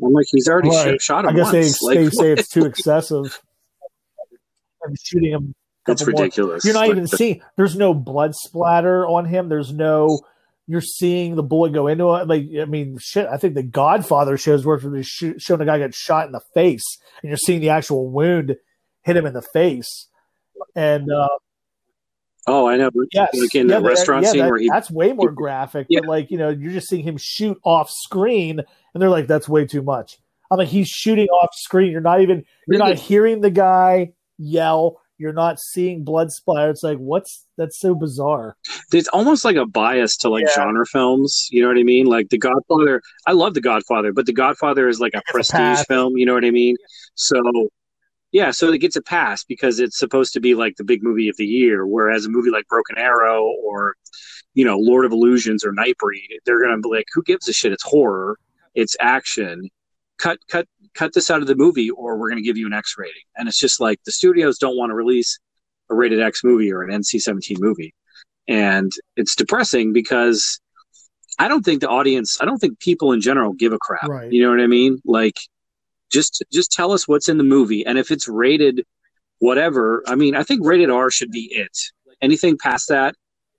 I'm 0.04 0.12
like, 0.12 0.26
he's 0.30 0.48
already 0.48 0.70
Right. 0.70 1.00
sh- 1.00 1.04
shot 1.04 1.24
him 1.24 1.30
I 1.30 1.34
guess 1.34 1.50
they, 1.52 1.60
once. 1.60 1.78
they 1.88 2.04
like, 2.04 2.12
say 2.12 2.32
it's 2.32 2.48
too 2.48 2.64
excessive. 2.66 3.40
I'm 4.84 4.94
shooting 5.02 5.30
him. 5.32 5.54
A 5.88 5.92
it's 5.92 6.02
couple 6.02 6.12
more- 6.14 6.22
ridiculous. 6.22 6.64
You're 6.64 6.74
not 6.74 6.80
Like, 6.80 6.90
even 6.90 7.06
seeing. 7.06 7.40
There's 7.56 7.76
no 7.76 7.94
blood 7.94 8.34
splatter 8.34 9.06
on 9.06 9.24
him. 9.26 9.48
There's 9.48 9.72
no. 9.72 10.20
You're 10.66 10.80
seeing 10.82 11.34
the 11.34 11.42
bullet 11.42 11.72
go 11.72 11.86
into 11.86 12.14
it. 12.16 12.28
Like 12.28 12.44
I 12.60 12.66
mean, 12.66 12.98
shit. 13.00 13.26
I 13.26 13.38
think 13.38 13.54
the 13.54 13.62
Godfather 13.62 14.36
shows 14.36 14.66
where 14.66 14.78
they 14.78 15.02
shoot, 15.02 15.40
showing 15.40 15.60
the 15.60 15.64
guy 15.64 15.78
get 15.78 15.94
shot 15.94 16.26
in 16.26 16.32
the 16.32 16.42
face, 16.52 16.84
and 17.22 17.30
you're 17.30 17.38
seeing 17.38 17.60
the 17.60 17.70
actual 17.70 18.10
wound 18.10 18.54
hit 19.02 19.16
him 19.16 19.24
in 19.24 19.32
the 19.32 19.40
face. 19.42 20.08
And 20.76 21.10
uh, 21.10 21.28
Oh, 22.46 22.66
I 22.66 22.76
know. 22.76 22.90
Yes. 23.12 23.28
Like 23.34 23.54
in 23.54 23.68
Yeah, 23.68 23.76
the 23.76 23.82
that- 23.82 23.88
restaurant 23.88 24.24
yeah, 24.24 24.30
scene 24.30 24.40
that- 24.40 24.50
where 24.50 24.58
he. 24.58 24.68
that's 24.68 24.90
way 24.90 25.12
more 25.12 25.30
graphic. 25.30 25.86
Yeah. 25.90 26.00
But 26.00 26.08
like, 26.08 26.30
you 26.30 26.38
know, 26.38 26.48
you're 26.50 26.72
just 26.72 26.88
seeing 26.88 27.02
him 27.04 27.16
shoot 27.18 27.58
off 27.64 27.90
screen 27.90 28.60
and 28.94 29.02
they're 29.02 29.10
like, 29.10 29.26
that's 29.26 29.48
way 29.48 29.66
too 29.66 29.82
much. 29.82 30.18
I'm 30.50 30.56
like, 30.58 30.68
he's 30.68 30.88
shooting 30.88 31.26
off 31.28 31.50
screen. 31.54 31.92
You're 31.92 32.00
not 32.00 32.22
even 32.22 32.44
you're 32.66 32.78
not 32.78 32.96
hearing 32.96 33.42
the 33.42 33.50
guy 33.50 34.12
yell. 34.38 35.00
You're 35.18 35.32
not 35.32 35.58
seeing 35.58 36.04
blood 36.04 36.30
splatter. 36.30 36.70
It's 36.70 36.82
like, 36.84 36.98
what's 36.98 37.44
that's 37.56 37.78
so 37.78 37.94
bizarre. 37.94 38.56
It's 38.92 39.08
almost 39.08 39.44
like 39.44 39.56
a 39.56 39.66
bias 39.66 40.16
to 40.18 40.28
like 40.28 40.44
Yeah. 40.44 40.52
genre 40.54 40.86
films. 40.86 41.48
You 41.50 41.60
know 41.62 41.68
what 41.68 41.76
I 41.78 41.82
mean? 41.82 42.06
Like 42.06 42.28
The 42.28 42.38
Godfather. 42.38 43.02
I 43.26 43.32
love 43.32 43.54
The 43.54 43.60
Godfather, 43.60 44.12
but 44.12 44.26
The 44.26 44.32
Godfather 44.32 44.88
is 44.88 45.00
like 45.00 45.14
a 45.14 45.18
a 45.18 45.22
prestige 45.32 45.56
pass. 45.56 45.84
film. 45.86 46.16
You 46.16 46.24
know 46.26 46.34
what 46.34 46.44
I 46.44 46.50
mean? 46.50 46.76
So. 47.14 47.40
Yeah, 48.30 48.50
so 48.50 48.70
it 48.70 48.78
gets 48.82 48.94
a 48.94 49.00
pass 49.00 49.42
because 49.42 49.80
it's 49.80 49.98
supposed 49.98 50.34
to 50.34 50.40
be 50.40 50.54
like 50.54 50.76
the 50.76 50.84
big 50.84 51.02
movie 51.02 51.30
of 51.30 51.36
the 51.38 51.46
year, 51.46 51.86
whereas 51.86 52.26
a 52.26 52.28
movie 52.28 52.50
like 52.50 52.68
Broken 52.68 52.98
Arrow 52.98 53.42
or, 53.64 53.94
you 54.52 54.66
know, 54.66 54.76
Lord 54.76 55.06
of 55.06 55.12
Illusions 55.12 55.64
or 55.64 55.72
Nightbreed, 55.72 56.36
they're 56.44 56.62
gonna 56.62 56.78
be 56.78 56.90
like, 56.90 57.06
who 57.14 57.22
gives 57.22 57.48
a 57.48 57.54
shit? 57.54 57.72
It's 57.72 57.82
horror, 57.82 58.36
it's 58.74 58.94
action. 59.00 59.70
Cut, 60.18 60.38
cut, 60.48 60.66
cut 60.94 61.12
this 61.14 61.30
out 61.30 61.40
of 61.40 61.46
the 61.46 61.54
movie, 61.54 61.90
or 61.90 62.16
we're 62.16 62.28
gonna 62.28 62.42
give 62.42 62.56
you 62.56 62.66
an 62.66 62.72
X 62.72 62.94
rating. 62.98 63.22
And 63.36 63.48
it's 63.48 63.58
just 63.58 63.80
like 63.80 64.00
the 64.04 64.12
studios 64.12 64.58
don't 64.58 64.76
want 64.76 64.90
to 64.90 64.94
release 64.94 65.38
a 65.90 65.94
rated 65.94 66.20
X 66.20 66.42
movie 66.44 66.72
or 66.72 66.82
an 66.82 66.90
NC-17 66.90 67.58
movie, 67.60 67.94
and 68.46 68.92
it's 69.16 69.34
depressing 69.34 69.92
because 69.92 70.60
I 71.38 71.48
don't 71.48 71.64
think 71.64 71.80
the 71.80 71.88
audience, 71.88 72.38
I 72.40 72.44
don't 72.44 72.58
think 72.58 72.80
people 72.80 73.12
in 73.12 73.20
general 73.20 73.52
give 73.52 73.72
a 73.72 73.78
crap. 73.78 74.08
Right. 74.08 74.30
You 74.32 74.42
know 74.42 74.50
what 74.50 74.60
I 74.60 74.66
mean? 74.66 75.00
Like, 75.04 75.38
just 76.10 76.44
just 76.52 76.72
tell 76.72 76.92
us 76.92 77.06
what's 77.06 77.28
in 77.28 77.38
the 77.38 77.44
movie, 77.44 77.86
and 77.86 77.98
if 77.98 78.10
it's 78.10 78.28
rated 78.28 78.84
whatever, 79.38 80.02
I 80.06 80.16
mean, 80.16 80.34
I 80.34 80.42
think 80.42 80.66
rated 80.66 80.90
R 80.90 81.10
should 81.10 81.30
be 81.30 81.48
it. 81.52 81.78
Anything 82.20 82.58
past 82.58 82.88
that, 82.88 83.14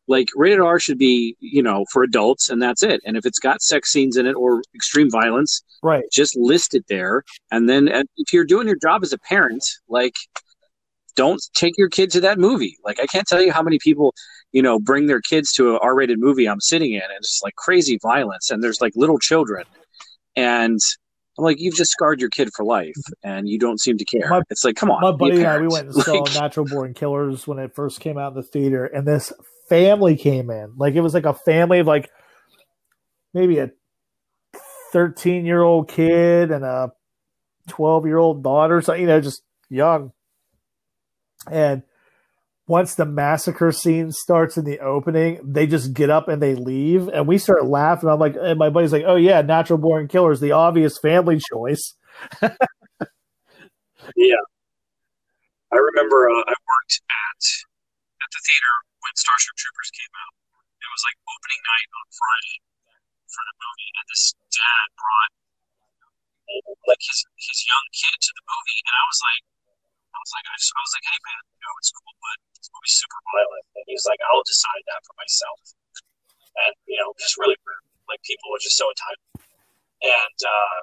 like 0.10 0.28
rated 0.36 0.60
R 0.60 0.80
should 0.80 0.98
be, 0.98 1.38
you 1.40 1.64
know, 1.64 1.86
for 1.94 2.04
adults, 2.04 2.50
and 2.50 2.62
that's 2.62 2.84
it. 2.84 3.00
And 3.06 3.16
if 3.16 3.26
it's 3.26 3.40
got 3.40 3.62
sex 3.62 3.92
scenes 3.92 4.18
in 4.18 4.26
it 4.26 4.34
or 4.34 4.62
extreme 4.76 5.10
violence, 5.10 5.62
Right. 5.82 6.04
just 6.12 6.36
list 6.36 6.74
it 6.76 6.84
there. 6.90 7.24
And 7.52 7.70
then 7.70 7.88
and 7.88 8.10
if 8.18 8.34
you're 8.34 8.44
doing 8.44 8.68
your 8.68 8.76
job 8.82 9.04
as 9.04 9.14
a 9.14 9.18
parent, 9.20 9.64
like 9.88 10.16
don't 11.16 11.42
take 11.54 11.78
your 11.78 11.90
kid 11.90 12.10
to 12.12 12.22
that 12.22 12.40
movie. 12.40 12.78
Like 12.84 13.00
I 13.00 13.06
can't 13.06 13.28
tell 13.28 13.42
you 13.42 13.52
how 13.52 13.62
many 13.62 13.78
people, 13.80 14.14
you 14.52 14.62
know, 14.62 14.80
bring 14.80 15.08
their 15.08 15.22
kids 15.22 15.52
to 15.54 15.76
a 15.76 15.80
R-rated 15.80 16.20
movie 16.20 16.48
I'm 16.48 16.62
sitting 16.62 16.94
in 16.94 17.02
and 17.02 17.12
it's 17.18 17.42
like 17.44 17.56
crazy 17.56 18.00
violence 18.02 18.50
and 18.50 18.64
there's 18.64 18.80
like 18.82 18.94
little 18.96 19.20
children. 19.20 19.66
And 20.36 20.80
I'm 21.38 21.44
like, 21.44 21.58
you've 21.60 21.76
just 21.76 21.92
scarred 21.92 22.22
your 22.22 22.30
kid 22.30 22.50
for 22.56 22.64
life 22.66 22.96
and 23.24 23.50
you 23.50 23.60
don't 23.60 23.80
seem 23.82 23.98
to 23.98 24.06
care. 24.06 24.30
My- 24.30 24.42
it's 24.50 24.64
like, 24.64 24.76
come 24.76 24.90
on. 24.92 25.02
My 25.02 25.12
buddy 25.12 25.38
and 25.38 25.48
I, 25.48 25.60
we 25.60 25.68
went 25.68 25.88
and 25.88 25.96
saw 25.96 26.14
Like, 26.22 26.34
Natural 26.36 26.66
Born 26.66 26.94
Killers 26.94 27.46
when 27.48 27.60
it 27.60 27.76
first 27.76 28.00
came 28.00 28.18
out 28.18 28.30
in 28.32 28.36
the 28.36 28.44
theater, 28.44 28.86
and 28.86 29.06
this 29.08 29.34
family 29.70 30.16
came 30.18 30.50
in. 30.50 30.74
Like 30.78 30.96
it 30.96 31.02
was 31.02 31.14
like 31.14 31.26
a 31.26 31.34
family 31.34 31.80
of 31.80 31.88
like 31.88 32.10
maybe 33.34 33.60
a 33.60 33.72
13 34.92 35.46
year 35.46 35.62
old 35.62 35.88
kid 35.90 36.52
and 36.52 36.64
a 36.66 36.92
12 37.68 38.06
year 38.06 38.18
old 38.18 38.44
daughter, 38.44 38.82
so 38.82 38.94
you 38.94 39.08
know, 39.08 39.22
just 39.22 39.44
young. 39.70 40.12
And 41.50 41.84
once 42.68 42.96
the 42.96 43.06
massacre 43.06 43.72
scene 43.72 44.12
starts 44.12 44.58
in 44.58 44.66
the 44.66 44.80
opening, 44.80 45.40
they 45.44 45.68
just 45.68 45.94
get 45.94 46.10
up 46.10 46.28
and 46.28 46.42
they 46.42 46.56
leave, 46.56 47.08
and 47.10 47.28
we 47.28 47.38
start 47.38 47.66
laughing. 47.66 48.10
I'm 48.10 48.20
like, 48.20 48.36
and 48.40 48.60
my 48.60 48.70
buddy's 48.70 48.94
like, 48.94 49.06
"Oh 49.08 49.16
yeah, 49.16 49.42
Natural 49.42 49.80
Born 49.80 50.08
Killers, 50.08 50.40
the 50.40 50.52
obvious 50.52 50.98
family 51.00 51.40
choice." 51.52 51.96
Yeah. 54.16 54.42
I 55.72 55.78
remember 55.78 56.30
uh, 56.30 56.34
I 56.34 56.54
worked 56.54 57.02
at 57.10 57.44
at 58.22 58.30
the 58.32 58.42
theater 58.46 58.74
when 59.04 59.14
Starship 59.16 59.56
Troopers 59.56 59.92
came 59.96 60.14
out. 60.16 60.34
It 60.80 60.90
was 60.92 61.04
like 61.04 61.18
opening 61.28 61.62
night 61.64 61.90
on 61.92 62.06
Friday 62.08 62.58
for 63.28 63.44
the 63.46 63.56
movie, 63.60 63.92
and 64.00 64.06
this 64.08 64.34
dad 64.50 64.88
brought 64.96 65.34
like 66.88 67.04
his 67.04 67.20
his 67.38 67.60
young 67.68 67.86
kid 67.94 68.16
to 68.16 68.32
the 68.34 68.44
movie, 68.48 68.80
and 68.82 68.94
I 68.96 69.04
was 69.06 69.20
like, 69.22 69.44
I 70.10 70.18
was 70.18 70.32
like, 70.34 70.46
I, 70.50 70.56
just, 70.58 70.72
I 70.74 70.82
was 70.82 70.94
like, 70.98 71.06
hey 71.06 71.20
man, 71.20 71.42
you 71.46 71.62
know 71.62 71.74
it's 71.78 71.92
cool, 71.94 72.16
but 72.18 72.38
this 72.58 72.70
movie's 72.74 72.96
super 72.98 73.20
violent, 73.36 73.66
and 73.78 73.86
he's 73.86 74.06
like, 74.08 74.22
I'll 74.32 74.46
decide 74.48 74.84
that 74.88 75.02
for 75.06 75.16
myself, 75.20 75.60
and 76.66 76.74
you 76.90 76.98
know, 76.98 77.12
just 77.20 77.38
really 77.38 77.60
weird. 77.68 77.84
Like 78.08 78.24
people 78.26 78.50
are 78.56 78.64
just 78.64 78.80
so 78.80 78.90
entitled, 78.90 79.30
and 80.02 80.40
uh, 80.42 80.80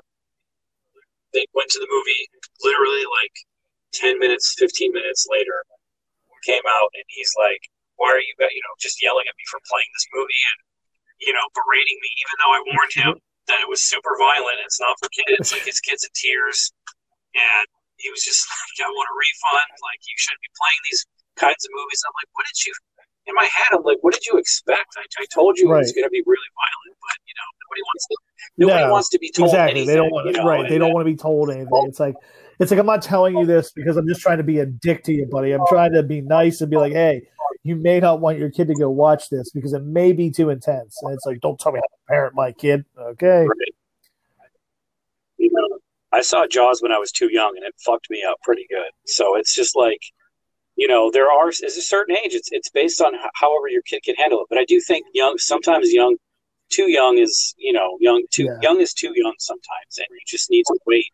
they 1.35 1.45
went 1.57 1.73
to 1.75 1.81
the 1.83 1.91
movie 1.91 2.31
literally 2.63 3.05
like 3.21 3.35
10 3.93 4.19
minutes 4.19 4.55
15 4.59 4.93
minutes 4.93 5.27
later 5.31 5.65
came 6.45 6.63
out 6.69 6.91
and 6.95 7.05
he's 7.09 7.33
like 7.37 7.61
why 7.97 8.13
are 8.13 8.21
you 8.23 8.33
you 8.39 8.63
know 8.65 8.75
just 8.81 9.01
yelling 9.03 9.25
at 9.29 9.35
me 9.37 9.45
for 9.49 9.61
playing 9.69 9.89
this 9.97 10.07
movie 10.13 10.43
and 10.55 10.59
you 11.21 11.33
know 11.33 11.45
berating 11.57 11.99
me 12.01 12.11
even 12.21 12.35
though 12.41 12.53
i 12.53 12.61
warned 12.73 12.95
him 12.95 13.13
that 13.49 13.59
it 13.63 13.69
was 13.69 13.81
super 13.83 14.15
violent 14.21 14.59
it's 14.65 14.81
not 14.81 14.97
for 15.01 15.09
kids 15.13 15.53
like 15.53 15.65
his 15.65 15.81
kids 15.81 16.05
in 16.05 16.13
tears 16.13 16.73
and 17.35 17.67
he 17.97 18.09
was 18.13 18.21
just 18.25 18.45
like 18.49 18.87
i 18.87 18.89
want 18.91 19.09
a 19.09 19.15
refund 19.17 19.71
like 19.81 20.01
you 20.05 20.17
shouldn't 20.21 20.43
be 20.45 20.53
playing 20.57 20.83
these 20.93 21.03
kinds 21.41 21.63
of 21.65 21.71
movies 21.73 22.01
i'm 22.05 22.15
like 22.17 22.31
what 22.37 22.45
did 22.49 22.59
you 22.65 22.73
in 23.27 23.35
my 23.35 23.49
head 23.49 23.71
i'm 23.73 23.85
like 23.85 23.99
what 24.05 24.13
did 24.13 24.25
you 24.29 24.37
expect 24.37 24.93
i, 25.01 25.05
I 25.21 25.25
told 25.33 25.57
you 25.59 25.73
it 25.73 25.79
was 25.81 25.93
going 25.93 26.05
to 26.07 26.13
be 26.13 26.23
really 26.25 26.51
violent 26.53 26.95
but 27.01 27.17
you 27.25 27.35
know 27.37 27.49
nobody 27.65 27.83
wants 27.83 28.05
to 28.07 28.15
nobody 28.57 28.85
No, 28.85 28.93
wants 28.93 29.09
to 29.11 29.19
be 29.19 29.31
told 29.33 29.49
exactly. 29.51 29.71
anything, 29.73 29.87
they 29.89 29.97
don't 29.97 30.11
want 30.13 30.27
you 30.27 30.33
know, 30.33 30.45
right. 30.47 30.69
They 30.69 30.79
don't 30.79 30.93
want 30.93 31.07
to 31.07 31.11
be 31.13 31.17
told 31.17 31.51
anything. 31.51 31.85
It's 31.89 32.01
like 32.01 32.15
it's 32.59 32.71
like 32.71 32.81
I'm 32.81 32.87
not 32.87 33.03
telling 33.03 33.37
you 33.37 33.45
this 33.47 33.73
because 33.73 33.97
I'm 33.97 34.09
just 34.09 34.21
trying 34.21 34.39
to 34.39 34.45
be 34.45 34.61
a 34.61 34.67
dick 34.67 35.05
to 35.05 35.13
you, 35.13 35.27
buddy. 35.31 35.53
I'm 35.53 35.67
trying 35.69 35.93
to 35.93 36.03
be 36.03 36.21
nice 36.23 36.61
and 36.61 36.71
be 36.71 36.77
like, 36.77 36.93
hey, 36.93 37.29
you 37.67 37.77
may 37.77 38.01
not 38.01 38.21
want 38.21 38.39
your 38.39 38.51
kid 38.51 38.69
to 38.69 38.75
go 38.75 38.89
watch 38.89 39.29
this 39.31 39.51
because 39.51 39.73
it 39.73 39.83
may 39.83 40.13
be 40.13 40.31
too 40.31 40.51
intense. 40.51 40.99
And 41.03 41.13
it's 41.13 41.27
like, 41.27 41.41
don't 41.41 41.59
tell 41.59 41.73
me 41.73 41.79
how 41.79 41.83
to 41.83 42.03
parent 42.09 42.35
my 42.35 42.53
kid. 42.53 42.85
Okay. 42.99 43.47
Right. 43.47 43.73
You 45.39 45.51
know, 45.53 45.79
I 46.13 46.21
saw 46.23 46.47
Jaws 46.47 46.81
when 46.81 46.93
I 46.93 46.99
was 46.99 47.13
too 47.13 47.29
young, 47.31 47.55
and 47.57 47.65
it 47.67 47.75
fucked 47.85 48.09
me 48.09 48.23
up 48.29 48.37
pretty 48.43 48.67
good. 48.71 48.91
So 49.07 49.37
it's 49.37 49.55
just 49.55 49.77
like, 49.77 50.01
you 50.77 50.89
know, 50.89 51.11
there 51.11 51.31
are 51.31 51.49
is 51.49 51.63
a 51.63 51.83
certain 51.83 52.17
age. 52.17 52.35
It's 52.35 52.49
it's 52.53 52.71
based 52.71 53.01
on 53.01 53.13
however 53.35 53.69
your 53.69 53.83
kid 53.83 54.03
can 54.05 54.15
handle 54.15 54.41
it. 54.41 54.47
But 54.49 54.59
I 54.59 54.65
do 54.65 54.81
think 54.81 55.07
young, 55.13 55.37
sometimes 55.39 55.93
young, 55.93 56.17
too 56.71 56.91
young 56.91 57.19
is 57.19 57.55
you 57.59 57.73
know 57.73 57.97
young 58.01 58.25
too 58.33 58.45
Yeah. 58.45 58.59
young 58.63 58.81
is 58.81 58.93
too 58.93 59.13
young 59.15 59.35
sometimes, 59.39 59.99
and 59.99 60.07
you 60.11 60.21
just 60.27 60.51
need 60.51 60.65
to 60.67 60.79
wait 60.87 61.07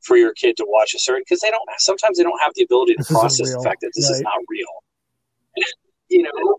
for 0.00 0.16
your 0.16 0.32
kid 0.32 0.56
to 0.56 0.64
watch 0.66 0.94
a 0.94 0.98
certain 0.98 1.22
because 1.22 1.40
they 1.40 1.50
don't 1.50 1.68
sometimes 1.78 2.16
they 2.16 2.24
don't 2.24 2.40
have 2.40 2.52
the 2.54 2.62
ability 2.64 2.94
to 2.94 2.98
This 2.98 3.08
process 3.08 3.54
the 3.54 3.62
fact 3.62 3.82
that 3.82 3.92
this 3.94 4.08
is 4.08 4.20
not 4.22 4.38
real. 4.48 4.66
you 6.08 6.22
know. 6.22 6.58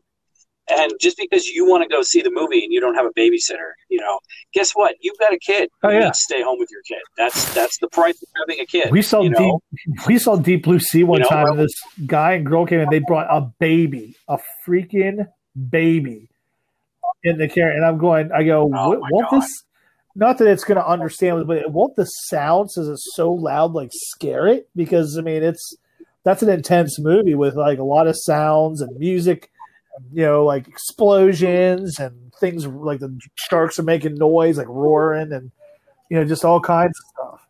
And 0.70 0.94
just 1.02 1.18
because 1.18 1.48
you 1.48 1.68
want 1.68 1.84
to 1.84 1.90
go 1.90 2.02
see 2.02 2.22
the 2.22 2.32
movie 2.32 2.64
and 2.64 2.72
you 2.72 2.80
don't 2.80 2.96
have 2.96 3.06
a 3.06 3.12
babysitter, 3.20 3.72
you 3.90 4.00
know, 4.00 4.20
guess 4.54 4.72
what? 4.72 4.96
You've 5.02 5.18
got 5.18 5.34
a 5.34 5.38
kid. 5.38 5.70
Oh, 5.84 5.90
you 5.90 5.98
yeah. 5.98 6.06
need 6.06 6.14
to 6.14 6.20
stay 6.20 6.42
home 6.42 6.60
with 6.60 6.70
your 6.72 6.82
kid. 6.84 7.02
That's 7.18 7.54
that's 7.54 7.78
the 7.80 7.90
price 7.90 8.22
of 8.22 8.30
having 8.40 8.62
a 8.62 8.66
kid. 8.66 8.90
We 8.90 9.02
saw 9.02 9.22
you 9.22 9.32
know? 9.32 9.60
deep. 9.76 10.08
We 10.08 10.18
saw 10.18 10.38
Deep 10.38 10.64
Blue 10.64 10.80
Sea 10.80 11.04
one 11.04 11.20
You 11.20 11.24
know, 11.24 11.30
time, 11.30 11.44
well- 11.44 11.54
and 11.54 11.62
this 11.62 11.74
guy 12.06 12.34
and 12.34 12.46
girl 12.46 12.66
came 12.66 12.80
in. 12.80 12.90
They 12.90 13.00
brought 13.00 13.28
a 13.30 13.52
baby, 13.60 14.16
a 14.30 14.38
freaking 14.66 15.28
baby, 15.70 16.30
in 17.24 17.38
the 17.38 17.50
car, 17.50 17.70
and 17.70 17.84
I'm 17.84 17.98
going. 17.98 18.32
I 18.32 18.44
go, 18.44 18.64
Oh, 18.74 18.90
what, 18.90 19.00
won't 19.12 19.30
God. 19.30 19.42
this? 19.42 19.64
Not 20.16 20.38
that 20.38 20.48
it's 20.48 20.64
going 20.64 20.78
to 20.78 20.88
understand, 20.88 21.48
but 21.48 21.58
it 21.58 21.72
won't 21.72 21.96
the 21.96 22.06
sound 22.06 22.72
since 22.72 22.88
it's 22.88 23.14
so 23.16 23.32
loud 23.32 23.72
like 23.74 23.90
scare 23.94 24.48
it? 24.48 24.70
Because 24.76 25.18
I 25.18 25.22
mean, 25.22 25.44
it's 25.44 25.76
that's 26.24 26.44
an 26.44 26.50
intense 26.50 27.00
movie 27.00 27.36
with 27.36 27.56
like 27.56 27.80
a 27.80 27.84
lot 27.84 28.08
of 28.08 28.16
sounds 28.18 28.82
and 28.82 28.96
music, 29.00 29.50
you 30.12 30.24
know, 30.24 30.46
like 30.46 30.68
explosions 30.68 32.00
and 32.00 32.32
things 32.40 32.66
like 32.68 33.00
the 33.00 33.20
sharks 33.36 33.80
are 33.80 33.84
making 33.84 34.16
noise, 34.16 34.58
like 34.58 34.68
roaring, 34.68 35.32
and 35.34 35.52
you 36.10 36.18
know, 36.18 36.26
just 36.26 36.46
all 36.46 36.60
kinds 36.60 36.94
of 37.00 37.06
stuff. 37.10 37.48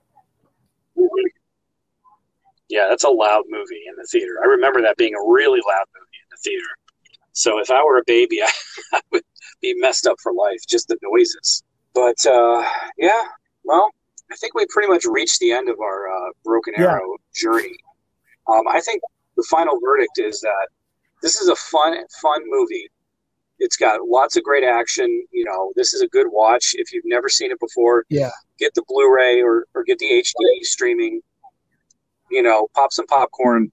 Yeah, 2.70 2.88
that's 2.90 3.04
a 3.04 3.10
loud 3.10 3.44
movie 3.50 3.82
in 3.88 3.96
the 3.98 4.08
theater. 4.10 4.36
I 4.44 4.48
remember 4.48 4.82
that 4.82 4.96
being 4.98 5.14
a 5.14 5.22
really 5.32 5.60
loud 5.68 5.86
movie 5.94 6.20
in 6.24 6.30
the 6.32 6.38
theater. 6.42 6.66
So 7.34 7.60
if 7.60 7.70
I 7.70 7.84
were 7.84 7.98
a 7.98 8.04
baby, 8.08 8.42
I, 8.42 8.50
I 8.94 9.02
would 9.12 9.24
be 9.62 9.74
messed 9.80 10.08
up 10.08 10.16
for 10.24 10.34
life, 10.34 10.60
just 10.70 10.88
the 10.88 10.98
noises. 11.04 11.64
But 11.94 12.16
uh, 12.26 12.66
yeah, 12.98 13.24
well, 13.66 13.90
I 14.32 14.36
think 14.38 14.54
we 14.54 14.66
pretty 14.70 14.88
much 14.88 15.04
reached 15.06 15.40
the 15.40 15.52
end 15.52 15.68
of 15.70 15.80
our 15.82 16.08
uh, 16.08 16.30
Broken 16.46 16.74
Yeah. 16.78 16.92
Arrow 16.92 17.16
journey. 17.36 17.76
Um, 18.48 18.68
I 18.70 18.82
think 18.82 19.02
the 19.38 19.46
final 19.50 19.80
verdict 19.84 20.18
is 20.18 20.40
that 20.42 20.68
this 21.22 21.40
is 21.40 21.48
a 21.48 21.56
fun, 21.56 21.98
fun 22.22 22.42
movie. 22.46 22.90
It's 23.60 23.78
got 23.78 24.00
lots 24.08 24.38
of 24.38 24.44
great 24.44 24.64
action. 24.64 25.26
You 25.32 25.46
know, 25.46 25.72
this 25.76 25.94
is 25.94 26.02
a 26.02 26.08
good 26.08 26.28
watch 26.30 26.74
if 26.76 26.92
you've 26.92 27.06
never 27.06 27.30
seen 27.30 27.52
it 27.52 27.60
before. 27.60 28.06
Yeah. 28.10 28.32
Get 28.58 28.74
the 28.74 28.84
Blu-ray 28.88 29.42
or, 29.42 29.66
or 29.76 29.84
get 29.84 30.00
the 30.00 30.08
HD 30.08 30.64
streaming. 30.64 31.22
You 32.32 32.42
know, 32.42 32.70
pop 32.76 32.94
some 32.94 33.06
popcorn, 33.08 33.72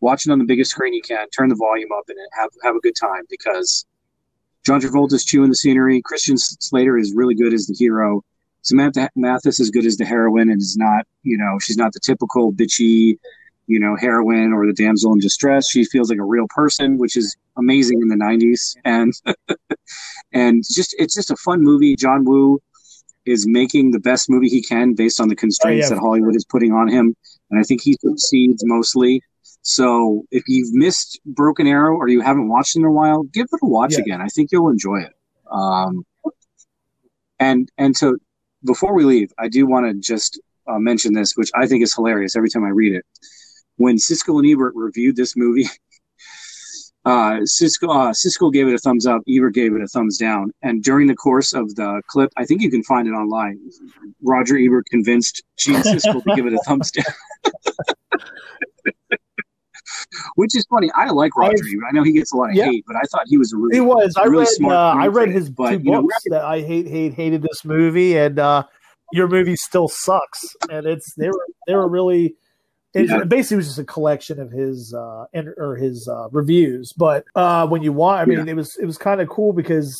watch 0.00 0.26
it 0.26 0.32
on 0.32 0.38
the 0.38 0.44
biggest 0.44 0.72
screen 0.72 0.92
you 0.92 1.02
can. 1.02 1.28
Turn 1.30 1.48
the 1.48 1.54
volume 1.54 1.90
up 1.96 2.04
and 2.08 2.18
have 2.32 2.50
have 2.64 2.74
a 2.74 2.80
good 2.80 2.96
time 3.00 3.22
because 3.30 3.86
John 4.64 4.80
Travolta's 4.80 5.24
chewing 5.24 5.48
the 5.48 5.56
scenery. 5.56 6.02
Christian 6.02 6.36
Slater 6.36 6.98
is 6.98 7.14
really 7.14 7.36
good 7.36 7.54
as 7.54 7.66
the 7.66 7.74
hero. 7.74 8.24
Samantha 8.62 9.08
Mathis 9.14 9.60
is 9.60 9.70
good 9.70 9.86
as 9.86 9.96
the 9.96 10.04
heroine 10.04 10.50
and 10.50 10.60
is 10.60 10.76
not, 10.76 11.06
you 11.22 11.38
know, 11.38 11.56
she's 11.60 11.76
not 11.76 11.92
the 11.92 12.00
typical 12.00 12.52
bitchy, 12.52 13.16
you 13.66 13.80
know, 13.80 13.96
heroine 13.96 14.52
or 14.52 14.66
the 14.66 14.72
damsel 14.72 15.12
in 15.12 15.18
distress. 15.18 15.68
She 15.70 15.84
feels 15.84 16.10
like 16.10 16.18
a 16.18 16.24
real 16.24 16.46
person, 16.48 16.98
which 16.98 17.16
is 17.16 17.36
amazing 17.56 18.00
in 18.02 18.08
the 18.08 18.16
'90s, 18.16 18.76
and 18.84 19.12
and 20.32 20.62
just 20.64 20.94
it's 20.98 21.14
just 21.14 21.30
a 21.30 21.36
fun 21.36 21.62
movie. 21.62 21.96
John 21.96 22.24
Woo 22.24 22.60
is 23.24 23.46
making 23.46 23.90
the 23.90 23.98
best 24.00 24.30
movie 24.30 24.48
he 24.48 24.62
can 24.62 24.94
based 24.94 25.20
on 25.20 25.28
the 25.28 25.34
constraints 25.36 25.86
Oh, 25.86 25.94
yeah. 25.94 25.94
that 25.96 26.00
Hollywood 26.00 26.36
is 26.36 26.44
putting 26.44 26.72
on 26.72 26.88
him, 26.88 27.14
and 27.50 27.58
I 27.60 27.62
think 27.64 27.82
he 27.82 27.94
succeeds 28.00 28.62
mostly. 28.64 29.22
So 29.62 30.24
if 30.30 30.44
you've 30.46 30.72
missed 30.72 31.18
Broken 31.26 31.66
Arrow 31.66 31.96
or 31.96 32.06
you 32.08 32.20
haven't 32.20 32.48
watched 32.48 32.76
it 32.76 32.80
in 32.80 32.84
a 32.84 32.92
while, 32.92 33.24
give 33.24 33.46
it 33.52 33.58
a 33.62 33.66
watch 33.66 33.94
Yeah. 33.94 34.00
again. 34.02 34.20
I 34.22 34.28
think 34.28 34.50
you'll 34.52 34.68
enjoy 34.70 34.98
it. 35.00 35.12
Um, 35.50 36.04
and 37.40 37.68
and 37.76 37.96
so 37.96 38.16
before 38.64 38.94
we 38.94 39.04
leave, 39.04 39.32
I 39.38 39.48
do 39.48 39.66
want 39.66 39.86
to 39.86 39.94
just 39.94 40.40
uh, 40.68 40.78
mention 40.78 41.12
this, 41.14 41.32
which 41.36 41.50
I 41.54 41.66
think 41.66 41.82
is 41.82 41.94
hilarious 41.94 42.36
every 42.36 42.48
time 42.48 42.64
I 42.64 42.68
read 42.70 42.94
it. 42.94 43.04
When 43.76 43.96
Siskel 43.96 44.38
and 44.38 44.46
Ebert 44.50 44.72
reviewed 44.74 45.16
this 45.16 45.36
movie, 45.36 45.66
uh, 47.04 47.40
Siskel 47.44 47.90
uh, 47.90 48.12
Siskel 48.12 48.52
gave 48.52 48.66
it 48.68 48.74
a 48.74 48.78
thumbs 48.78 49.06
up, 49.06 49.22
Ebert 49.28 49.54
gave 49.54 49.74
it 49.74 49.82
a 49.82 49.86
thumbs 49.88 50.16
down, 50.18 50.50
and 50.62 50.82
during 50.82 51.06
the 51.06 51.14
course 51.16 51.52
of 51.52 51.74
the 51.74 52.00
clip, 52.08 52.30
I 52.36 52.44
think 52.46 52.62
you 52.62 52.70
can 52.70 52.82
find 52.84 53.06
it 53.06 53.12
online. 53.12 53.58
Roger 54.22 54.56
Ebert 54.56 54.86
convinced 54.90 55.42
Gene 55.58 55.76
Siskel 55.82 56.22
to 56.22 56.34
give 56.34 56.46
it 56.46 56.54
a 56.54 56.58
thumbs 56.66 56.90
down. 56.90 57.04
Which 60.36 60.56
is 60.56 60.66
funny. 60.70 60.90
I 60.94 61.10
like 61.10 61.36
Roger 61.36 61.52
I've- 61.52 61.70
Ebert. 61.74 61.84
I 61.88 61.92
know 61.92 62.02
he 62.02 62.12
gets 62.12 62.32
a 62.32 62.36
lot 62.36 62.50
of 62.50 62.56
Yeah. 62.56 62.66
hate, 62.66 62.84
but 62.86 62.96
I 62.96 63.02
thought 63.10 63.22
he 63.26 63.38
was 63.38 63.52
a 63.52 63.56
really 63.56 63.76
He 63.76 63.80
was. 63.80 64.14
I 64.16 64.24
really 64.24 64.38
read. 64.44 64.48
smart 64.48 64.74
Uh, 64.74 65.00
I 65.02 65.06
read 65.08 65.28
his 65.30 65.50
but, 65.50 65.70
two 65.70 65.78
you 65.78 65.90
know, 65.92 66.02
books 66.02 66.16
that 66.30 66.42
I 66.44 66.60
hate, 66.60 66.86
hate, 66.86 67.14
hated 67.14 67.42
this 67.42 67.64
movie, 67.64 68.16
and 68.16 68.38
uh, 68.38 68.64
your 69.12 69.28
movie 69.28 69.56
still 69.56 69.88
sucks. 69.88 70.44
And 70.70 70.86
it's 70.86 71.14
they 71.14 71.28
were 71.28 71.46
they 71.66 71.74
were 71.74 71.88
really. 71.88 72.36
It 72.96 73.08
Yeah. 73.08 73.24
basically 73.24 73.58
was 73.58 73.66
just 73.66 73.78
a 73.78 73.84
collection 73.84 74.40
of 74.40 74.50
his 74.50 74.94
uh 74.94 75.26
or 75.58 75.76
his 75.76 76.08
uh, 76.08 76.28
reviews. 76.30 76.92
But 76.96 77.24
uh, 77.34 77.66
when 77.66 77.82
you 77.82 77.92
want, 77.92 78.20
I 78.20 78.24
mean, 78.24 78.48
it 78.48 78.56
was 78.56 78.76
it 78.80 78.86
was 78.86 78.96
kind 78.98 79.20
of 79.20 79.28
cool 79.28 79.52
because 79.52 79.94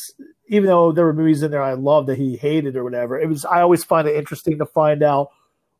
even 0.49 0.67
though 0.67 0.91
there 0.91 1.05
were 1.05 1.13
movies 1.13 1.43
in 1.43 1.51
there 1.51 1.61
I 1.61 1.73
loved 1.73 2.07
that 2.07 2.17
he 2.17 2.37
hated 2.37 2.75
or 2.75 2.83
whatever, 2.83 3.19
it 3.19 3.27
was 3.29 3.45
I 3.45 3.61
always 3.61 3.83
find 3.83 4.07
it 4.07 4.15
interesting 4.15 4.57
to 4.59 4.65
find 4.65 5.03
out 5.03 5.29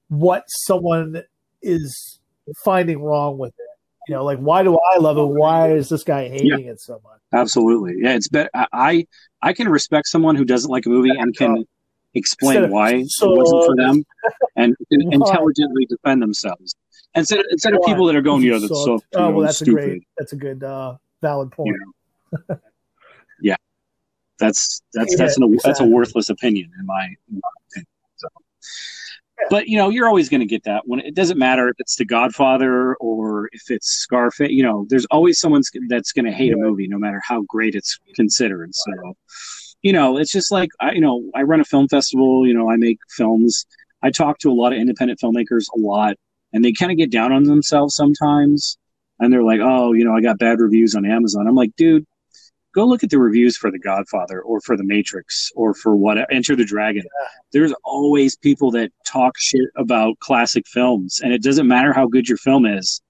what 0.09 0.43
someone 0.47 1.23
is 1.61 2.19
finding 2.63 3.01
wrong 3.01 3.37
with 3.37 3.53
it. 3.57 3.63
You 4.07 4.15
know, 4.15 4.23
like 4.23 4.39
why 4.39 4.63
do 4.63 4.77
I 4.93 4.99
love 4.99 5.17
it? 5.17 5.25
Why 5.25 5.71
is 5.73 5.89
this 5.89 6.03
guy 6.03 6.29
hating 6.29 6.65
it 6.67 6.79
so 6.79 7.01
much? 7.03 7.19
Absolutely. 7.33 7.95
Yeah, 7.99 8.13
it's 8.15 8.29
better. 8.29 8.49
I 8.71 9.07
I 9.41 9.53
can 9.53 9.67
respect 9.69 10.07
someone 10.07 10.35
who 10.35 10.45
doesn't 10.45 10.69
like 10.71 10.85
a 10.85 10.89
movie 10.89 11.09
and 11.17 11.35
can 11.35 11.65
explain 12.13 12.69
why 12.69 13.03
"So- 13.07 13.33
it 13.33 13.37
wasn't 13.37 13.65
for 13.65 13.75
them 13.75 14.05
and 14.55 14.75
can 14.91 15.11
intelligently 15.13 15.85
defend 15.87 16.21
themselves. 16.21 16.75
Instead 17.17 17.43
instead 17.51 17.73
of 17.73 17.81
people 17.85 18.05
that 18.05 18.15
are 18.15 18.21
going, 18.21 18.43
you 18.43 18.51
know, 18.51 18.59
that's 18.59 18.69
so, 18.69 18.99
oh 19.15 19.19
know, 19.19 19.31
well, 19.31 19.45
that's 19.45 19.57
stupid. 19.57 19.83
a 19.83 19.87
great 19.87 20.07
that's 20.17 20.33
a 20.33 20.35
good 20.37 20.63
uh, 20.63 20.95
valid 21.21 21.51
point. 21.51 21.75
That's 24.39 24.81
that's 24.93 25.13
Yeah, 25.13 25.25
that's 25.25 25.37
an, 25.37 25.57
that's 25.63 25.79
a 25.79 25.85
worthless 25.85 26.29
opinion 26.29 26.71
in 26.79 26.85
my, 26.85 27.05
in 27.05 27.41
my 27.41 27.49
opinion. 27.71 27.87
So. 28.17 28.27
But 29.49 29.67
you 29.67 29.77
know, 29.77 29.89
you're 29.89 30.07
always 30.07 30.29
going 30.29 30.41
to 30.41 30.47
get 30.47 30.63
that 30.63 30.83
when 30.85 30.99
it 30.99 31.15
doesn't 31.15 31.37
matter 31.37 31.69
if 31.69 31.75
it's 31.79 31.95
The 31.95 32.05
Godfather 32.05 32.95
or 32.95 33.49
if 33.51 33.69
it's 33.69 33.87
Scarface. 33.87 34.51
You 34.51 34.63
know, 34.63 34.85
there's 34.89 35.05
always 35.05 35.39
someone 35.39 35.61
that's 35.89 36.11
going 36.11 36.25
to 36.25 36.31
hate 36.31 36.53
a 36.53 36.57
movie, 36.57 36.87
no 36.87 36.97
matter 36.97 37.21
how 37.25 37.43
great 37.43 37.75
it's 37.75 37.99
considered. 38.15 38.73
So, 38.73 39.15
you 39.81 39.93
know, 39.93 40.17
it's 40.17 40.31
just 40.31 40.51
like 40.51 40.69
I, 40.79 40.93
you 40.93 41.01
know, 41.01 41.23
I 41.35 41.43
run 41.43 41.61
a 41.61 41.65
film 41.65 41.87
festival. 41.87 42.47
You 42.47 42.53
know, 42.53 42.69
I 42.69 42.77
make 42.77 42.99
films. 43.09 43.65
I 44.03 44.11
talk 44.11 44.39
to 44.39 44.51
a 44.51 44.53
lot 44.53 44.73
of 44.73 44.79
independent 44.79 45.19
filmmakers 45.19 45.65
a 45.75 45.79
lot, 45.79 46.15
and 46.53 46.63
they 46.63 46.73
kind 46.73 46.91
of 46.91 46.97
get 46.97 47.11
down 47.11 47.31
on 47.31 47.43
themselves 47.43 47.95
sometimes. 47.95 48.77
And 49.19 49.33
they're 49.33 49.43
like, 49.43 49.59
"Oh, 49.61 49.93
you 49.93 50.05
know, 50.05 50.15
I 50.15 50.21
got 50.21 50.37
bad 50.37 50.59
reviews 50.59 50.95
on 50.95 51.05
Amazon." 51.05 51.47
I'm 51.47 51.55
like, 51.55 51.75
"Dude, 51.75 52.05
go 52.77 52.85
look 52.85 53.03
at 53.03 53.09
the 53.09 53.17
reviews 53.17 53.57
for 53.57 53.71
The 53.71 53.79
Godfather 53.79 54.39
or 54.41 54.61
for 54.61 54.77
The 54.77 54.83
Matrix 54.83 55.51
or 55.55 55.73
for 55.73 55.95
what 55.95 56.19
Enter 56.31 56.55
the 56.55 56.63
Dragon. 56.63 57.03
There's 57.51 57.73
always 57.83 58.37
people 58.37 58.69
that 58.71 58.91
talk 59.05 59.33
shit 59.37 59.69
about 59.75 60.19
classic 60.19 60.67
films, 60.67 61.19
and 61.23 61.33
it 61.33 61.41
doesn't 61.41 61.67
matter 61.67 61.91
how 61.91 62.07
good 62.07 62.29
your 62.29 62.37
film 62.37 62.67
is. 62.67 63.01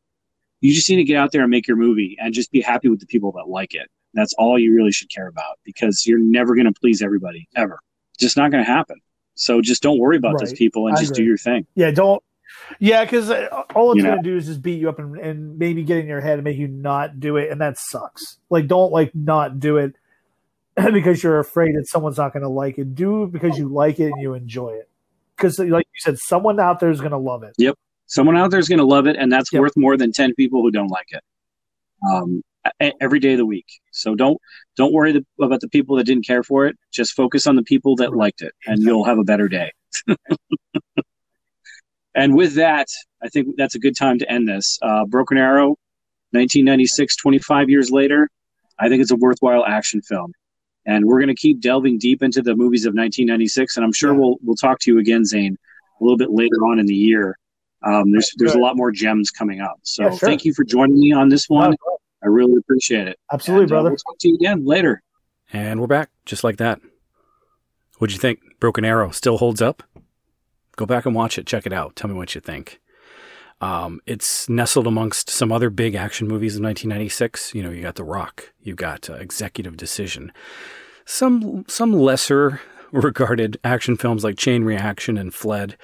You 0.61 0.73
just 0.73 0.89
need 0.89 0.95
to 0.95 1.03
get 1.03 1.17
out 1.17 1.33
there 1.33 1.41
and 1.41 1.51
make 1.51 1.67
your 1.67 1.77
movie 1.77 2.17
and 2.19 2.33
just 2.33 2.51
be 2.51 2.61
happy 2.61 2.87
with 2.87 3.01
the 3.01 3.05
people 3.05 3.33
that 3.33 3.49
like 3.49 3.75
it. 3.75 3.89
That's 4.13 4.33
all 4.37 4.57
you 4.57 4.73
really 4.73 4.91
should 4.91 5.09
care 5.13 5.27
about 5.27 5.59
because 5.65 6.05
you're 6.07 6.17
never 6.17 6.55
going 6.55 6.65
to 6.65 6.79
please 6.79 7.01
everybody 7.01 7.47
ever. 7.55 7.79
Just 8.17 8.37
not 8.37 8.51
going 8.51 8.63
to 8.63 8.71
happen. 8.71 8.97
So 9.35 9.61
just 9.61 9.83
don't 9.83 9.99
worry 9.99 10.17
about 10.17 10.39
those 10.39 10.53
people 10.53 10.87
and 10.87 10.97
I 10.97 10.99
just 10.99 11.13
do 11.13 11.23
your 11.23 11.37
thing. 11.37 11.67
Yeah, 11.75 11.91
don't. 11.91 12.23
Yeah, 12.79 13.03
because 13.03 13.29
all 13.75 13.91
it's 13.91 13.97
You 13.97 14.03
know. 14.03 14.09
going 14.11 14.23
to 14.23 14.29
do 14.29 14.37
is 14.37 14.45
just 14.47 14.61
beat 14.61 14.79
you 14.79 14.89
up 14.89 14.99
and, 14.99 15.17
and 15.17 15.57
maybe 15.57 15.83
get 15.83 15.97
in 15.97 16.07
your 16.07 16.21
head 16.21 16.35
and 16.35 16.43
make 16.43 16.57
you 16.57 16.67
not 16.67 17.19
do 17.19 17.37
it, 17.37 17.51
and 17.51 17.61
that 17.61 17.77
sucks. 17.77 18.37
Like, 18.49 18.67
don't 18.67 18.91
like 18.91 19.13
not 19.15 19.59
do 19.59 19.77
it 19.77 19.95
because 20.75 21.23
you're 21.23 21.39
afraid 21.39 21.75
that 21.75 21.87
someone's 21.87 22.17
not 22.17 22.33
going 22.33 22.43
to 22.43 22.49
like 22.49 22.77
it. 22.77 22.95
Do 22.95 23.23
it 23.23 23.31
because 23.31 23.57
you 23.57 23.67
like 23.67 23.99
it 23.99 24.11
and 24.11 24.21
you 24.21 24.33
enjoy 24.33 24.71
it. 24.71 24.89
Because, 25.35 25.59
like 25.59 25.85
you 25.93 25.99
said, 25.99 26.17
someone 26.17 26.59
out 26.59 26.79
there 26.79 26.89
is 26.89 26.99
going 26.99 27.11
to 27.11 27.17
love 27.17 27.43
it. 27.43 27.53
Yep, 27.57 27.75
someone 28.07 28.35
out 28.37 28.51
there 28.51 28.59
is 28.59 28.67
going 28.69 28.79
to 28.79 28.85
love 28.85 29.07
it, 29.07 29.15
and 29.17 29.31
that's 29.31 29.51
Yep. 29.53 29.59
worth 29.61 29.77
more 29.77 29.97
than 29.97 30.11
ten 30.11 30.33
people 30.35 30.61
who 30.61 30.71
don't 30.71 30.89
like 30.89 31.07
it. 31.09 31.23
Um, 32.11 32.41
every 33.01 33.19
day 33.19 33.33
of 33.33 33.37
the 33.37 33.45
week. 33.45 33.65
So 33.91 34.15
don't 34.15 34.37
don't 34.75 34.93
worry 34.93 35.11
the, 35.11 35.25
about 35.41 35.61
the 35.61 35.69
people 35.69 35.95
that 35.97 36.05
didn't 36.05 36.25
care 36.25 36.43
for 36.43 36.65
it. 36.67 36.75
Just 36.91 37.13
focus 37.13 37.47
on 37.47 37.55
the 37.55 37.63
people 37.63 37.95
that 37.97 38.15
liked 38.15 38.41
it, 38.41 38.53
and 38.65 38.81
you'll 38.81 39.05
have 39.05 39.17
a 39.19 39.23
better 39.23 39.47
day. 39.47 39.71
and 42.17 42.35
with 42.35 42.55
that, 42.55 42.87
I 43.23 43.29
think 43.29 43.55
that's 43.57 43.75
a 43.75 43.79
good 43.79 43.95
time 43.95 44.19
to 44.19 44.29
end 44.31 44.47
this. 44.49 44.77
Uh, 44.81 45.05
Broken 45.05 45.37
Arrow, 45.37 45.77
1996, 46.31 47.15
25 47.15 47.69
years 47.69 47.89
later. 47.91 48.29
I 48.79 48.89
think 48.89 49.01
it's 49.01 49.11
a 49.11 49.15
worthwhile 49.15 49.65
action 49.65 50.01
film. 50.01 50.33
And 50.85 51.05
we're 51.05 51.17
going 51.19 51.27
to 51.29 51.35
keep 51.35 51.59
delving 51.61 51.97
deep 51.97 52.21
into 52.21 52.41
the 52.41 52.55
movies 52.55 52.85
of 52.85 52.91
1996, 52.91 53.75
and 53.77 53.85
I'm 53.85 53.91
sure 53.93 54.13
Yeah. 54.13 54.19
we'll 54.19 54.35
we'll 54.43 54.55
talk 54.55 54.79
to 54.81 54.91
you 54.91 54.99
again, 54.99 55.25
Zane, 55.25 55.57
a 55.99 56.03
little 56.03 56.17
bit 56.17 56.31
later 56.31 56.57
on 56.69 56.79
in 56.79 56.85
the 56.85 56.95
year. 56.95 57.37
Um, 57.85 58.11
there's 58.11 58.31
there's 58.37 58.53
a 58.55 58.59
lot 58.59 58.75
more 58.77 58.91
gems 58.91 59.29
coming 59.31 59.59
up. 59.61 59.79
So 59.83 60.03
Yeah, 60.03 60.09
sure. 60.11 60.29
thank 60.29 60.45
you 60.45 60.53
for 60.53 60.63
joining 60.63 60.99
me 60.99 61.11
on 61.11 61.29
this 61.29 61.47
one. 61.49 61.71
No, 61.71 61.97
I 62.23 62.27
really 62.27 62.55
appreciate 62.57 63.07
it. 63.07 63.17
absolutely, 63.31 63.63
And, 63.63 63.71
uh, 63.71 63.75
brother. 63.75 63.89
we'll 63.91 63.97
talk 63.97 64.17
to 64.19 64.27
you 64.29 64.35
again 64.35 64.65
later. 64.65 65.01
And 65.53 65.79
we're 65.79 65.87
back, 65.87 66.09
just 66.25 66.43
like 66.43 66.57
that. 66.57 66.79
What'd 67.99 68.13
you 68.13 68.19
think? 68.19 68.39
Broken 68.59 68.85
Arrow 68.85 69.11
still 69.11 69.37
holds 69.37 69.61
up? 69.61 69.83
Go 70.77 70.85
back 70.85 71.05
and 71.05 71.13
watch 71.13 71.37
it. 71.37 71.45
Check 71.45 71.65
it 71.65 71.73
out. 71.73 71.95
Tell 71.97 72.09
me 72.09 72.15
what 72.15 72.33
you 72.33 72.39
think. 72.39 72.79
Um, 73.59 73.99
it's 74.05 74.47
nestled 74.47 74.85
amongst 74.85 75.29
some 75.29 75.51
other 75.51 75.69
big 75.69 75.95
action 75.95 76.27
movies 76.27 76.55
of 76.55 76.63
1996. 76.63 77.55
You 77.55 77.63
know, 77.63 77.71
you 77.71 77.81
got 77.81 77.95
The 77.95 78.03
Rock, 78.03 78.53
you 78.61 78.75
got 78.75 79.09
uh, 79.09 79.15
Executive 79.15 79.75
Decision, 79.75 80.31
some 81.05 81.65
some 81.67 81.91
lesser 81.93 82.61
regarded 82.91 83.59
action 83.63 83.97
films 83.97 84.23
like 84.23 84.37
Chain 84.37 84.63
Reaction 84.63 85.17
and 85.17 85.33
Fled, 85.33 85.75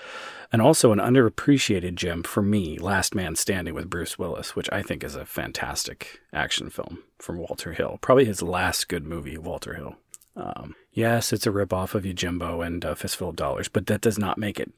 and 0.52 0.62
also 0.62 0.92
an 0.92 1.00
underappreciated 1.00 1.96
gem 1.96 2.22
for 2.22 2.44
me, 2.44 2.78
Last 2.78 3.16
Man 3.16 3.36
Standing 3.36 3.74
with 3.74 3.90
Bruce 3.90 4.20
Willis, 4.20 4.56
which 4.56 4.70
I 4.72 4.84
think 4.84 5.04
is 5.04 5.16
a 5.16 5.26
fantastic 5.26 6.22
action 6.32 6.70
film 6.70 7.00
from 7.18 7.40
Walter 7.40 7.74
Hill. 7.74 7.98
Probably 8.02 8.26
his 8.26 8.44
last 8.44 8.88
good 8.88 9.04
movie, 9.04 9.40
Walter 9.40 9.74
Hill. 9.74 9.96
Um, 10.36 10.76
yes, 10.92 11.34
it's 11.34 11.48
a 11.48 11.52
ripoff 11.52 11.96
of 11.96 12.04
Yojimbo 12.04 12.66
and 12.66 12.86
uh, 12.86 12.94
Fistful 12.94 13.30
of 13.30 13.36
Dollars, 13.36 13.68
but 13.68 13.88
that 13.88 14.02
does 14.02 14.20
not 14.20 14.38
make 14.38 14.60
it 14.60 14.72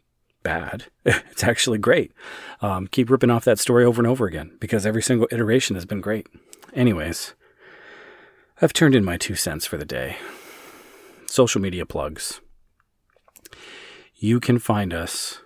bad. 0.46 0.86
it's 1.06 1.43
actually 1.43 1.80
great. 1.80 2.14
Um, 2.62 2.88
keep 2.88 3.10
ripping 3.10 3.32
off 3.32 3.43
that 3.46 3.60
story 3.60 3.84
over 3.84 4.00
and 4.00 4.08
over 4.08 4.28
again 4.28 4.56
because 4.60 4.86
every 4.86 5.02
single 5.02 5.28
iteration 5.32 5.76
has 5.76 5.86
been 5.86 6.00
great. 6.00 6.28
Anyways, 6.74 7.34
I've 8.62 8.72
turned 8.72 8.96
in 8.96 9.04
my 9.04 9.18
two 9.18 9.36
cents 9.36 9.66
for 9.66 9.76
the 9.76 9.86
day. 9.86 10.18
Social 11.26 11.60
media 11.60 11.86
plugs. 11.86 12.41
You 14.16 14.39
can 14.39 14.60
find 14.60 14.93
us 14.93 15.41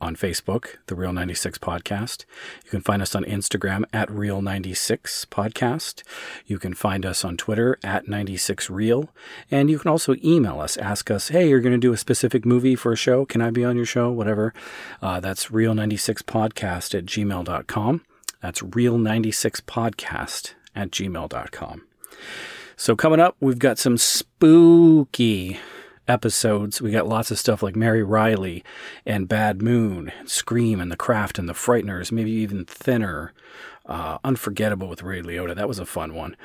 on 0.00 0.14
Facebook, 0.16 0.76
the 0.86 0.94
Real 0.94 1.12
96 1.12 1.58
Podcast. 1.58 2.24
You 2.64 2.70
can 2.70 2.80
find 2.80 3.00
us 3.00 3.14
on 3.14 3.24
Instagram 3.24 3.84
at 3.92 4.10
Real 4.10 4.42
96 4.42 5.26
Podcast. 5.26 6.02
You 6.46 6.58
can 6.58 6.74
find 6.74 7.06
us 7.06 7.24
on 7.24 7.36
Twitter 7.36 7.78
at 7.82 8.06
96Real. 8.06 9.08
And 9.50 9.70
you 9.70 9.78
can 9.78 9.90
also 9.90 10.14
email 10.22 10.60
us, 10.60 10.76
ask 10.76 11.10
us, 11.10 11.28
hey, 11.28 11.48
you're 11.48 11.60
going 11.60 11.72
to 11.72 11.78
do 11.78 11.92
a 11.92 11.96
specific 11.96 12.44
movie 12.44 12.76
for 12.76 12.92
a 12.92 12.96
show. 12.96 13.24
Can 13.24 13.40
I 13.40 13.50
be 13.50 13.64
on 13.64 13.76
your 13.76 13.86
show? 13.86 14.10
Whatever. 14.10 14.52
Uh, 15.00 15.20
that's 15.20 15.46
Real96Podcast 15.46 16.94
at 16.94 17.06
gmail.com. 17.06 18.02
That's 18.42 18.60
Real96Podcast 18.62 20.54
at 20.74 20.90
gmail.com. 20.90 21.82
So, 22.78 22.94
coming 22.94 23.20
up, 23.20 23.36
we've 23.40 23.58
got 23.58 23.78
some 23.78 23.96
spooky 23.96 25.58
episodes. 26.08 26.80
We 26.80 26.90
got 26.90 27.08
lots 27.08 27.30
of 27.30 27.38
stuff 27.38 27.62
like 27.62 27.76
Mary 27.76 28.02
Reilly 28.02 28.64
and 29.04 29.28
Bad 29.28 29.62
Moon, 29.62 30.12
Scream 30.24 30.80
and 30.80 30.90
The 30.90 30.96
Craft 30.96 31.38
and 31.38 31.48
The 31.48 31.52
Frighteners, 31.52 32.12
maybe 32.12 32.30
even 32.30 32.64
Thinner. 32.64 33.32
Uh, 33.84 34.18
Unforgettable 34.24 34.88
with 34.88 35.02
Ray 35.04 35.22
Liotta. 35.22 35.54
That 35.54 35.68
was 35.68 35.78
a 35.78 35.86
fun 35.86 36.12
one 36.14 36.36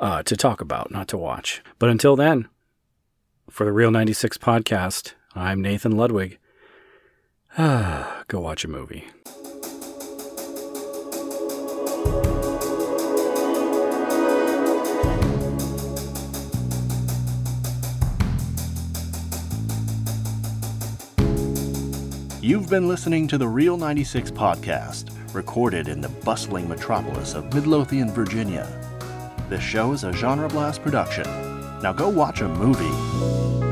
uh, 0.00 0.22
to 0.24 0.36
talk 0.36 0.60
about, 0.60 0.90
not 0.90 1.06
to 1.08 1.16
watch. 1.16 1.62
But 1.78 1.90
until 1.90 2.16
then, 2.16 2.48
for 3.48 3.64
the 3.64 3.72
Real 3.72 3.92
96 3.92 4.36
podcast, 4.38 5.12
I'm 5.34 5.62
Nathan 5.62 5.96
Ludwig. 5.96 6.38
Go 7.56 8.40
watch 8.40 8.64
a 8.64 8.68
movie. 8.68 9.06
You've 22.42 22.68
been 22.68 22.88
listening 22.88 23.28
to 23.28 23.38
the 23.38 23.46
Real 23.46 23.76
96 23.76 24.32
podcast, 24.32 25.12
recorded 25.32 25.86
in 25.86 26.00
the 26.00 26.08
bustling 26.08 26.68
metropolis 26.68 27.34
of 27.34 27.54
Midlothian, 27.54 28.10
Virginia. 28.10 28.66
This 29.48 29.62
show 29.62 29.92
is 29.92 30.02
a 30.02 30.12
Genre 30.12 30.48
Blast 30.48 30.82
production. 30.82 31.22
Now 31.82 31.92
go 31.92 32.08
watch 32.08 32.40
a 32.40 32.48
movie. 32.48 33.71